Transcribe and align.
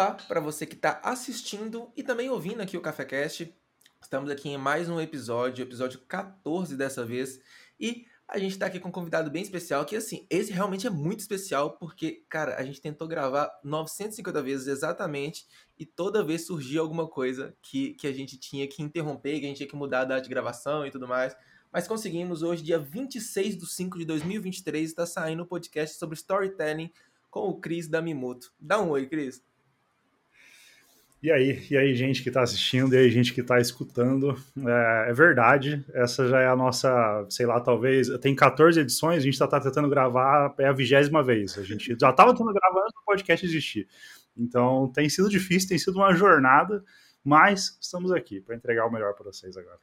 Olá 0.00 0.14
para 0.14 0.40
você 0.40 0.64
que 0.64 0.76
está 0.76 0.98
assistindo 1.04 1.92
e 1.94 2.02
também 2.02 2.30
ouvindo 2.30 2.62
aqui 2.62 2.74
o 2.74 2.80
CaféCast. 2.80 3.54
Estamos 4.00 4.30
aqui 4.30 4.48
em 4.48 4.56
mais 4.56 4.88
um 4.88 4.98
episódio, 4.98 5.62
episódio 5.62 6.00
14 6.08 6.74
dessa 6.74 7.04
vez, 7.04 7.38
e 7.78 8.06
a 8.26 8.38
gente 8.38 8.52
está 8.52 8.64
aqui 8.64 8.80
com 8.80 8.88
um 8.88 8.92
convidado 8.92 9.30
bem 9.30 9.42
especial, 9.42 9.84
que 9.84 9.94
assim, 9.94 10.26
esse 10.30 10.52
realmente 10.52 10.86
é 10.86 10.90
muito 10.90 11.20
especial, 11.20 11.76
porque, 11.76 12.24
cara, 12.30 12.56
a 12.56 12.64
gente 12.64 12.80
tentou 12.80 13.06
gravar 13.06 13.50
950 13.62 14.42
vezes 14.42 14.68
exatamente, 14.68 15.46
e 15.78 15.84
toda 15.84 16.24
vez 16.24 16.46
surgia 16.46 16.80
alguma 16.80 17.06
coisa 17.06 17.54
que, 17.60 17.92
que 17.92 18.06
a 18.06 18.12
gente 18.12 18.38
tinha 18.38 18.66
que 18.66 18.82
interromper, 18.82 19.38
que 19.38 19.44
a 19.44 19.48
gente 19.48 19.58
tinha 19.58 19.68
que 19.68 19.76
mudar 19.76 20.00
a 20.00 20.04
data 20.06 20.22
de 20.22 20.30
gravação 20.30 20.86
e 20.86 20.90
tudo 20.90 21.06
mais. 21.06 21.36
Mas 21.70 21.86
conseguimos 21.86 22.42
hoje, 22.42 22.62
dia 22.62 22.78
26 22.78 23.58
de 23.58 23.66
5 23.66 23.98
de 23.98 24.06
2023, 24.06 24.88
está 24.88 25.04
saindo 25.04 25.40
o 25.40 25.42
um 25.44 25.46
podcast 25.48 25.98
sobre 25.98 26.16
storytelling 26.16 26.90
com 27.30 27.50
o 27.50 27.60
Cris 27.60 27.86
da 27.86 28.00
Mimoto. 28.00 28.50
Dá 28.58 28.80
um 28.80 28.88
oi, 28.88 29.06
Cris. 29.06 29.49
E 31.22 31.30
aí, 31.30 31.66
e 31.70 31.76
aí, 31.76 31.94
gente 31.94 32.22
que 32.22 32.30
está 32.30 32.40
assistindo, 32.40 32.94
e 32.94 32.98
aí, 32.98 33.10
gente 33.10 33.34
que 33.34 33.42
está 33.42 33.60
escutando. 33.60 34.34
É, 34.66 35.10
é, 35.10 35.12
verdade, 35.12 35.84
essa 35.92 36.26
já 36.26 36.40
é 36.40 36.46
a 36.46 36.56
nossa, 36.56 37.26
sei 37.28 37.44
lá, 37.44 37.60
talvez. 37.60 38.08
Tem 38.20 38.34
14 38.34 38.80
edições, 38.80 39.18
a 39.18 39.20
gente 39.20 39.34
está 39.34 39.46
tá 39.46 39.60
tentando 39.60 39.88
gravar, 39.88 40.54
é 40.58 40.66
a 40.66 40.72
vigésima 40.72 41.22
vez. 41.22 41.58
A 41.58 41.62
gente 41.62 41.94
já 42.00 42.10
estava 42.10 42.32
tentando 42.32 42.54
gravar 42.54 42.80
antes 42.80 42.94
do 42.94 43.04
podcast 43.04 43.44
existir. 43.44 43.86
Então 44.34 44.90
tem 44.94 45.10
sido 45.10 45.28
difícil, 45.28 45.68
tem 45.68 45.78
sido 45.78 45.96
uma 45.96 46.14
jornada, 46.14 46.82
mas 47.22 47.78
estamos 47.80 48.10
aqui 48.12 48.40
para 48.40 48.56
entregar 48.56 48.86
o 48.86 48.90
melhor 48.90 49.12
para 49.14 49.24
vocês 49.24 49.56
agora. 49.58 49.78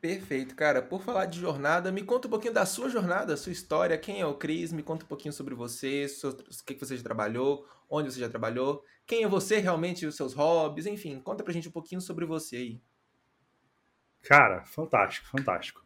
Perfeito, 0.00 0.56
cara. 0.56 0.82
Por 0.82 1.00
falar 1.00 1.26
de 1.26 1.38
jornada, 1.38 1.92
me 1.92 2.02
conta 2.02 2.26
um 2.26 2.30
pouquinho 2.30 2.52
da 2.52 2.66
sua 2.66 2.88
jornada, 2.88 3.36
sua 3.36 3.52
história. 3.52 3.96
Quem 3.96 4.20
é 4.20 4.26
o 4.26 4.34
Cris? 4.34 4.72
Me 4.72 4.82
conta 4.82 5.04
um 5.04 5.08
pouquinho 5.08 5.32
sobre 5.32 5.54
você, 5.54 6.06
o 6.24 6.64
que 6.64 6.74
você 6.74 6.96
já 6.96 7.04
trabalhou, 7.04 7.64
onde 7.92 8.10
você 8.10 8.18
já 8.18 8.28
trabalhou, 8.28 8.82
quem 9.06 9.22
é 9.22 9.28
você 9.28 9.58
realmente, 9.58 10.06
os 10.06 10.16
seus 10.16 10.32
hobbies, 10.32 10.86
enfim, 10.86 11.20
conta 11.20 11.44
pra 11.44 11.52
gente 11.52 11.68
um 11.68 11.72
pouquinho 11.72 12.00
sobre 12.00 12.24
você 12.24 12.56
aí. 12.56 12.80
Cara, 14.22 14.64
fantástico, 14.64 15.28
fantástico. 15.28 15.84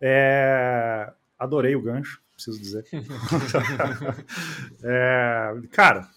É... 0.00 1.12
Adorei 1.36 1.74
o 1.74 1.82
gancho, 1.82 2.22
preciso 2.32 2.60
dizer. 2.60 2.84
é... 4.84 5.52
Cara, 5.72 6.08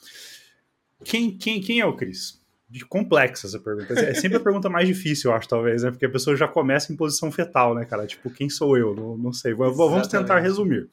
quem, 1.03 1.36
quem, 1.38 1.59
quem 1.59 1.80
é 1.80 1.86
o 1.86 1.95
Cris? 1.95 2.39
de 2.69 2.86
complexa 2.86 3.47
essa 3.47 3.59
pergunta. 3.59 3.94
É 4.00 4.14
sempre 4.14 4.38
a 4.38 4.39
pergunta 4.39 4.69
mais 4.69 4.88
difícil, 4.88 5.30
eu 5.30 5.36
acho, 5.36 5.45
talvez, 5.45 5.84
né? 5.84 5.92
Porque 5.92 6.06
a 6.06 6.09
pessoa 6.09 6.38
já 6.38 6.47
começa 6.47 6.94
em 6.94 6.95
posição 6.95 7.30
fetal, 7.30 7.75
né, 7.75 7.84
cara? 7.84 8.08
Tipo, 8.08 8.30
quem 8.30 8.50
sou 8.50 8.78
eu? 8.78 8.95
Não, 8.95 9.17
não 9.17 9.34
sei. 9.34 9.53
Vamos 9.53 9.78
Exatamente. 9.78 10.09
tentar 10.09 10.39
resumir. 10.39 10.89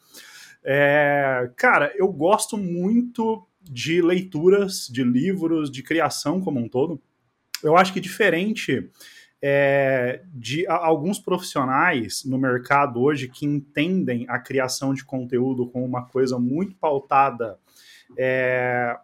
É, 0.64 1.48
cara, 1.54 1.92
eu 1.94 2.08
gosto 2.08 2.56
muito 2.56 3.46
de 3.60 4.00
leituras, 4.00 4.88
de 4.88 5.04
livros, 5.04 5.70
de 5.70 5.82
criação 5.82 6.40
como 6.40 6.60
um 6.60 6.68
todo. 6.68 7.00
Eu 7.62 7.76
acho 7.76 7.92
que 7.92 8.00
diferente 8.00 8.90
é, 9.42 10.22
de 10.32 10.66
a, 10.66 10.74
alguns 10.74 11.18
profissionais 11.18 12.24
no 12.24 12.38
mercado 12.38 13.00
hoje 13.00 13.28
que 13.28 13.46
entendem 13.46 14.26
a 14.28 14.38
criação 14.38 14.92
de 14.92 15.04
conteúdo 15.04 15.66
como 15.66 15.84
uma 15.84 16.04
coisa 16.06 16.38
muito 16.38 16.74
pautada, 16.76 17.58
é, 18.16 18.96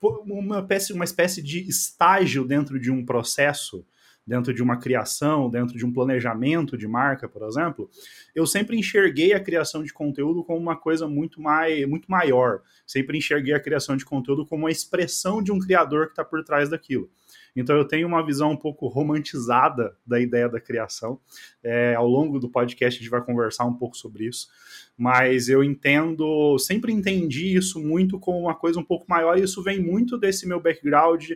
uma, 0.00 0.60
espécie, 0.60 0.92
uma 0.92 1.04
espécie 1.04 1.42
de 1.42 1.68
estágio 1.68 2.44
dentro 2.44 2.78
de 2.78 2.90
um 2.90 3.04
processo 3.04 3.84
dentro 4.26 4.54
de 4.54 4.62
uma 4.62 4.76
criação, 4.76 5.50
dentro 5.50 5.76
de 5.76 5.84
um 5.84 5.92
planejamento 5.92 6.76
de 6.76 6.86
marca, 6.86 7.28
por 7.28 7.46
exemplo, 7.46 7.90
eu 8.34 8.46
sempre 8.46 8.78
enxerguei 8.78 9.32
a 9.32 9.40
criação 9.40 9.82
de 9.82 9.92
conteúdo 9.92 10.44
como 10.44 10.58
uma 10.58 10.76
coisa 10.76 11.08
muito, 11.08 11.40
mais, 11.40 11.86
muito 11.88 12.10
maior. 12.10 12.60
Sempre 12.86 13.18
enxerguei 13.18 13.54
a 13.54 13.60
criação 13.60 13.96
de 13.96 14.04
conteúdo 14.04 14.46
como 14.46 14.64
uma 14.64 14.70
expressão 14.70 15.42
de 15.42 15.50
um 15.50 15.58
criador 15.58 16.06
que 16.06 16.12
está 16.12 16.24
por 16.24 16.42
trás 16.44 16.68
daquilo. 16.68 17.10
Então 17.54 17.76
eu 17.76 17.86
tenho 17.86 18.08
uma 18.08 18.24
visão 18.24 18.52
um 18.52 18.56
pouco 18.56 18.88
romantizada 18.88 19.94
da 20.06 20.18
ideia 20.18 20.48
da 20.48 20.60
criação. 20.60 21.20
É, 21.62 21.94
ao 21.94 22.08
longo 22.08 22.38
do 22.38 22.48
podcast 22.48 22.98
a 22.98 23.02
gente 23.02 23.10
vai 23.10 23.22
conversar 23.22 23.64
um 23.64 23.74
pouco 23.74 23.96
sobre 23.96 24.26
isso. 24.26 24.48
Mas 24.96 25.48
eu 25.48 25.62
entendo, 25.62 26.58
sempre 26.58 26.92
entendi 26.92 27.54
isso 27.54 27.80
muito 27.80 28.18
como 28.18 28.38
uma 28.38 28.54
coisa 28.54 28.78
um 28.78 28.84
pouco 28.84 29.04
maior, 29.08 29.38
e 29.38 29.42
isso 29.42 29.62
vem 29.62 29.80
muito 29.80 30.16
desse 30.18 30.46
meu 30.46 30.60
background 30.60 31.32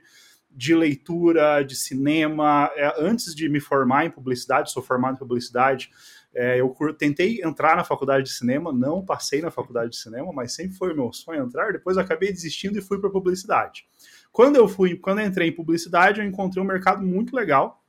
de 0.57 0.75
leitura, 0.75 1.63
de 1.63 1.77
cinema. 1.77 2.71
É, 2.75 2.95
antes 2.99 3.35
de 3.35 3.49
me 3.49 3.61
formar 3.61 4.07
em 4.07 4.11
publicidade, 4.11 4.73
sou 4.73 4.83
formado 4.83 5.17
em 5.17 5.19
publicidade, 5.19 5.91
é, 6.35 6.61
eu 6.61 6.75
tentei 6.99 7.41
entrar 7.43 7.77
na 7.77 7.85
faculdade 7.85 8.25
de 8.25 8.33
cinema, 8.33 8.73
não 8.73 9.05
passei 9.05 9.41
na 9.43 9.51
faculdade 9.51 9.91
de 9.91 9.97
cinema, 9.97 10.33
mas 10.33 10.55
sempre 10.55 10.77
foi 10.77 10.95
meu 10.95 11.13
sonho 11.13 11.45
entrar. 11.45 11.73
Depois 11.73 11.99
acabei 11.99 12.33
desistindo 12.33 12.79
e 12.79 12.83
fui 12.83 12.99
para 12.99 13.11
publicidade. 13.11 13.87
Quando 14.33 14.57
eu 14.57 14.67
fui, 14.67 14.97
quando 14.97 15.21
eu 15.21 15.27
entrei 15.27 15.49
em 15.49 15.53
publicidade, 15.53 16.21
eu 16.21 16.27
encontrei 16.27 16.63
um 16.63 16.67
mercado 16.67 17.05
muito 17.05 17.37
legal 17.37 17.83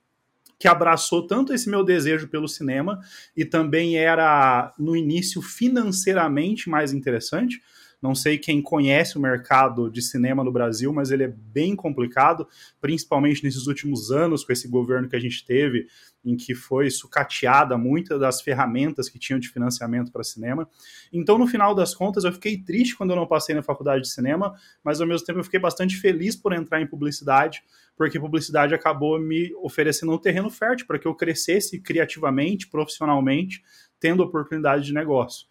que 0.60 0.68
abraçou 0.68 1.28
tanto 1.28 1.54
esse 1.54 1.70
meu 1.70 1.84
desejo 1.84 2.28
pelo 2.28 2.48
cinema 2.48 3.00
e 3.36 3.46
também 3.46 3.98
era 3.98 4.74
no 4.78 4.96
início 4.96 5.42
financeiramente 5.42 6.70
mais 6.70 6.94
interessante 6.94 7.62
não 8.02 8.14
sei 8.14 8.38
quem 8.38 8.62
conhece 8.62 9.18
o 9.18 9.22
mercado 9.22 9.90
de 9.90 10.02
cinema 10.02 10.44
no 10.44 10.52
Brasil, 10.52 10.94
mas 10.94 11.10
ele 11.10 11.24
é 11.24 11.28
bem 11.28 11.76
complicado, 11.76 12.48
principalmente 12.80 13.44
nesses 13.44 13.68
últimos 13.68 14.12
anos, 14.12 14.44
com 14.44 14.54
esse 14.54 14.68
governo 14.68 15.10
que 15.10 15.16
a 15.16 15.20
gente 15.20 15.44
teve, 15.46 15.88
em 16.24 16.36
que 16.36 16.54
foi 16.54 16.90
sucateada 16.92 17.78
muitas 17.78 18.20
das 18.20 18.42
ferramentas 18.42 19.10
que 19.10 19.18
tinham 19.18 19.40
de 19.40 19.50
financiamento 19.50 20.12
para 20.12 20.24
cinema. 20.24 20.70
Então, 21.12 21.38
no 21.38 21.48
final 21.48 21.74
das 21.74 21.96
contas, 21.96 22.24
eu 22.24 22.32
fiquei 22.32 22.58
triste 22.58 22.96
quando 22.96 23.12
eu 23.12 23.16
não 23.16 23.26
passei 23.26 23.56
na 23.56 23.64
faculdade 23.64 24.04
de 24.04 24.10
cinema, 24.10 24.54
mas 24.84 25.02
ao 25.02 25.08
mesmo 25.08 25.26
tempo 25.26 25.40
eu 25.40 25.44
fiquei 25.44 25.60
bastante 25.60 25.96
feliz 25.96 26.36
por 26.36 26.54
entrar 26.54 26.82
em 26.82 26.88
publicidade, 26.88 27.64
porque 27.96 28.20
publicidade 28.20 28.76
acabou 28.76 29.20
me 29.20 29.52
oferecendo 29.56 30.12
um 30.12 30.18
terreno 30.18 30.50
fértil 30.50 30.86
para 30.86 31.00
que 31.00 31.08
eu 31.08 31.16
crescesse 31.16 31.80
criativamente, 31.80 32.68
profissionalmente, 32.68 33.64
tendo 34.00 34.22
oportunidade 34.22 34.86
de 34.86 34.94
negócio. 34.94 35.48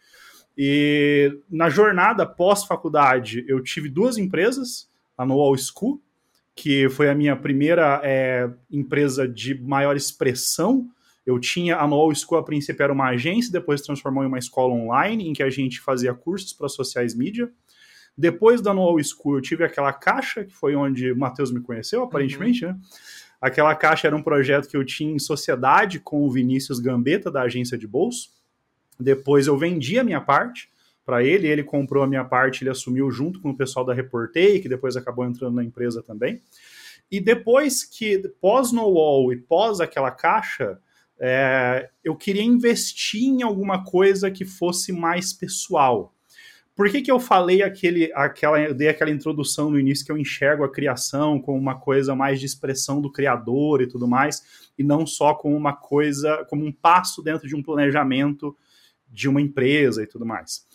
E 0.56 1.38
na 1.50 1.68
jornada 1.68 2.24
pós-faculdade, 2.24 3.44
eu 3.46 3.62
tive 3.62 3.88
duas 3.88 4.16
empresas, 4.16 4.88
a 5.16 5.26
Noal 5.26 5.54
School, 5.58 6.00
que 6.54 6.88
foi 6.88 7.10
a 7.10 7.14
minha 7.14 7.36
primeira 7.36 8.00
é, 8.02 8.50
empresa 8.70 9.28
de 9.28 9.54
maior 9.60 9.96
expressão. 9.96 10.88
Eu 11.26 11.38
tinha 11.38 11.76
a 11.76 11.86
Noal 11.86 12.14
School, 12.14 12.38
a 12.38 12.42
princípio 12.42 12.82
era 12.82 12.92
uma 12.92 13.08
agência, 13.08 13.52
depois 13.52 13.82
transformou 13.82 14.24
em 14.24 14.28
uma 14.28 14.38
escola 14.38 14.72
online, 14.72 15.28
em 15.28 15.32
que 15.34 15.42
a 15.42 15.50
gente 15.50 15.80
fazia 15.80 16.14
cursos 16.14 16.54
para 16.54 16.68
sociais 16.68 17.14
mídia. 17.14 17.50
Depois 18.16 18.62
da 18.62 18.72
Noal 18.72 18.96
School, 19.02 19.36
eu 19.36 19.42
tive 19.42 19.62
aquela 19.62 19.92
caixa, 19.92 20.44
que 20.44 20.54
foi 20.54 20.74
onde 20.74 21.12
o 21.12 21.18
Matheus 21.18 21.52
me 21.52 21.60
conheceu, 21.60 22.02
aparentemente, 22.02 22.64
uhum. 22.64 22.72
né? 22.72 22.78
Aquela 23.38 23.74
caixa 23.74 24.06
era 24.06 24.16
um 24.16 24.22
projeto 24.22 24.66
que 24.66 24.76
eu 24.76 24.84
tinha 24.84 25.12
em 25.12 25.18
sociedade 25.18 26.00
com 26.00 26.26
o 26.26 26.30
Vinícius 26.30 26.80
Gambetta, 26.80 27.30
da 27.30 27.42
agência 27.42 27.76
de 27.76 27.86
bolso. 27.86 28.30
Depois 28.98 29.46
eu 29.46 29.56
vendi 29.56 29.98
a 29.98 30.04
minha 30.04 30.20
parte 30.20 30.68
para 31.04 31.22
ele, 31.22 31.46
ele 31.46 31.62
comprou 31.62 32.02
a 32.02 32.06
minha 32.06 32.24
parte, 32.24 32.64
ele 32.64 32.70
assumiu 32.70 33.10
junto 33.10 33.40
com 33.40 33.50
o 33.50 33.56
pessoal 33.56 33.84
da 33.84 33.94
Reportei, 33.94 34.60
que 34.60 34.68
depois 34.68 34.96
acabou 34.96 35.24
entrando 35.24 35.54
na 35.54 35.64
empresa 35.64 36.02
também. 36.02 36.40
E 37.10 37.20
depois 37.20 37.84
que, 37.84 38.18
pós 38.40 38.72
No 38.72 38.88
Wall 38.88 39.32
e 39.32 39.36
pós 39.36 39.80
aquela 39.80 40.10
caixa, 40.10 40.80
é, 41.18 41.88
eu 42.02 42.16
queria 42.16 42.42
investir 42.42 43.22
em 43.22 43.42
alguma 43.42 43.84
coisa 43.84 44.30
que 44.30 44.44
fosse 44.44 44.92
mais 44.92 45.32
pessoal. 45.32 46.12
Por 46.74 46.90
que, 46.90 47.00
que 47.00 47.10
eu 47.10 47.18
falei 47.18 47.62
aquele, 47.62 48.12
aquela, 48.12 48.60
eu 48.60 48.74
dei 48.74 48.88
aquela 48.88 49.10
introdução 49.10 49.70
no 49.70 49.78
início 49.78 50.04
que 50.04 50.12
eu 50.12 50.18
enxergo 50.18 50.62
a 50.62 50.70
criação 50.70 51.40
como 51.40 51.56
uma 51.56 51.78
coisa 51.78 52.14
mais 52.14 52.38
de 52.38 52.44
expressão 52.44 53.00
do 53.00 53.10
criador 53.10 53.80
e 53.80 53.86
tudo 53.86 54.06
mais, 54.06 54.68
e 54.76 54.84
não 54.84 55.06
só 55.06 55.32
como 55.32 55.56
uma 55.56 55.74
coisa, 55.74 56.44
como 56.50 56.66
um 56.66 56.72
passo 56.72 57.22
dentro 57.22 57.48
de 57.48 57.56
um 57.56 57.62
planejamento 57.62 58.54
de 59.16 59.28
uma 59.28 59.40
empresa 59.40 60.02
e 60.02 60.06
tudo 60.06 60.26
mais. 60.26 60.66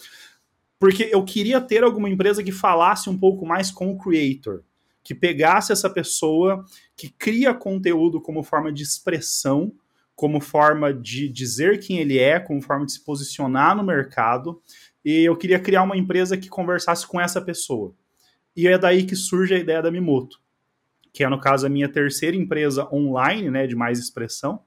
Porque 0.79 1.09
eu 1.11 1.23
queria 1.23 1.61
ter 1.61 1.83
alguma 1.83 2.09
empresa 2.09 2.43
que 2.43 2.51
falasse 2.51 3.07
um 3.07 3.17
pouco 3.17 3.45
mais 3.45 3.69
com 3.69 3.91
o 3.91 3.97
creator, 3.99 4.63
que 5.03 5.13
pegasse 5.13 5.71
essa 5.71 5.87
pessoa 5.87 6.65
que 6.97 7.09
cria 7.09 7.53
conteúdo 7.53 8.19
como 8.19 8.41
forma 8.41 8.73
de 8.73 8.81
expressão, 8.81 9.71
como 10.15 10.41
forma 10.41 10.91
de 10.91 11.29
dizer 11.29 11.79
quem 11.79 11.99
ele 11.99 12.17
é, 12.17 12.39
como 12.39 12.61
forma 12.61 12.85
de 12.85 12.93
se 12.93 13.05
posicionar 13.05 13.75
no 13.75 13.83
mercado, 13.83 14.59
e 15.05 15.23
eu 15.23 15.35
queria 15.35 15.59
criar 15.59 15.83
uma 15.83 15.97
empresa 15.97 16.35
que 16.35 16.49
conversasse 16.49 17.05
com 17.05 17.21
essa 17.21 17.39
pessoa. 17.39 17.93
E 18.55 18.67
é 18.67 18.77
daí 18.77 19.03
que 19.03 19.15
surge 19.15 19.53
a 19.53 19.59
ideia 19.59 19.81
da 19.83 19.91
Mimoto, 19.91 20.39
que 21.13 21.23
é, 21.23 21.29
no 21.29 21.39
caso, 21.39 21.67
a 21.67 21.69
minha 21.69 21.89
terceira 21.89 22.35
empresa 22.35 22.87
online, 22.91 23.51
né, 23.51 23.67
de 23.67 23.75
mais 23.75 23.99
expressão, 23.99 24.63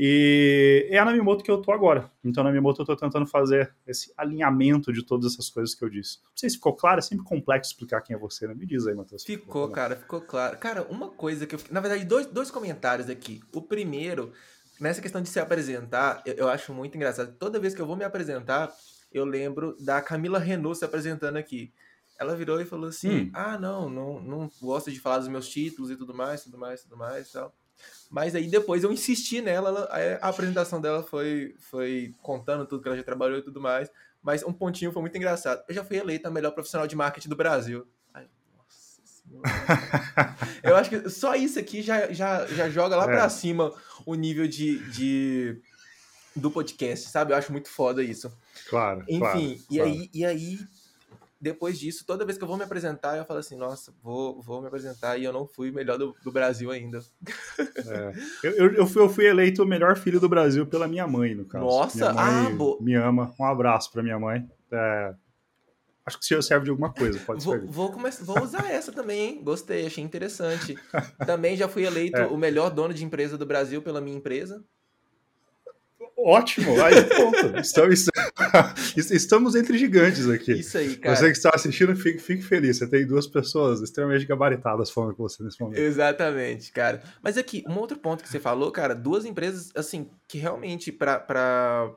e 0.00 0.86
é 0.90 0.98
a 0.98 1.04
Namimoto 1.04 1.42
que 1.42 1.50
eu 1.50 1.60
tô 1.60 1.72
agora. 1.72 2.08
Então, 2.22 2.44
na 2.44 2.50
Namimoto 2.50 2.82
eu 2.82 2.86
tô 2.86 2.94
tentando 2.94 3.26
fazer 3.26 3.74
esse 3.84 4.12
alinhamento 4.16 4.92
de 4.92 5.02
todas 5.04 5.32
essas 5.32 5.50
coisas 5.50 5.74
que 5.74 5.84
eu 5.84 5.88
disse. 5.88 6.18
Não 6.22 6.36
sei 6.36 6.48
se 6.48 6.54
ficou 6.54 6.72
claro, 6.72 7.00
é 7.00 7.02
sempre 7.02 7.24
complexo 7.24 7.72
explicar 7.72 8.00
quem 8.02 8.14
é 8.14 8.18
você, 8.18 8.46
né? 8.46 8.54
Me 8.54 8.64
diz 8.64 8.86
aí, 8.86 8.94
Matheus. 8.94 9.24
Ficou, 9.24 9.68
cara, 9.70 9.96
ficou 9.96 10.20
claro. 10.20 10.56
Cara, 10.58 10.84
uma 10.84 11.08
coisa 11.08 11.48
que 11.48 11.56
eu. 11.56 11.60
Na 11.72 11.80
verdade, 11.80 12.04
dois, 12.04 12.26
dois 12.26 12.48
comentários 12.48 13.10
aqui. 13.10 13.40
O 13.52 13.60
primeiro, 13.60 14.32
nessa 14.80 15.02
questão 15.02 15.20
de 15.20 15.28
se 15.28 15.40
apresentar, 15.40 16.22
eu, 16.24 16.34
eu 16.34 16.48
acho 16.48 16.72
muito 16.72 16.96
engraçado. 16.96 17.34
Toda 17.36 17.58
vez 17.58 17.74
que 17.74 17.82
eu 17.82 17.86
vou 17.86 17.96
me 17.96 18.04
apresentar, 18.04 18.72
eu 19.12 19.24
lembro 19.24 19.74
da 19.80 20.00
Camila 20.00 20.38
Renault 20.38 20.78
se 20.78 20.84
apresentando 20.84 21.38
aqui. 21.38 21.72
ela 22.20 22.36
virou 22.36 22.60
e 22.60 22.64
falou 22.64 22.88
assim: 22.88 23.22
hum. 23.22 23.30
Ah, 23.34 23.58
não, 23.58 23.90
não, 23.90 24.20
não 24.20 24.50
gosto 24.62 24.92
de 24.92 25.00
falar 25.00 25.18
dos 25.18 25.28
meus 25.28 25.48
títulos 25.48 25.90
e 25.90 25.96
tudo 25.96 26.14
mais, 26.14 26.44
tudo 26.44 26.56
mais, 26.56 26.82
tudo 26.82 26.96
mais 26.96 27.30
e 27.30 27.32
tal. 27.32 27.52
Mas 28.10 28.34
aí 28.34 28.48
depois 28.48 28.84
eu 28.84 28.92
insisti 28.92 29.40
nela, 29.40 29.68
ela, 29.68 30.18
a 30.20 30.28
apresentação 30.28 30.80
dela 30.80 31.02
foi, 31.02 31.54
foi 31.58 32.14
contando 32.22 32.66
tudo 32.66 32.82
que 32.82 32.88
ela 32.88 32.96
já 32.96 33.02
trabalhou 33.02 33.38
e 33.38 33.42
tudo 33.42 33.60
mais. 33.60 33.90
Mas 34.22 34.42
um 34.42 34.52
pontinho 34.52 34.92
foi 34.92 35.02
muito 35.02 35.16
engraçado. 35.16 35.62
Eu 35.68 35.74
já 35.74 35.84
fui 35.84 35.96
eleita 35.96 36.28
a 36.28 36.30
melhor 36.30 36.52
profissional 36.52 36.86
de 36.86 36.96
marketing 36.96 37.28
do 37.28 37.36
Brasil. 37.36 37.86
Ai, 38.12 38.26
nossa 38.56 39.00
senhora. 39.04 40.36
eu 40.62 40.76
acho 40.76 40.90
que 40.90 41.10
só 41.10 41.34
isso 41.34 41.58
aqui 41.58 41.82
já, 41.82 42.12
já, 42.12 42.46
já 42.46 42.68
joga 42.68 42.96
lá 42.96 43.04
é. 43.04 43.06
pra 43.06 43.28
cima 43.28 43.72
o 44.04 44.14
nível 44.14 44.48
de, 44.48 44.78
de 44.90 45.60
do 46.34 46.50
podcast, 46.50 47.08
sabe? 47.08 47.32
Eu 47.32 47.36
acho 47.36 47.52
muito 47.52 47.68
foda 47.68 48.02
isso. 48.02 48.32
Claro. 48.68 49.04
Enfim, 49.08 49.20
claro, 49.20 49.58
e, 49.70 49.76
claro. 49.76 49.90
Aí, 49.90 50.10
e 50.12 50.24
aí 50.24 50.58
depois 51.40 51.78
disso, 51.78 52.04
toda 52.04 52.24
vez 52.24 52.36
que 52.36 52.42
eu 52.42 52.48
vou 52.48 52.56
me 52.56 52.64
apresentar, 52.64 53.16
eu 53.16 53.24
falo 53.24 53.38
assim, 53.38 53.56
nossa, 53.56 53.94
vou, 54.02 54.40
vou 54.42 54.60
me 54.60 54.66
apresentar 54.66 55.16
e 55.16 55.24
eu 55.24 55.32
não 55.32 55.46
fui 55.46 55.70
o 55.70 55.74
melhor 55.74 55.96
do, 55.96 56.14
do 56.22 56.32
Brasil 56.32 56.70
ainda. 56.70 57.00
É. 57.58 58.12
Eu, 58.42 58.52
eu, 58.52 58.74
eu, 58.74 58.86
fui, 58.86 59.02
eu 59.02 59.08
fui 59.08 59.26
eleito 59.26 59.62
o 59.62 59.66
melhor 59.66 59.96
filho 59.96 60.18
do 60.18 60.28
Brasil 60.28 60.66
pela 60.66 60.88
minha 60.88 61.06
mãe, 61.06 61.34
no 61.34 61.44
caso. 61.44 61.64
Nossa, 61.64 62.12
minha 62.12 62.14
mãe 62.14 62.56
ah, 62.58 62.82
me 62.82 62.94
ama. 62.94 63.34
Um 63.38 63.44
abraço 63.44 63.92
pra 63.92 64.02
minha 64.02 64.18
mãe. 64.18 64.48
É, 64.72 65.14
acho 66.04 66.18
que 66.18 66.24
se 66.24 66.42
serve 66.42 66.64
de 66.64 66.70
alguma 66.70 66.92
coisa, 66.92 67.18
pode 67.20 67.44
vou, 67.44 67.54
servir. 67.54 67.70
Vou, 67.70 67.92
começar, 67.92 68.24
vou 68.24 68.42
usar 68.42 68.68
essa 68.70 68.90
também, 68.90 69.20
hein? 69.20 69.40
Gostei, 69.44 69.86
achei 69.86 70.02
interessante. 70.02 70.76
também 71.24 71.56
já 71.56 71.68
fui 71.68 71.84
eleito 71.84 72.16
é. 72.16 72.26
o 72.26 72.36
melhor 72.36 72.70
dono 72.70 72.92
de 72.92 73.04
empresa 73.04 73.38
do 73.38 73.46
Brasil 73.46 73.80
pela 73.80 74.00
minha 74.00 74.16
empresa. 74.16 74.64
Ótimo, 76.18 76.82
aí 76.82 77.04
ponto. 77.04 77.58
Estamos, 77.62 78.06
estamos 79.12 79.54
entre 79.54 79.78
gigantes 79.78 80.28
aqui. 80.28 80.52
Isso 80.52 80.76
aí, 80.76 80.96
cara. 80.96 81.14
Você 81.14 81.26
que 81.26 81.36
está 81.36 81.50
assistindo, 81.54 81.94
fique, 81.94 82.18
fique 82.18 82.42
feliz. 82.42 82.78
Você 82.78 82.88
tem 82.88 83.06
duas 83.06 83.26
pessoas 83.26 83.80
extremamente 83.80 84.26
gabaritadas 84.26 84.90
falando 84.90 85.14
com 85.14 85.22
você 85.22 85.42
nesse 85.44 85.60
momento. 85.60 85.78
Exatamente, 85.78 86.72
cara. 86.72 87.02
Mas 87.22 87.38
aqui, 87.38 87.62
um 87.68 87.78
outro 87.78 87.98
ponto 87.98 88.22
que 88.22 88.28
você 88.28 88.40
falou, 88.40 88.72
cara, 88.72 88.94
duas 88.94 89.24
empresas, 89.24 89.70
assim, 89.76 90.10
que 90.26 90.38
realmente, 90.38 90.90
para 90.90 91.94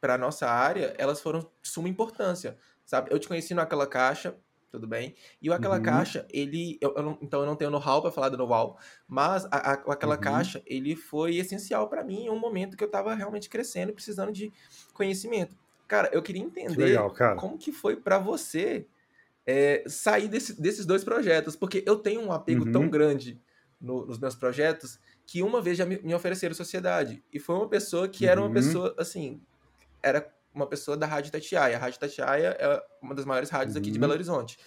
para 0.00 0.16
nossa 0.16 0.48
área, 0.48 0.94
elas 0.96 1.20
foram 1.20 1.40
de 1.40 1.68
suma 1.68 1.88
importância, 1.88 2.56
sabe? 2.86 3.12
Eu 3.12 3.18
te 3.18 3.28
conheci 3.28 3.52
naquela 3.52 3.86
caixa, 3.86 4.34
tudo 4.70 4.86
bem? 4.86 5.14
E 5.42 5.50
o 5.50 5.52
Aquela 5.52 5.76
uhum. 5.76 5.82
Caixa, 5.82 6.26
ele. 6.30 6.78
Eu, 6.80 6.94
eu 6.96 7.02
não, 7.02 7.18
então 7.20 7.40
eu 7.40 7.46
não 7.46 7.56
tenho 7.56 7.70
know-how 7.70 8.00
para 8.00 8.10
falar 8.10 8.28
do 8.28 8.36
know-how, 8.36 8.78
mas 9.08 9.44
a, 9.46 9.56
a, 9.56 9.72
Aquela 9.72 10.14
uhum. 10.14 10.20
Caixa, 10.20 10.62
ele 10.64 10.94
foi 10.94 11.36
essencial 11.36 11.88
para 11.88 12.04
mim 12.04 12.24
em 12.24 12.30
um 12.30 12.38
momento 12.38 12.76
que 12.76 12.84
eu 12.84 12.86
estava 12.86 13.14
realmente 13.14 13.48
crescendo 13.48 13.90
e 13.90 13.94
precisando 13.94 14.32
de 14.32 14.52
conhecimento. 14.94 15.56
Cara, 15.88 16.08
eu 16.12 16.22
queria 16.22 16.42
entender 16.42 16.74
que 16.74 16.80
legal, 16.80 17.12
como 17.36 17.58
que 17.58 17.72
foi 17.72 17.96
para 17.96 18.16
você 18.16 18.86
é, 19.44 19.82
sair 19.88 20.28
desse, 20.28 20.60
desses 20.60 20.86
dois 20.86 21.02
projetos, 21.02 21.56
porque 21.56 21.82
eu 21.84 21.96
tenho 21.96 22.20
um 22.20 22.30
apego 22.30 22.64
uhum. 22.64 22.72
tão 22.72 22.88
grande 22.88 23.40
no, 23.80 24.06
nos 24.06 24.18
meus 24.18 24.36
projetos 24.36 25.00
que 25.26 25.42
uma 25.42 25.60
vez 25.60 25.78
já 25.78 25.84
me, 25.84 26.00
me, 26.02 26.14
ofereceram 26.14 26.54
sociedade. 26.54 27.22
E 27.32 27.38
foi 27.38 27.56
uma 27.56 27.68
pessoa 27.68 28.08
que 28.08 28.26
era 28.26 28.40
uma 28.40 28.48
uhum. 28.48 28.54
pessoa, 28.54 28.94
assim, 28.98 29.40
era 30.02 30.32
uma 30.54 30.66
pessoa 30.66 30.96
da 30.96 31.06
Rádio 31.06 31.32
Tatiaia. 31.32 31.76
A 31.76 31.80
Rádio 31.80 31.98
Tatiaia 31.98 32.56
é 32.58 32.82
uma 33.02 33.14
das 33.14 33.24
maiores 33.24 33.50
rádios 33.50 33.74
uhum. 33.74 33.80
aqui 33.80 33.90
de 33.90 33.96
uhum. 33.96 34.00
Belo 34.00 34.12
Horizonte. 34.12 34.58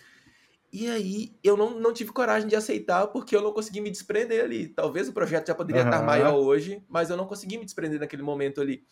E 0.72 0.90
aí 0.90 1.36
eu 1.44 1.56
não, 1.56 1.80
não 1.80 1.94
tive 1.94 2.12
coragem 2.12 2.50
de 2.50 2.56
aceitar 2.56 3.06
porque 3.08 3.36
eu 3.36 3.44
não 3.44 3.54
consegui 3.54 3.80
me 3.80 3.92
desprender 3.92 4.44
ali. 4.44 4.70
Talvez 4.70 5.08
o 5.08 5.14
projeto 5.14 5.48
já 5.48 5.54
poderia 5.54 5.84
uhum. 5.84 5.90
estar 5.90 6.02
maior 6.02 6.34
hoje, 6.34 6.84
mas 6.90 7.12
eu 7.12 7.18
não 7.18 7.28
consegui 7.28 7.60
me 7.60 7.66
desprender 7.66 8.00
naquele 8.00 8.24
momento 8.24 8.60
ali. 8.60 8.84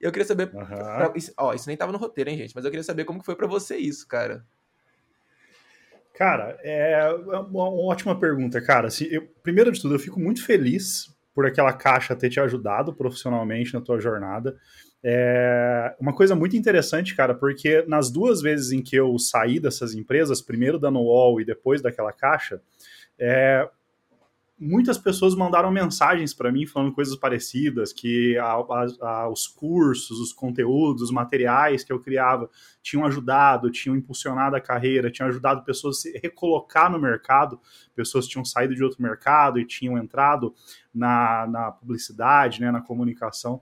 Eu 0.00 0.10
queria 0.10 0.26
saber. 0.26 0.50
Uhum. 0.52 0.66
Pra, 0.66 1.12
isso, 1.14 1.32
ó, 1.38 1.54
isso 1.54 1.68
nem 1.68 1.76
tava 1.76 1.92
no 1.92 1.98
roteiro, 1.98 2.28
hein, 2.28 2.36
gente? 2.36 2.54
Mas 2.54 2.64
eu 2.64 2.70
queria 2.70 2.82
saber 2.82 3.04
como 3.04 3.22
foi 3.22 3.36
para 3.36 3.46
você 3.46 3.76
isso, 3.76 4.06
cara. 4.08 4.44
Cara, 6.12 6.58
é 6.64 7.08
uma 7.48 7.70
ótima 7.70 8.18
pergunta, 8.18 8.60
cara. 8.60 8.88
Assim, 8.88 9.04
eu, 9.04 9.22
primeiro 9.40 9.70
de 9.70 9.80
tudo, 9.80 9.94
eu 9.94 10.00
fico 10.00 10.18
muito 10.18 10.44
feliz 10.44 11.16
por 11.32 11.46
aquela 11.46 11.72
caixa 11.72 12.16
ter 12.16 12.28
te 12.28 12.40
ajudado 12.40 12.92
profissionalmente 12.92 13.72
na 13.72 13.80
tua 13.80 14.00
jornada. 14.00 14.58
É 15.02 15.94
uma 16.00 16.12
coisa 16.12 16.34
muito 16.34 16.56
interessante, 16.56 17.14
cara, 17.14 17.34
porque 17.34 17.84
nas 17.86 18.10
duas 18.10 18.40
vezes 18.40 18.72
em 18.72 18.82
que 18.82 18.96
eu 18.96 19.18
saí 19.18 19.60
dessas 19.60 19.94
empresas, 19.94 20.42
primeiro 20.42 20.78
da 20.78 20.90
Nool 20.90 21.40
e 21.40 21.44
depois 21.44 21.80
daquela 21.80 22.12
caixa, 22.12 22.60
é, 23.18 23.68
muitas 24.58 24.98
pessoas 24.98 25.36
mandaram 25.36 25.70
mensagens 25.70 26.34
para 26.34 26.50
mim 26.50 26.66
falando 26.66 26.92
coisas 26.92 27.14
parecidas, 27.14 27.92
que 27.92 28.36
a, 28.38 28.54
a, 28.54 28.86
a, 29.02 29.28
os 29.28 29.46
cursos, 29.46 30.18
os 30.18 30.32
conteúdos, 30.32 31.02
os 31.02 31.10
materiais 31.12 31.84
que 31.84 31.92
eu 31.92 32.00
criava 32.00 32.50
tinham 32.82 33.06
ajudado, 33.06 33.70
tinham 33.70 33.96
impulsionado 33.96 34.56
a 34.56 34.60
carreira, 34.60 35.10
tinham 35.10 35.28
ajudado 35.28 35.62
pessoas 35.62 35.98
a 35.98 36.00
se 36.00 36.18
recolocar 36.18 36.90
no 36.90 36.98
mercado, 36.98 37.60
pessoas 37.94 38.26
tinham 38.26 38.44
saído 38.44 38.74
de 38.74 38.82
outro 38.82 39.00
mercado 39.00 39.60
e 39.60 39.64
tinham 39.64 39.96
entrado 39.96 40.52
na, 40.92 41.46
na 41.46 41.70
publicidade, 41.70 42.60
né, 42.60 42.72
na 42.72 42.80
comunicação. 42.80 43.60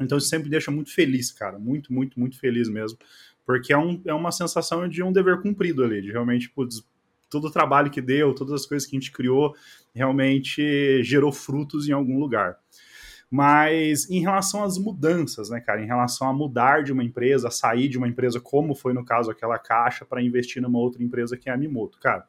Então 0.00 0.18
isso 0.18 0.28
sempre 0.28 0.48
deixa 0.48 0.70
muito 0.70 0.92
feliz, 0.92 1.30
cara. 1.30 1.58
Muito, 1.58 1.92
muito, 1.92 2.18
muito 2.18 2.38
feliz 2.38 2.68
mesmo. 2.68 2.98
Porque 3.44 3.72
é, 3.72 3.78
um, 3.78 4.00
é 4.04 4.14
uma 4.14 4.32
sensação 4.32 4.88
de 4.88 5.02
um 5.02 5.12
dever 5.12 5.40
cumprido 5.40 5.82
ali, 5.82 6.00
de 6.00 6.10
realmente, 6.10 6.48
putz, 6.48 6.82
todo 7.28 7.46
o 7.46 7.50
trabalho 7.50 7.90
que 7.90 8.00
deu, 8.00 8.34
todas 8.34 8.52
as 8.52 8.66
coisas 8.66 8.88
que 8.88 8.94
a 8.96 9.00
gente 9.00 9.10
criou, 9.10 9.54
realmente 9.94 11.02
gerou 11.02 11.32
frutos 11.32 11.88
em 11.88 11.92
algum 11.92 12.18
lugar. 12.18 12.56
Mas 13.30 14.10
em 14.10 14.20
relação 14.20 14.62
às 14.62 14.76
mudanças, 14.76 15.48
né, 15.48 15.58
cara? 15.58 15.82
Em 15.82 15.86
relação 15.86 16.28
a 16.28 16.32
mudar 16.34 16.82
de 16.82 16.92
uma 16.92 17.02
empresa, 17.02 17.48
a 17.48 17.50
sair 17.50 17.88
de 17.88 17.96
uma 17.96 18.06
empresa, 18.06 18.38
como 18.38 18.74
foi 18.74 18.92
no 18.92 19.04
caso 19.04 19.30
aquela 19.30 19.58
caixa, 19.58 20.04
para 20.04 20.22
investir 20.22 20.60
numa 20.60 20.78
outra 20.78 21.02
empresa 21.02 21.36
que 21.36 21.48
é 21.48 21.52
a 21.52 21.56
Mimoto, 21.56 21.98
cara. 21.98 22.26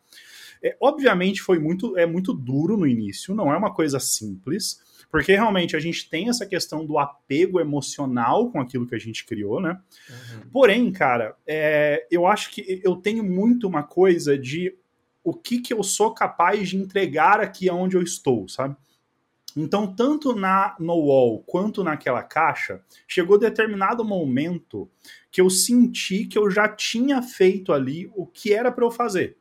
É, 0.64 0.78
obviamente 0.80 1.42
foi 1.42 1.60
muito, 1.60 1.98
é 1.98 2.06
muito 2.06 2.34
duro 2.34 2.78
no 2.78 2.88
início, 2.88 3.36
não 3.36 3.52
é 3.52 3.58
uma 3.58 3.74
coisa 3.74 4.00
simples 4.00 4.80
porque 5.14 5.34
realmente 5.34 5.76
a 5.76 5.80
gente 5.80 6.10
tem 6.10 6.28
essa 6.28 6.44
questão 6.44 6.84
do 6.84 6.98
apego 6.98 7.60
emocional 7.60 8.50
com 8.50 8.60
aquilo 8.60 8.88
que 8.88 8.96
a 8.96 9.00
gente 9.00 9.24
criou, 9.24 9.62
né? 9.62 9.80
Uhum. 10.10 10.50
Porém, 10.52 10.92
cara, 10.92 11.36
é, 11.46 12.08
eu 12.10 12.26
acho 12.26 12.50
que 12.50 12.82
eu 12.84 12.96
tenho 12.96 13.24
muito 13.24 13.68
uma 13.68 13.84
coisa 13.84 14.36
de 14.36 14.76
o 15.24 15.32
que, 15.32 15.60
que 15.60 15.72
eu 15.72 15.84
sou 15.84 16.16
capaz 16.16 16.70
de 16.70 16.78
entregar 16.78 17.40
aqui 17.40 17.70
aonde 17.70 17.96
eu 17.96 18.02
estou, 18.02 18.48
sabe? 18.50 18.76
Então, 19.56 19.94
tanto 19.94 20.34
na 20.34 20.76
no 20.80 20.96
wall 20.96 21.44
quanto 21.44 21.84
naquela 21.84 22.24
caixa, 22.24 22.82
chegou 23.08 23.38
determinado 23.38 24.04
momento 24.04 24.90
que 25.32 25.40
eu 25.40 25.48
senti 25.48 26.26
que 26.26 26.40
eu 26.40 26.50
já 26.50 26.68
tinha 26.68 27.22
feito 27.22 27.72
ali 27.72 28.10
o 28.16 28.26
que 28.26 28.52
era 28.52 28.72
para 28.72 28.84
eu 28.84 28.90
fazer 28.90 29.38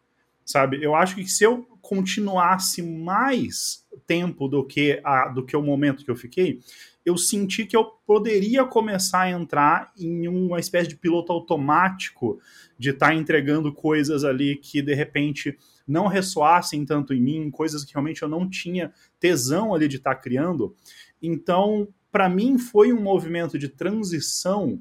sabe? 0.52 0.82
Eu 0.82 0.94
acho 0.94 1.16
que 1.16 1.26
se 1.26 1.44
eu 1.44 1.66
continuasse 1.80 2.82
mais 2.82 3.84
tempo 4.06 4.46
do 4.46 4.64
que, 4.64 5.00
a, 5.02 5.28
do 5.28 5.44
que 5.44 5.56
o 5.56 5.62
momento 5.62 6.04
que 6.04 6.10
eu 6.10 6.16
fiquei, 6.16 6.60
eu 7.04 7.16
senti 7.16 7.66
que 7.66 7.76
eu 7.76 7.84
poderia 8.06 8.64
começar 8.64 9.22
a 9.22 9.30
entrar 9.30 9.92
em 9.98 10.28
uma 10.28 10.60
espécie 10.60 10.88
de 10.88 10.96
piloto 10.96 11.32
automático 11.32 12.38
de 12.78 12.90
estar 12.90 13.08
tá 13.08 13.14
entregando 13.14 13.72
coisas 13.72 14.24
ali 14.24 14.56
que 14.56 14.80
de 14.80 14.94
repente 14.94 15.56
não 15.86 16.06
ressoassem 16.06 16.84
tanto 16.84 17.12
em 17.12 17.20
mim, 17.20 17.50
coisas 17.50 17.84
que 17.84 17.92
realmente 17.92 18.22
eu 18.22 18.28
não 18.28 18.48
tinha 18.48 18.92
tesão 19.18 19.74
ali 19.74 19.88
de 19.88 19.96
estar 19.96 20.14
tá 20.14 20.20
criando. 20.20 20.76
Então, 21.20 21.88
para 22.10 22.28
mim 22.28 22.58
foi 22.58 22.92
um 22.92 23.00
movimento 23.00 23.58
de 23.58 23.68
transição 23.68 24.80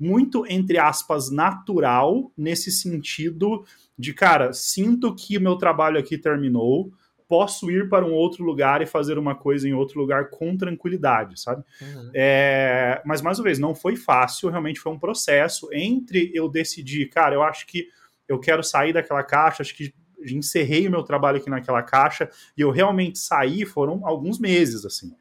muito 0.00 0.46
entre 0.48 0.78
aspas 0.78 1.30
natural 1.30 2.32
nesse 2.36 2.72
sentido 2.72 3.64
de, 3.98 4.14
cara, 4.14 4.50
sinto 4.54 5.14
que 5.14 5.36
o 5.36 5.40
meu 5.40 5.56
trabalho 5.56 5.98
aqui 5.98 6.16
terminou, 6.16 6.90
posso 7.28 7.70
ir 7.70 7.88
para 7.90 8.04
um 8.04 8.12
outro 8.12 8.42
lugar 8.42 8.80
e 8.80 8.86
fazer 8.86 9.18
uma 9.18 9.34
coisa 9.34 9.68
em 9.68 9.74
outro 9.74 10.00
lugar 10.00 10.30
com 10.30 10.56
tranquilidade, 10.56 11.38
sabe? 11.38 11.62
Uhum. 11.80 12.10
É, 12.14 13.02
mas, 13.04 13.20
mais 13.20 13.38
uma 13.38 13.44
vez, 13.44 13.58
não 13.58 13.74
foi 13.74 13.94
fácil, 13.94 14.48
realmente 14.48 14.80
foi 14.80 14.90
um 14.90 14.98
processo 14.98 15.68
entre 15.72 16.32
eu 16.34 16.48
decidir, 16.48 17.10
cara, 17.10 17.34
eu 17.34 17.42
acho 17.42 17.66
que 17.66 17.86
eu 18.26 18.40
quero 18.40 18.64
sair 18.64 18.94
daquela 18.94 19.22
caixa, 19.22 19.62
acho 19.62 19.76
que 19.76 19.94
encerrei 20.26 20.88
o 20.88 20.90
meu 20.90 21.02
trabalho 21.02 21.36
aqui 21.36 21.50
naquela 21.50 21.82
caixa 21.82 22.28
e 22.56 22.62
eu 22.62 22.70
realmente 22.70 23.18
saí, 23.18 23.64
foram 23.64 24.06
alguns 24.06 24.38
meses, 24.38 24.84
assim 24.84 25.14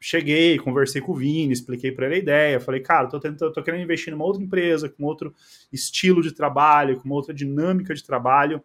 cheguei, 0.00 0.58
conversei 0.58 1.00
com 1.00 1.12
o 1.12 1.14
Vini, 1.14 1.52
expliquei 1.52 1.92
para 1.92 2.06
ele 2.06 2.14
a 2.14 2.18
ideia, 2.18 2.60
falei, 2.60 2.80
cara, 2.80 3.08
tô, 3.08 3.18
tentando, 3.18 3.52
tô 3.52 3.62
querendo 3.62 3.82
investir 3.82 4.12
numa 4.12 4.24
outra 4.24 4.42
empresa, 4.42 4.88
com 4.88 5.04
outro 5.04 5.34
estilo 5.72 6.22
de 6.22 6.32
trabalho, 6.32 7.00
com 7.00 7.08
outra 7.10 7.34
dinâmica 7.34 7.94
de 7.94 8.04
trabalho. 8.04 8.62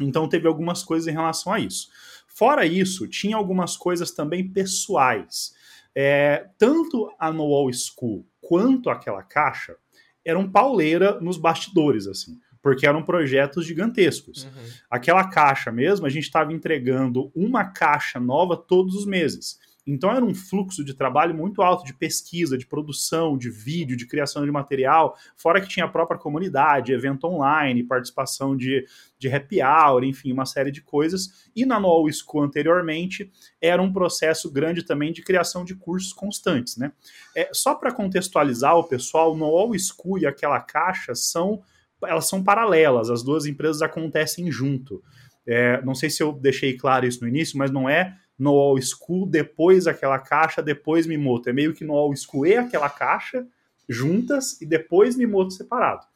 Então 0.00 0.28
teve 0.28 0.46
algumas 0.46 0.82
coisas 0.84 1.08
em 1.08 1.12
relação 1.12 1.52
a 1.52 1.58
isso. 1.58 1.88
Fora 2.26 2.64
isso, 2.64 3.08
tinha 3.08 3.36
algumas 3.36 3.76
coisas 3.76 4.10
também 4.12 4.48
pessoais. 4.48 5.54
É, 5.94 6.48
tanto 6.56 7.12
a 7.18 7.32
No 7.32 7.46
Wall 7.46 7.72
School 7.72 8.24
quanto 8.40 8.90
aquela 8.90 9.22
caixa 9.22 9.76
eram 10.24 10.48
pauleira 10.48 11.20
nos 11.20 11.36
bastidores, 11.36 12.06
assim 12.06 12.38
porque 12.62 12.86
eram 12.86 13.02
projetos 13.02 13.64
gigantescos. 13.64 14.44
Uhum. 14.44 14.50
Aquela 14.90 15.28
caixa 15.28 15.70
mesmo, 15.70 16.06
a 16.06 16.10
gente 16.10 16.24
estava 16.24 16.52
entregando 16.52 17.30
uma 17.34 17.64
caixa 17.64 18.18
nova 18.18 18.56
todos 18.56 18.94
os 18.94 19.06
meses. 19.06 19.58
Então 19.92 20.10
era 20.10 20.24
um 20.24 20.34
fluxo 20.34 20.84
de 20.84 20.92
trabalho 20.92 21.34
muito 21.34 21.62
alto 21.62 21.84
de 21.84 21.94
pesquisa, 21.94 22.58
de 22.58 22.66
produção, 22.66 23.38
de 23.38 23.48
vídeo, 23.48 23.96
de 23.96 24.06
criação 24.06 24.44
de 24.44 24.50
material, 24.50 25.16
fora 25.36 25.60
que 25.60 25.68
tinha 25.68 25.86
a 25.86 25.88
própria 25.88 26.18
comunidade, 26.18 26.92
evento 26.92 27.26
online, 27.26 27.82
participação 27.82 28.56
de, 28.56 28.84
de 29.18 29.28
happy 29.28 29.62
hour, 29.62 30.04
enfim, 30.04 30.30
uma 30.30 30.44
série 30.44 30.70
de 30.70 30.82
coisas. 30.82 31.50
E 31.56 31.64
na 31.64 31.80
No 31.80 32.06
School 32.12 32.44
anteriormente 32.44 33.30
era 33.60 33.80
um 33.80 33.92
processo 33.92 34.52
grande 34.52 34.82
também 34.82 35.12
de 35.12 35.22
criação 35.22 35.64
de 35.64 35.74
cursos 35.74 36.12
constantes, 36.12 36.76
né? 36.76 36.92
É, 37.34 37.48
só 37.52 37.74
para 37.74 37.92
contextualizar 37.92 38.76
o 38.76 38.84
pessoal, 38.84 39.34
No 39.36 39.46
All 39.46 39.72
School 39.78 40.18
e 40.18 40.26
aquela 40.26 40.60
caixa 40.60 41.14
são 41.14 41.62
elas 42.06 42.28
são 42.28 42.44
paralelas, 42.44 43.10
as 43.10 43.24
duas 43.24 43.44
empresas 43.44 43.82
acontecem 43.82 44.52
junto. 44.52 45.02
É, 45.44 45.82
não 45.82 45.94
sei 45.94 46.10
se 46.10 46.22
eu 46.22 46.32
deixei 46.32 46.76
claro 46.76 47.06
isso 47.06 47.22
no 47.22 47.28
início, 47.28 47.58
mas 47.58 47.70
não 47.70 47.88
é 47.88 48.16
no 48.38 48.50
All 48.50 48.78
School, 48.80 49.26
depois 49.26 49.86
aquela 49.86 50.18
caixa, 50.18 50.62
depois 50.62 51.06
Mimoto. 51.06 51.48
É 51.48 51.52
meio 51.52 51.74
que 51.74 51.84
no 51.84 51.94
All 51.94 52.14
School 52.14 52.46
e 52.46 52.56
aquela 52.56 52.88
caixa 52.88 53.46
juntas 53.88 54.60
e 54.60 54.66
depois 54.66 55.16
Mimoto 55.16 55.50
separado. 55.50 56.06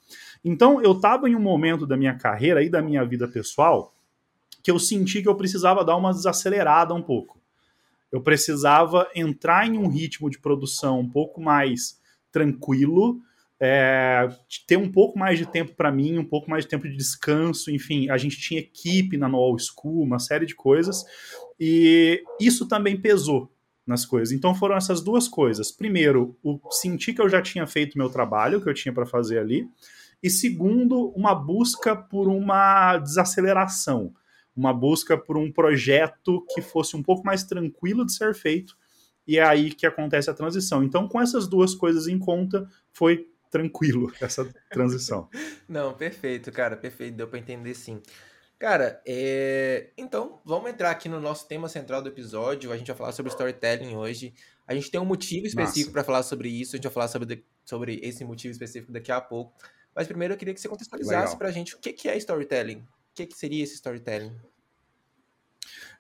Então 0.45 0.81
eu 0.83 0.93
estava 0.93 1.29
em 1.29 1.35
um 1.35 1.41
momento 1.41 1.87
da 1.87 1.97
minha 1.97 2.15
carreira 2.15 2.63
e 2.63 2.69
da 2.69 2.83
minha 2.83 3.05
vida 3.05 3.27
pessoal 3.27 3.93
que 4.63 4.71
eu 4.71 4.79
senti 4.79 5.21
que 5.23 5.29
eu 5.29 5.35
precisava 5.35 5.85
dar 5.85 5.97
uma 5.97 6.13
desacelerada 6.13 6.95
um 6.95 7.03
pouco. 7.03 7.41
Eu 8.13 8.21
precisava 8.21 9.09
entrar 9.15 9.67
em 9.67 9.77
um 9.77 9.89
ritmo 9.89 10.31
de 10.31 10.39
produção 10.39 11.01
um 11.01 11.09
pouco 11.09 11.41
mais 11.41 12.01
tranquilo, 12.31 13.21
é, 13.65 14.29
ter 14.67 14.77
um 14.77 14.91
pouco 14.91 15.17
mais 15.17 15.39
de 15.39 15.47
tempo 15.47 15.77
para 15.77 15.93
mim, 15.93 16.19
um 16.19 16.25
pouco 16.25 16.51
mais 16.51 16.65
de 16.65 16.71
tempo 16.71 16.89
de 16.89 16.97
descanso, 16.97 17.71
enfim, 17.71 18.11
a 18.11 18.19
gente 18.19 18.37
tinha 18.37 18.59
equipe 18.59 19.17
na 19.17 19.29
No 19.29 19.57
School, 19.57 20.03
uma 20.03 20.19
série 20.19 20.45
de 20.45 20.57
coisas, 20.57 21.05
e 21.61 22.25
isso 22.41 22.67
também 22.67 23.01
pesou 23.01 23.55
nas 23.87 24.05
coisas. 24.05 24.33
Então 24.35 24.53
foram 24.53 24.77
essas 24.77 25.01
duas 25.01 25.29
coisas. 25.29 25.71
Primeiro, 25.71 26.37
o 26.43 26.59
sentir 26.73 27.15
que 27.15 27.23
eu 27.23 27.29
já 27.29 27.41
tinha 27.41 27.65
feito 27.65 27.97
meu 27.97 28.11
trabalho, 28.11 28.61
que 28.61 28.69
eu 28.69 28.75
tinha 28.75 28.93
para 28.93 29.07
fazer 29.07 29.39
ali, 29.39 29.69
e 30.21 30.29
segundo, 30.29 31.13
uma 31.15 31.33
busca 31.33 31.95
por 31.95 32.27
uma 32.27 32.99
desaceleração, 32.99 34.13
uma 34.57 34.75
busca 34.75 35.17
por 35.17 35.37
um 35.37 35.53
projeto 35.53 36.45
que 36.53 36.61
fosse 36.61 36.97
um 36.97 37.03
pouco 37.03 37.25
mais 37.25 37.45
tranquilo 37.45 38.05
de 38.05 38.13
ser 38.13 38.35
feito, 38.35 38.77
e 39.25 39.39
é 39.39 39.45
aí 39.45 39.73
que 39.73 39.87
acontece 39.87 40.29
a 40.29 40.35
transição. 40.35 40.83
Então, 40.83 41.07
com 41.07 41.21
essas 41.21 41.47
duas 41.47 41.77
coisas 41.77 42.09
em 42.09 42.19
conta, 42.19 42.69
foi 42.93 43.29
tranquilo 43.53 44.11
essa 44.21 44.45
transição. 44.71 45.29
Não, 45.69 45.93
perfeito, 45.93 46.51
cara, 46.51 46.77
perfeito, 46.77 47.15
deu 47.15 47.29
para 47.29 47.39
entender 47.39 47.75
sim. 47.75 48.01
Cara, 48.59 49.01
é... 49.07 49.91
então 49.97 50.41
vamos 50.45 50.71
entrar 50.71 50.91
aqui 50.91 51.09
no 51.09 51.21
nosso 51.21 51.47
tema 51.47 51.69
central 51.69 52.01
do 52.01 52.09
episódio. 52.09 52.73
A 52.73 52.77
gente 52.77 52.87
vai 52.87 52.97
falar 52.97 53.13
sobre 53.13 53.31
storytelling 53.31 53.95
hoje. 53.95 54.33
A 54.67 54.75
gente 54.75 54.91
tem 54.91 55.01
um 55.01 55.05
motivo 55.05 55.47
específico 55.47 55.93
para 55.93 56.05
falar 56.05 56.23
sobre 56.23 56.49
isso. 56.49 56.75
A 56.75 56.77
gente 56.77 56.85
vai 56.85 56.93
falar 56.93 57.09
sobre, 57.09 57.45
sobre 57.65 58.01
esse 58.03 58.25
motivo 58.25 58.53
específico 58.53 58.93
daqui 58.93 59.13
a 59.13 59.21
pouco. 59.21 59.53
Mas 59.95 60.07
primeiro 60.07 60.35
eu 60.35 60.39
queria 60.39 60.55
que 60.55 60.61
você 60.61 60.69
contextualizasse 60.69 61.37
para 61.37 61.49
a 61.49 61.53
gente 61.53 61.75
o 61.75 61.79
que, 61.79 61.93
que 61.93 62.09
é 62.09 62.17
storytelling. 62.17 62.79
O 62.79 63.15
que, 63.15 63.27
que 63.27 63.37
seria 63.37 63.63
esse 63.63 63.75
storytelling? 63.75 64.33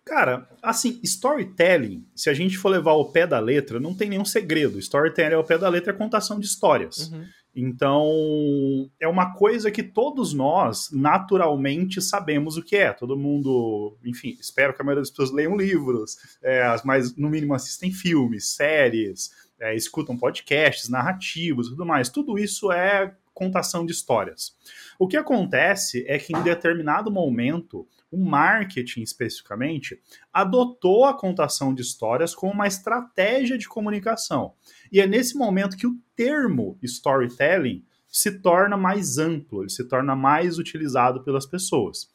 Cara, 0.04 0.48
assim, 0.60 0.98
storytelling, 1.04 2.04
se 2.14 2.28
a 2.28 2.34
gente 2.34 2.58
for 2.58 2.70
levar 2.70 2.94
o 2.94 3.12
pé 3.12 3.24
da 3.26 3.38
letra, 3.38 3.78
não 3.78 3.94
tem 3.94 4.08
nenhum 4.08 4.24
segredo. 4.24 4.78
Storytelling 4.78 5.34
é 5.34 5.38
o 5.38 5.44
pé 5.44 5.56
da 5.56 5.68
letra, 5.68 5.92
é 5.92 5.96
contação 5.96 6.40
de 6.40 6.46
histórias. 6.46 7.10
Uhum. 7.10 7.26
Então, 7.54 8.90
é 8.98 9.06
uma 9.06 9.34
coisa 9.34 9.70
que 9.70 9.82
todos 9.82 10.32
nós 10.32 10.88
naturalmente 10.90 12.00
sabemos 12.00 12.56
o 12.56 12.62
que 12.62 12.76
é. 12.76 12.92
Todo 12.92 13.16
mundo, 13.16 13.96
enfim, 14.04 14.36
espero 14.40 14.72
que 14.74 14.80
a 14.80 14.84
maioria 14.84 15.02
das 15.02 15.10
pessoas 15.10 15.30
leiam 15.30 15.56
livros, 15.56 16.16
é, 16.42 16.64
mas 16.84 17.14
no 17.14 17.28
mínimo 17.28 17.54
assistem 17.54 17.92
filmes, 17.92 18.48
séries, 18.48 19.30
é, 19.60 19.76
escutam 19.76 20.16
podcasts, 20.16 20.88
narrativos 20.88 21.68
tudo 21.68 21.84
mais. 21.84 22.08
Tudo 22.08 22.38
isso 22.38 22.72
é 22.72 23.14
contação 23.34 23.84
de 23.84 23.92
histórias. 23.92 24.56
O 24.98 25.06
que 25.06 25.16
acontece 25.16 26.04
é 26.06 26.18
que 26.18 26.34
em 26.34 26.42
determinado 26.42 27.10
momento, 27.10 27.86
o 28.10 28.18
marketing 28.18 29.00
especificamente 29.00 30.00
adotou 30.32 31.06
a 31.06 31.16
contação 31.16 31.74
de 31.74 31.80
histórias 31.80 32.34
como 32.34 32.52
uma 32.52 32.66
estratégia 32.66 33.56
de 33.56 33.66
comunicação. 33.66 34.52
E 34.92 35.00
é 35.00 35.06
nesse 35.06 35.36
momento 35.36 35.76
que 35.76 35.86
o 35.86 35.96
termo 36.14 36.78
storytelling 36.82 37.82
se 38.06 38.40
torna 38.40 38.76
mais 38.76 39.16
amplo, 39.16 39.62
ele 39.62 39.70
se 39.70 39.84
torna 39.88 40.14
mais 40.14 40.58
utilizado 40.58 41.24
pelas 41.24 41.46
pessoas. 41.46 42.10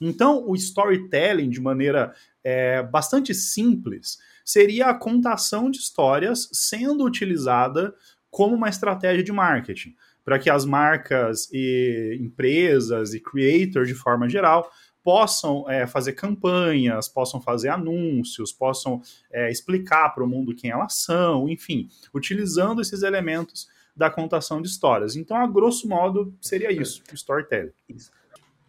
Então, 0.00 0.48
o 0.48 0.54
storytelling, 0.54 1.50
de 1.50 1.60
maneira 1.60 2.14
é, 2.42 2.82
bastante 2.84 3.34
simples, 3.34 4.18
seria 4.44 4.86
a 4.86 4.94
contação 4.94 5.70
de 5.70 5.78
histórias 5.78 6.48
sendo 6.52 7.04
utilizada 7.04 7.92
como 8.30 8.54
uma 8.54 8.68
estratégia 8.68 9.24
de 9.24 9.32
marketing, 9.32 9.94
para 10.24 10.38
que 10.38 10.48
as 10.48 10.64
marcas 10.64 11.48
e 11.52 12.16
empresas 12.20 13.12
e 13.12 13.20
creators, 13.20 13.88
de 13.88 13.94
forma 13.94 14.28
geral, 14.28 14.70
possam 15.04 15.70
é, 15.70 15.86
fazer 15.86 16.14
campanhas, 16.14 17.06
possam 17.06 17.40
fazer 17.40 17.68
anúncios, 17.68 18.50
possam 18.50 19.02
é, 19.30 19.50
explicar 19.50 20.08
para 20.14 20.24
o 20.24 20.26
mundo 20.26 20.54
quem 20.54 20.70
elas 20.70 20.94
são, 20.94 21.46
enfim, 21.48 21.90
utilizando 22.12 22.80
esses 22.80 23.02
elementos 23.02 23.68
da 23.94 24.10
contação 24.10 24.62
de 24.62 24.68
histórias. 24.68 25.14
Então, 25.14 25.36
a 25.36 25.46
grosso 25.46 25.86
modo, 25.86 26.34
seria 26.40 26.72
isso, 26.72 27.02
o 27.12 27.14
storytelling. 27.14 27.72
Isso. 27.88 28.10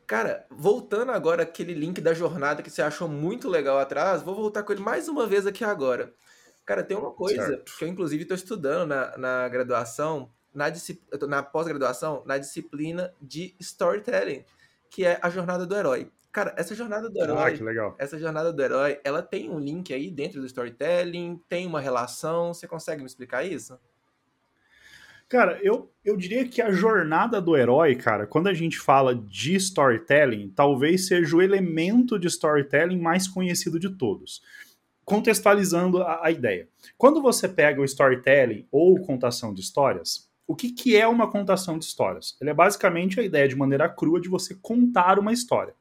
Cara, 0.05 0.45
voltando 0.51 1.11
agora 1.11 1.43
aquele 1.43 1.73
link 1.73 1.99
da 1.99 2.13
jornada 2.13 2.61
que 2.61 2.69
você 2.69 2.81
achou 2.81 3.07
muito 3.07 3.49
legal 3.49 3.79
atrás, 3.79 4.21
vou 4.21 4.35
voltar 4.35 4.61
com 4.61 4.71
ele 4.71 4.81
mais 4.81 5.07
uma 5.07 5.25
vez 5.25 5.47
aqui 5.47 5.63
agora. 5.63 6.13
Cara, 6.65 6.83
tem 6.83 6.97
uma 6.97 7.11
coisa 7.11 7.45
certo. 7.45 7.77
que 7.77 7.83
eu, 7.85 7.87
inclusive, 7.87 8.23
estou 8.23 8.35
estudando 8.35 8.89
na, 8.89 9.17
na 9.17 9.49
graduação, 9.49 10.29
na, 10.53 10.65
na 11.27 11.41
pós-graduação, 11.41 12.23
na 12.25 12.37
disciplina 12.37 13.13
de 13.21 13.55
storytelling, 13.59 14.43
que 14.89 15.05
é 15.05 15.17
a 15.21 15.29
jornada 15.29 15.65
do 15.65 15.75
herói. 15.75 16.11
Cara, 16.35 16.53
essa 16.57 16.75
jornada 16.75 17.09
do 17.09 17.17
herói. 17.17 17.53
Ah, 17.53 17.55
que 17.55 17.63
legal. 17.63 17.95
Essa 17.97 18.19
jornada 18.19 18.51
do 18.51 18.61
herói, 18.61 18.99
ela 19.05 19.21
tem 19.21 19.49
um 19.49 19.57
link 19.57 19.93
aí 19.93 20.11
dentro 20.11 20.41
do 20.41 20.45
storytelling, 20.45 21.39
tem 21.47 21.65
uma 21.65 21.79
relação. 21.79 22.53
Você 22.53 22.67
consegue 22.67 22.99
me 22.99 23.07
explicar 23.07 23.45
isso? 23.45 23.79
Cara, 25.29 25.57
eu, 25.63 25.89
eu 26.03 26.17
diria 26.17 26.45
que 26.45 26.61
a 26.61 26.73
jornada 26.73 27.39
do 27.39 27.55
herói, 27.55 27.95
cara, 27.95 28.27
quando 28.27 28.47
a 28.47 28.53
gente 28.53 28.77
fala 28.77 29.15
de 29.15 29.55
storytelling, 29.55 30.51
talvez 30.53 31.07
seja 31.07 31.37
o 31.37 31.41
elemento 31.41 32.19
de 32.19 32.27
storytelling 32.27 32.99
mais 32.99 33.29
conhecido 33.29 33.79
de 33.79 33.91
todos. 33.91 34.43
Contextualizando 35.05 36.01
a, 36.01 36.25
a 36.25 36.31
ideia. 36.31 36.67
Quando 36.97 37.21
você 37.21 37.47
pega 37.47 37.79
o 37.79 37.85
storytelling 37.85 38.67
ou 38.69 38.99
contação 38.99 39.53
de 39.53 39.61
histórias, 39.61 40.29
o 40.45 40.53
que, 40.53 40.69
que 40.69 40.97
é 40.97 41.07
uma 41.07 41.31
contação 41.31 41.79
de 41.79 41.85
histórias? 41.85 42.35
Ele 42.41 42.49
é 42.49 42.53
basicamente 42.53 43.21
a 43.21 43.23
ideia 43.23 43.47
de 43.47 43.55
maneira 43.55 43.87
crua 43.87 44.19
de 44.19 44.27
você 44.27 44.53
contar 44.53 45.17
uma 45.17 45.31
história. 45.31 45.73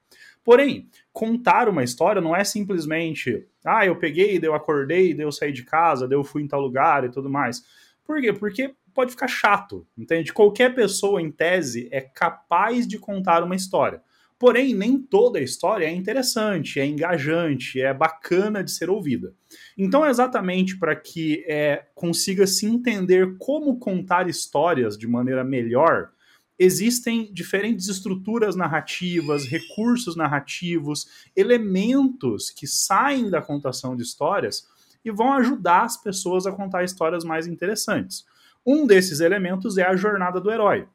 Porém, 0.44 0.88
contar 1.10 1.70
uma 1.70 1.82
história 1.82 2.20
não 2.20 2.36
é 2.36 2.44
simplesmente, 2.44 3.46
ah, 3.64 3.86
eu 3.86 3.96
peguei, 3.96 4.38
daí 4.38 4.48
eu 4.48 4.54
acordei, 4.54 5.14
daí 5.14 5.24
eu 5.24 5.32
saí 5.32 5.50
de 5.50 5.64
casa, 5.64 6.06
daí 6.06 6.18
eu 6.18 6.22
fui 6.22 6.42
em 6.42 6.46
tal 6.46 6.60
lugar 6.60 7.02
e 7.04 7.10
tudo 7.10 7.30
mais. 7.30 7.62
Por 8.04 8.20
quê? 8.20 8.30
Porque 8.32 8.74
pode 8.92 9.12
ficar 9.12 9.26
chato, 9.26 9.86
entende? 9.96 10.32
Qualquer 10.32 10.74
pessoa, 10.74 11.20
em 11.20 11.30
tese, 11.30 11.88
é 11.90 12.02
capaz 12.02 12.86
de 12.86 12.98
contar 12.98 13.42
uma 13.42 13.56
história. 13.56 14.02
Porém, 14.38 14.74
nem 14.74 14.98
toda 14.98 15.38
a 15.38 15.42
história 15.42 15.86
é 15.86 15.92
interessante, 15.92 16.78
é 16.78 16.84
engajante, 16.84 17.80
é 17.80 17.94
bacana 17.94 18.62
de 18.62 18.70
ser 18.70 18.90
ouvida. 18.90 19.32
Então, 19.78 20.04
é 20.04 20.10
exatamente 20.10 20.78
para 20.78 20.94
que 20.94 21.42
é, 21.48 21.86
consiga 21.94 22.46
se 22.46 22.66
entender 22.66 23.36
como 23.38 23.78
contar 23.78 24.28
histórias 24.28 24.98
de 24.98 25.06
maneira 25.06 25.42
melhor, 25.42 26.10
existem 26.58 27.32
diferentes 27.32 27.88
estruturas 27.88 28.54
narrativas, 28.54 29.46
recursos 29.46 30.16
narrativos, 30.16 31.06
elementos 31.34 32.50
que 32.50 32.66
saem 32.66 33.28
da 33.28 33.42
contação 33.42 33.96
de 33.96 34.02
histórias 34.02 34.66
e 35.04 35.10
vão 35.10 35.32
ajudar 35.34 35.82
as 35.82 35.96
pessoas 35.96 36.46
a 36.46 36.52
contar 36.52 36.84
histórias 36.84 37.24
mais 37.24 37.46
interessantes. 37.46 38.24
Um 38.64 38.86
desses 38.86 39.20
elementos 39.20 39.76
é 39.76 39.82
a 39.82 39.96
jornada 39.96 40.40
do 40.40 40.50
herói. 40.50 40.88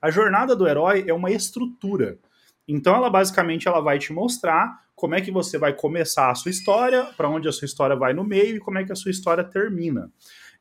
A 0.00 0.10
jornada 0.10 0.56
do 0.56 0.66
herói 0.66 1.04
é 1.06 1.12
uma 1.12 1.30
estrutura. 1.30 2.18
Então 2.66 2.94
ela 2.94 3.10
basicamente 3.10 3.68
ela 3.68 3.80
vai 3.80 3.98
te 3.98 4.12
mostrar 4.12 4.82
como 4.94 5.14
é 5.14 5.20
que 5.20 5.30
você 5.30 5.58
vai 5.58 5.74
começar 5.74 6.30
a 6.30 6.34
sua 6.34 6.50
história, 6.50 7.04
para 7.16 7.28
onde 7.28 7.48
a 7.48 7.52
sua 7.52 7.66
história 7.66 7.96
vai 7.96 8.14
no 8.14 8.24
meio 8.24 8.56
e 8.56 8.60
como 8.60 8.78
é 8.78 8.84
que 8.84 8.92
a 8.92 8.96
sua 8.96 9.10
história 9.10 9.44
termina. 9.44 10.10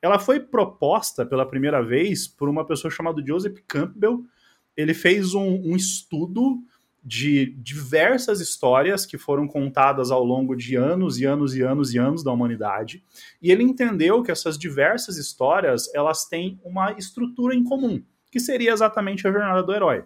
Ela 0.03 0.19
foi 0.19 0.37
proposta 0.37 1.25
pela 1.25 1.45
primeira 1.45 1.81
vez 1.81 2.27
por 2.27 2.49
uma 2.49 2.65
pessoa 2.65 2.91
chamada 2.91 3.23
Joseph 3.25 3.57
Campbell. 3.65 4.25
Ele 4.75 4.93
fez 4.93 5.33
um, 5.33 5.61
um 5.63 5.77
estudo 5.77 6.61
de 7.01 7.45
diversas 7.57 8.41
histórias 8.41 9.05
que 9.05 9.17
foram 9.17 9.47
contadas 9.47 10.11
ao 10.11 10.21
longo 10.21 10.57
de 10.57 10.75
anos 10.75 11.17
e 11.19 11.25
anos 11.25 11.55
e 11.55 11.61
anos 11.61 11.93
e 11.93 11.97
anos 11.97 12.21
da 12.21 12.33
humanidade, 12.33 13.03
e 13.41 13.51
ele 13.51 13.63
entendeu 13.63 14.23
que 14.23 14.31
essas 14.31 14.57
diversas 14.57 15.17
histórias 15.17 15.93
elas 15.93 16.25
têm 16.25 16.59
uma 16.63 16.93
estrutura 16.93 17.53
em 17.53 17.63
comum, 17.63 18.01
que 18.31 18.39
seria 18.39 18.71
exatamente 18.71 19.27
a 19.27 19.31
jornada 19.31 19.63
do 19.63 19.73
herói. 19.73 20.05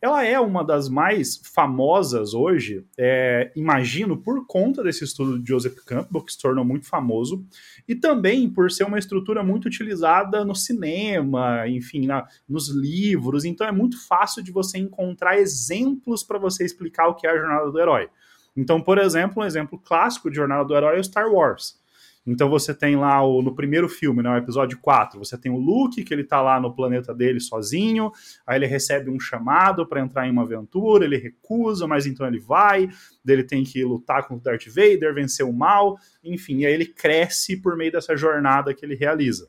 Ela 0.00 0.24
é 0.24 0.38
uma 0.38 0.64
das 0.64 0.88
mais 0.88 1.40
famosas 1.54 2.34
hoje, 2.34 2.84
é, 2.98 3.50
imagino, 3.56 4.16
por 4.16 4.46
conta 4.46 4.82
desse 4.82 5.04
estudo 5.04 5.38
de 5.38 5.48
Joseph 5.48 5.76
Campbell, 5.84 6.22
que 6.22 6.32
se 6.32 6.38
tornou 6.38 6.64
muito 6.64 6.86
famoso, 6.86 7.44
e 7.88 7.94
também 7.94 8.48
por 8.48 8.70
ser 8.70 8.84
uma 8.84 8.98
estrutura 8.98 9.42
muito 9.42 9.66
utilizada 9.66 10.44
no 10.44 10.54
cinema, 10.54 11.66
enfim, 11.68 12.06
na, 12.06 12.26
nos 12.48 12.68
livros. 12.68 13.44
Então 13.44 13.66
é 13.66 13.72
muito 13.72 14.04
fácil 14.06 14.42
de 14.42 14.52
você 14.52 14.78
encontrar 14.78 15.38
exemplos 15.38 16.22
para 16.22 16.38
você 16.38 16.64
explicar 16.64 17.08
o 17.08 17.14
que 17.14 17.26
é 17.26 17.30
a 17.30 17.38
jornada 17.38 17.70
do 17.70 17.80
herói. 17.80 18.08
Então, 18.56 18.80
por 18.80 18.98
exemplo, 18.98 19.42
um 19.42 19.46
exemplo 19.46 19.78
clássico 19.78 20.30
de 20.30 20.36
jornada 20.36 20.64
do 20.64 20.74
herói 20.74 20.96
é 20.96 21.00
o 21.00 21.04
Star 21.04 21.30
Wars. 21.30 21.78
Então 22.26 22.50
você 22.50 22.74
tem 22.74 22.96
lá 22.96 23.22
o, 23.24 23.40
no 23.40 23.54
primeiro 23.54 23.88
filme, 23.88 24.22
no 24.22 24.32
né, 24.32 24.38
episódio 24.38 24.78
4, 24.80 25.18
você 25.18 25.38
tem 25.38 25.52
o 25.52 25.56
Luke, 25.56 26.02
que 26.02 26.12
ele 26.12 26.24
tá 26.24 26.42
lá 26.42 26.60
no 26.60 26.74
planeta 26.74 27.14
dele 27.14 27.38
sozinho, 27.38 28.10
aí 28.46 28.58
ele 28.58 28.66
recebe 28.66 29.08
um 29.08 29.20
chamado 29.20 29.86
para 29.86 30.00
entrar 30.00 30.26
em 30.26 30.30
uma 30.30 30.42
aventura, 30.42 31.04
ele 31.04 31.16
recusa, 31.16 31.86
mas 31.86 32.06
então 32.06 32.26
ele 32.26 32.40
vai, 32.40 32.88
ele 33.26 33.44
tem 33.44 33.62
que 33.62 33.84
lutar 33.84 34.26
com 34.26 34.34
o 34.34 34.40
Darth 34.40 34.66
Vader, 34.66 35.14
vencer 35.14 35.46
o 35.46 35.52
mal, 35.52 35.96
enfim, 36.24 36.58
e 36.58 36.66
aí 36.66 36.72
ele 36.72 36.86
cresce 36.86 37.56
por 37.56 37.76
meio 37.76 37.92
dessa 37.92 38.16
jornada 38.16 38.74
que 38.74 38.84
ele 38.84 38.96
realiza. 38.96 39.48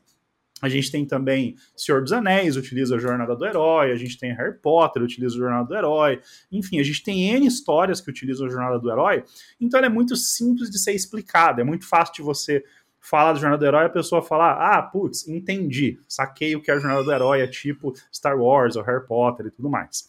A 0.60 0.68
gente 0.68 0.90
tem 0.90 1.04
também 1.04 1.56
Senhor 1.76 2.02
dos 2.02 2.12
Anéis, 2.12 2.56
utiliza 2.56 2.96
a 2.96 2.98
Jornada 2.98 3.36
do 3.36 3.44
Herói, 3.44 3.92
a 3.92 3.96
gente 3.96 4.18
tem 4.18 4.34
Harry 4.34 4.58
Potter, 4.58 5.02
utiliza 5.02 5.34
a 5.36 5.38
Jornada 5.38 5.68
do 5.68 5.74
Herói, 5.74 6.20
enfim, 6.50 6.80
a 6.80 6.82
gente 6.82 7.02
tem 7.02 7.30
N 7.30 7.46
histórias 7.46 8.00
que 8.00 8.10
utilizam 8.10 8.46
a 8.46 8.50
Jornada 8.50 8.78
do 8.78 8.90
Herói, 8.90 9.24
então 9.60 9.78
ela 9.78 9.86
é 9.86 9.90
muito 9.90 10.16
simples 10.16 10.70
de 10.70 10.78
ser 10.78 10.92
explicada, 10.92 11.60
é 11.60 11.64
muito 11.64 11.86
fácil 11.86 12.14
de 12.14 12.22
você 12.22 12.64
falar 13.00 13.32
da 13.32 13.38
Jornada 13.38 13.60
do 13.60 13.66
Herói 13.66 13.82
e 13.84 13.86
a 13.86 13.90
pessoa 13.90 14.20
falar, 14.20 14.52
ah, 14.52 14.82
putz, 14.82 15.26
entendi, 15.28 15.98
saquei 16.08 16.54
o 16.56 16.62
que 16.62 16.70
é 16.70 16.74
a 16.74 16.78
Jornada 16.78 17.04
do 17.04 17.12
Herói, 17.12 17.40
é 17.40 17.46
tipo 17.46 17.94
Star 18.12 18.38
Wars 18.38 18.76
ou 18.76 18.82
Harry 18.82 19.06
Potter 19.06 19.46
e 19.46 19.50
tudo 19.50 19.70
mais. 19.70 20.08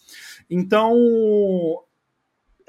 Então, 0.49 0.95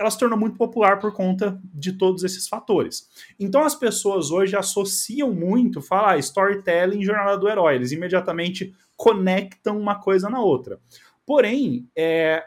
ela 0.00 0.11
se 0.11 0.19
tornou 0.19 0.38
muito 0.38 0.57
popular 0.57 0.99
por 0.99 1.12
conta 1.12 1.61
de 1.62 1.92
todos 1.92 2.25
esses 2.25 2.49
fatores. 2.49 3.07
Então 3.38 3.62
as 3.62 3.75
pessoas 3.75 4.30
hoje 4.30 4.57
associam 4.57 5.30
muito, 5.30 5.83
falar 5.83 6.14
ah, 6.14 6.19
storytelling 6.19 7.04
jornada 7.04 7.37
do 7.37 7.47
herói, 7.47 7.75
eles 7.75 7.92
imediatamente 7.92 8.75
conectam 8.97 9.78
uma 9.78 10.00
coisa 10.00 10.30
na 10.30 10.40
outra. 10.40 10.80
Porém, 11.26 11.87
é, 11.95 12.42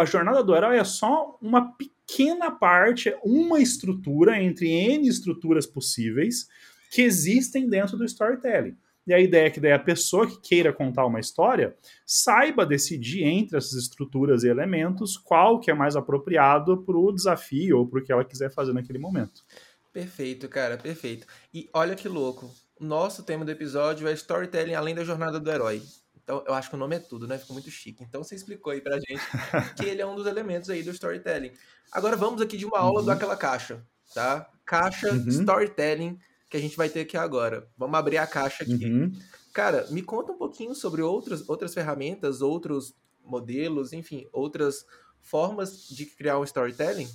a 0.00 0.04
jornada 0.06 0.42
do 0.42 0.56
herói 0.56 0.78
é 0.78 0.84
só 0.84 1.36
uma 1.38 1.70
pequena 1.72 2.50
parte, 2.50 3.14
uma 3.22 3.60
estrutura 3.60 4.42
entre 4.42 4.70
N 4.70 5.06
estruturas 5.06 5.66
possíveis 5.66 6.48
que 6.90 7.02
existem 7.02 7.68
dentro 7.68 7.98
do 7.98 8.06
storytelling. 8.06 8.74
E 9.06 9.12
a 9.12 9.20
ideia 9.20 9.46
é 9.46 9.50
que 9.50 9.60
daí 9.60 9.72
a 9.72 9.78
pessoa 9.78 10.26
que 10.26 10.40
queira 10.40 10.72
contar 10.72 11.04
uma 11.04 11.20
história 11.20 11.76
saiba 12.06 12.64
decidir 12.64 13.24
entre 13.24 13.58
essas 13.58 13.74
estruturas 13.74 14.44
e 14.44 14.48
elementos 14.48 15.16
qual 15.16 15.60
que 15.60 15.70
é 15.70 15.74
mais 15.74 15.94
apropriado 15.94 16.82
para 16.82 16.96
o 16.96 17.12
desafio 17.12 17.78
ou 17.78 17.86
para 17.86 18.00
o 18.00 18.02
que 18.02 18.12
ela 18.12 18.24
quiser 18.24 18.50
fazer 18.50 18.72
naquele 18.72 18.98
momento. 18.98 19.44
Perfeito, 19.92 20.48
cara, 20.48 20.76
perfeito. 20.76 21.26
E 21.52 21.68
olha 21.72 21.94
que 21.94 22.08
louco. 22.08 22.52
Nosso 22.80 23.22
tema 23.22 23.44
do 23.44 23.50
episódio 23.50 24.08
é 24.08 24.12
storytelling 24.12 24.74
além 24.74 24.94
da 24.94 25.04
jornada 25.04 25.38
do 25.38 25.50
herói. 25.50 25.82
Então, 26.24 26.42
eu 26.46 26.54
acho 26.54 26.70
que 26.70 26.74
o 26.74 26.78
nome 26.78 26.96
é 26.96 26.98
tudo, 26.98 27.28
né? 27.28 27.38
Ficou 27.38 27.54
muito 27.54 27.70
chique. 27.70 28.02
Então, 28.02 28.24
você 28.24 28.34
explicou 28.34 28.72
aí 28.72 28.80
pra 28.80 28.96
gente 28.96 29.20
que 29.76 29.84
ele 29.84 30.00
é 30.00 30.06
um 30.06 30.16
dos 30.16 30.26
elementos 30.26 30.70
aí 30.70 30.82
do 30.82 30.90
storytelling. 30.90 31.52
Agora, 31.92 32.16
vamos 32.16 32.40
aqui 32.40 32.56
de 32.56 32.64
uma 32.64 32.78
aula 32.78 33.00
uhum. 33.00 33.06
daquela 33.06 33.36
caixa, 33.36 33.86
tá? 34.14 34.50
Caixa 34.64 35.12
uhum. 35.12 35.28
storytelling 35.28 36.18
que 36.54 36.58
a 36.58 36.60
gente 36.60 36.76
vai 36.76 36.88
ter 36.88 37.00
aqui 37.00 37.16
agora. 37.16 37.66
Vamos 37.76 37.98
abrir 37.98 38.18
a 38.18 38.28
caixa 38.28 38.62
aqui. 38.62 38.86
Uhum. 38.86 39.12
Cara, 39.52 39.88
me 39.90 40.02
conta 40.02 40.30
um 40.30 40.38
pouquinho 40.38 40.72
sobre 40.72 41.02
outras, 41.02 41.48
outras 41.48 41.74
ferramentas, 41.74 42.40
outros 42.40 42.94
modelos, 43.24 43.92
enfim, 43.92 44.28
outras 44.32 44.86
formas 45.20 45.88
de 45.88 46.06
criar 46.06 46.38
um 46.38 46.44
storytelling. 46.44 47.08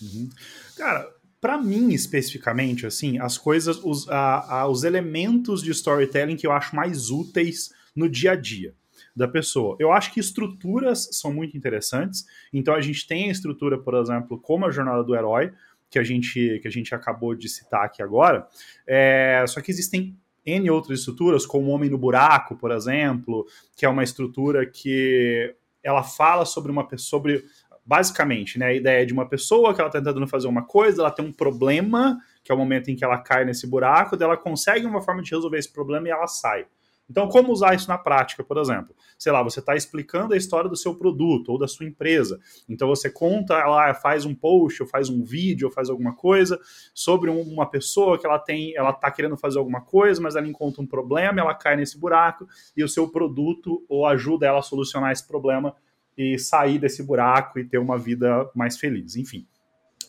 Uhum. 0.00 0.30
Cara, 0.74 1.06
para 1.38 1.58
mim 1.58 1.92
especificamente, 1.92 2.86
assim, 2.86 3.18
as 3.18 3.36
coisas, 3.36 3.78
os, 3.84 4.08
a, 4.08 4.60
a, 4.60 4.68
os 4.68 4.84
elementos 4.84 5.62
de 5.62 5.70
storytelling 5.72 6.36
que 6.36 6.46
eu 6.46 6.52
acho 6.52 6.74
mais 6.74 7.10
úteis 7.10 7.74
no 7.94 8.08
dia 8.08 8.32
a 8.32 8.36
dia 8.36 8.74
da 9.14 9.28
pessoa. 9.28 9.76
Eu 9.78 9.92
acho 9.92 10.14
que 10.14 10.20
estruturas 10.20 11.10
são 11.12 11.30
muito 11.30 11.58
interessantes. 11.58 12.24
Então 12.50 12.74
a 12.74 12.80
gente 12.80 13.06
tem 13.06 13.28
a 13.28 13.32
estrutura, 13.32 13.78
por 13.78 13.94
exemplo, 13.94 14.40
como 14.40 14.64
a 14.64 14.70
jornada 14.70 15.04
do 15.04 15.14
herói, 15.14 15.52
que 15.90 15.98
a 15.98 16.02
gente, 16.02 16.58
que 16.60 16.68
a 16.68 16.70
gente 16.70 16.94
acabou 16.94 17.34
de 17.34 17.48
citar 17.48 17.84
aqui 17.84 18.02
agora. 18.02 18.46
É, 18.86 19.44
só 19.46 19.60
que 19.60 19.70
existem 19.70 20.16
N 20.44 20.70
outras 20.70 21.00
estruturas, 21.00 21.44
como 21.44 21.68
o 21.68 21.70
Homem 21.70 21.90
no 21.90 21.98
Buraco, 21.98 22.56
por 22.56 22.70
exemplo, 22.70 23.46
que 23.76 23.84
é 23.84 23.88
uma 23.88 24.04
estrutura 24.04 24.64
que 24.64 25.54
ela 25.82 26.02
fala 26.02 26.44
sobre 26.44 26.70
uma 26.70 26.86
pessoa, 26.86 27.20
sobre 27.20 27.44
basicamente, 27.84 28.58
né, 28.58 28.66
a 28.66 28.74
ideia 28.74 29.06
de 29.06 29.12
uma 29.12 29.28
pessoa 29.28 29.72
que 29.72 29.80
ela 29.80 29.88
está 29.88 30.00
tentando 30.00 30.26
fazer 30.26 30.48
uma 30.48 30.66
coisa, 30.66 31.02
ela 31.02 31.10
tem 31.10 31.24
um 31.24 31.32
problema, 31.32 32.18
que 32.42 32.50
é 32.50 32.54
o 32.54 32.58
momento 32.58 32.90
em 32.90 32.96
que 32.96 33.04
ela 33.04 33.18
cai 33.18 33.44
nesse 33.44 33.64
buraco, 33.66 34.20
ela 34.20 34.36
consegue 34.36 34.84
uma 34.84 35.00
forma 35.00 35.22
de 35.22 35.30
resolver 35.30 35.58
esse 35.58 35.72
problema 35.72 36.08
e 36.08 36.10
ela 36.10 36.26
sai. 36.26 36.66
Então, 37.08 37.28
como 37.28 37.52
usar 37.52 37.74
isso 37.74 37.88
na 37.88 37.96
prática, 37.96 38.42
por 38.42 38.58
exemplo? 38.58 38.94
Sei 39.16 39.30
lá, 39.30 39.42
você 39.42 39.60
está 39.60 39.76
explicando 39.76 40.34
a 40.34 40.36
história 40.36 40.68
do 40.68 40.76
seu 40.76 40.94
produto 40.94 41.50
ou 41.50 41.58
da 41.58 41.68
sua 41.68 41.86
empresa. 41.86 42.40
Então, 42.68 42.88
você 42.88 43.08
conta 43.08 43.54
lá, 43.64 43.94
faz 43.94 44.24
um 44.24 44.34
post, 44.34 44.82
ou 44.82 44.88
faz 44.88 45.08
um 45.08 45.22
vídeo, 45.22 45.68
ou 45.68 45.72
faz 45.72 45.88
alguma 45.88 46.14
coisa 46.14 46.58
sobre 46.92 47.30
uma 47.30 47.66
pessoa 47.66 48.18
que 48.18 48.26
ela 48.26 48.38
tem, 48.38 48.76
ela 48.76 48.90
está 48.90 49.10
querendo 49.10 49.36
fazer 49.36 49.58
alguma 49.58 49.80
coisa, 49.80 50.20
mas 50.20 50.34
ela 50.34 50.48
encontra 50.48 50.82
um 50.82 50.86
problema, 50.86 51.40
ela 51.40 51.54
cai 51.54 51.76
nesse 51.76 51.98
buraco 51.98 52.46
e 52.76 52.82
o 52.82 52.88
seu 52.88 53.08
produto 53.08 53.84
ou 53.88 54.04
ajuda 54.06 54.46
ela 54.46 54.58
a 54.58 54.62
solucionar 54.62 55.12
esse 55.12 55.26
problema 55.26 55.74
e 56.18 56.38
sair 56.38 56.78
desse 56.78 57.02
buraco 57.02 57.58
e 57.58 57.64
ter 57.64 57.78
uma 57.78 57.98
vida 57.98 58.50
mais 58.54 58.76
feliz. 58.76 59.16
Enfim 59.16 59.46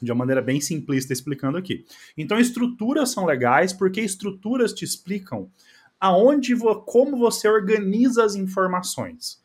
de 0.01 0.11
uma 0.11 0.19
maneira 0.19 0.41
bem 0.41 0.61
simplista 0.61 1.13
explicando 1.13 1.57
aqui. 1.57 1.85
Então, 2.15 2.39
estruturas 2.39 3.09
são 3.09 3.25
legais 3.25 3.73
porque 3.73 4.01
estruturas 4.01 4.73
te 4.73 4.85
explicam 4.85 5.49
aonde 5.99 6.55
como 6.85 7.17
você 7.17 7.47
organiza 7.47 8.23
as 8.23 8.35
informações. 8.35 9.41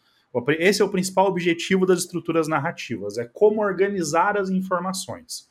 Esse 0.59 0.81
é 0.81 0.85
o 0.85 0.91
principal 0.91 1.27
objetivo 1.27 1.85
das 1.85 2.01
estruturas 2.01 2.49
narrativas, 2.49 3.19
é 3.19 3.25
como 3.25 3.63
organizar 3.63 4.39
as 4.39 4.49
informações. 4.49 5.51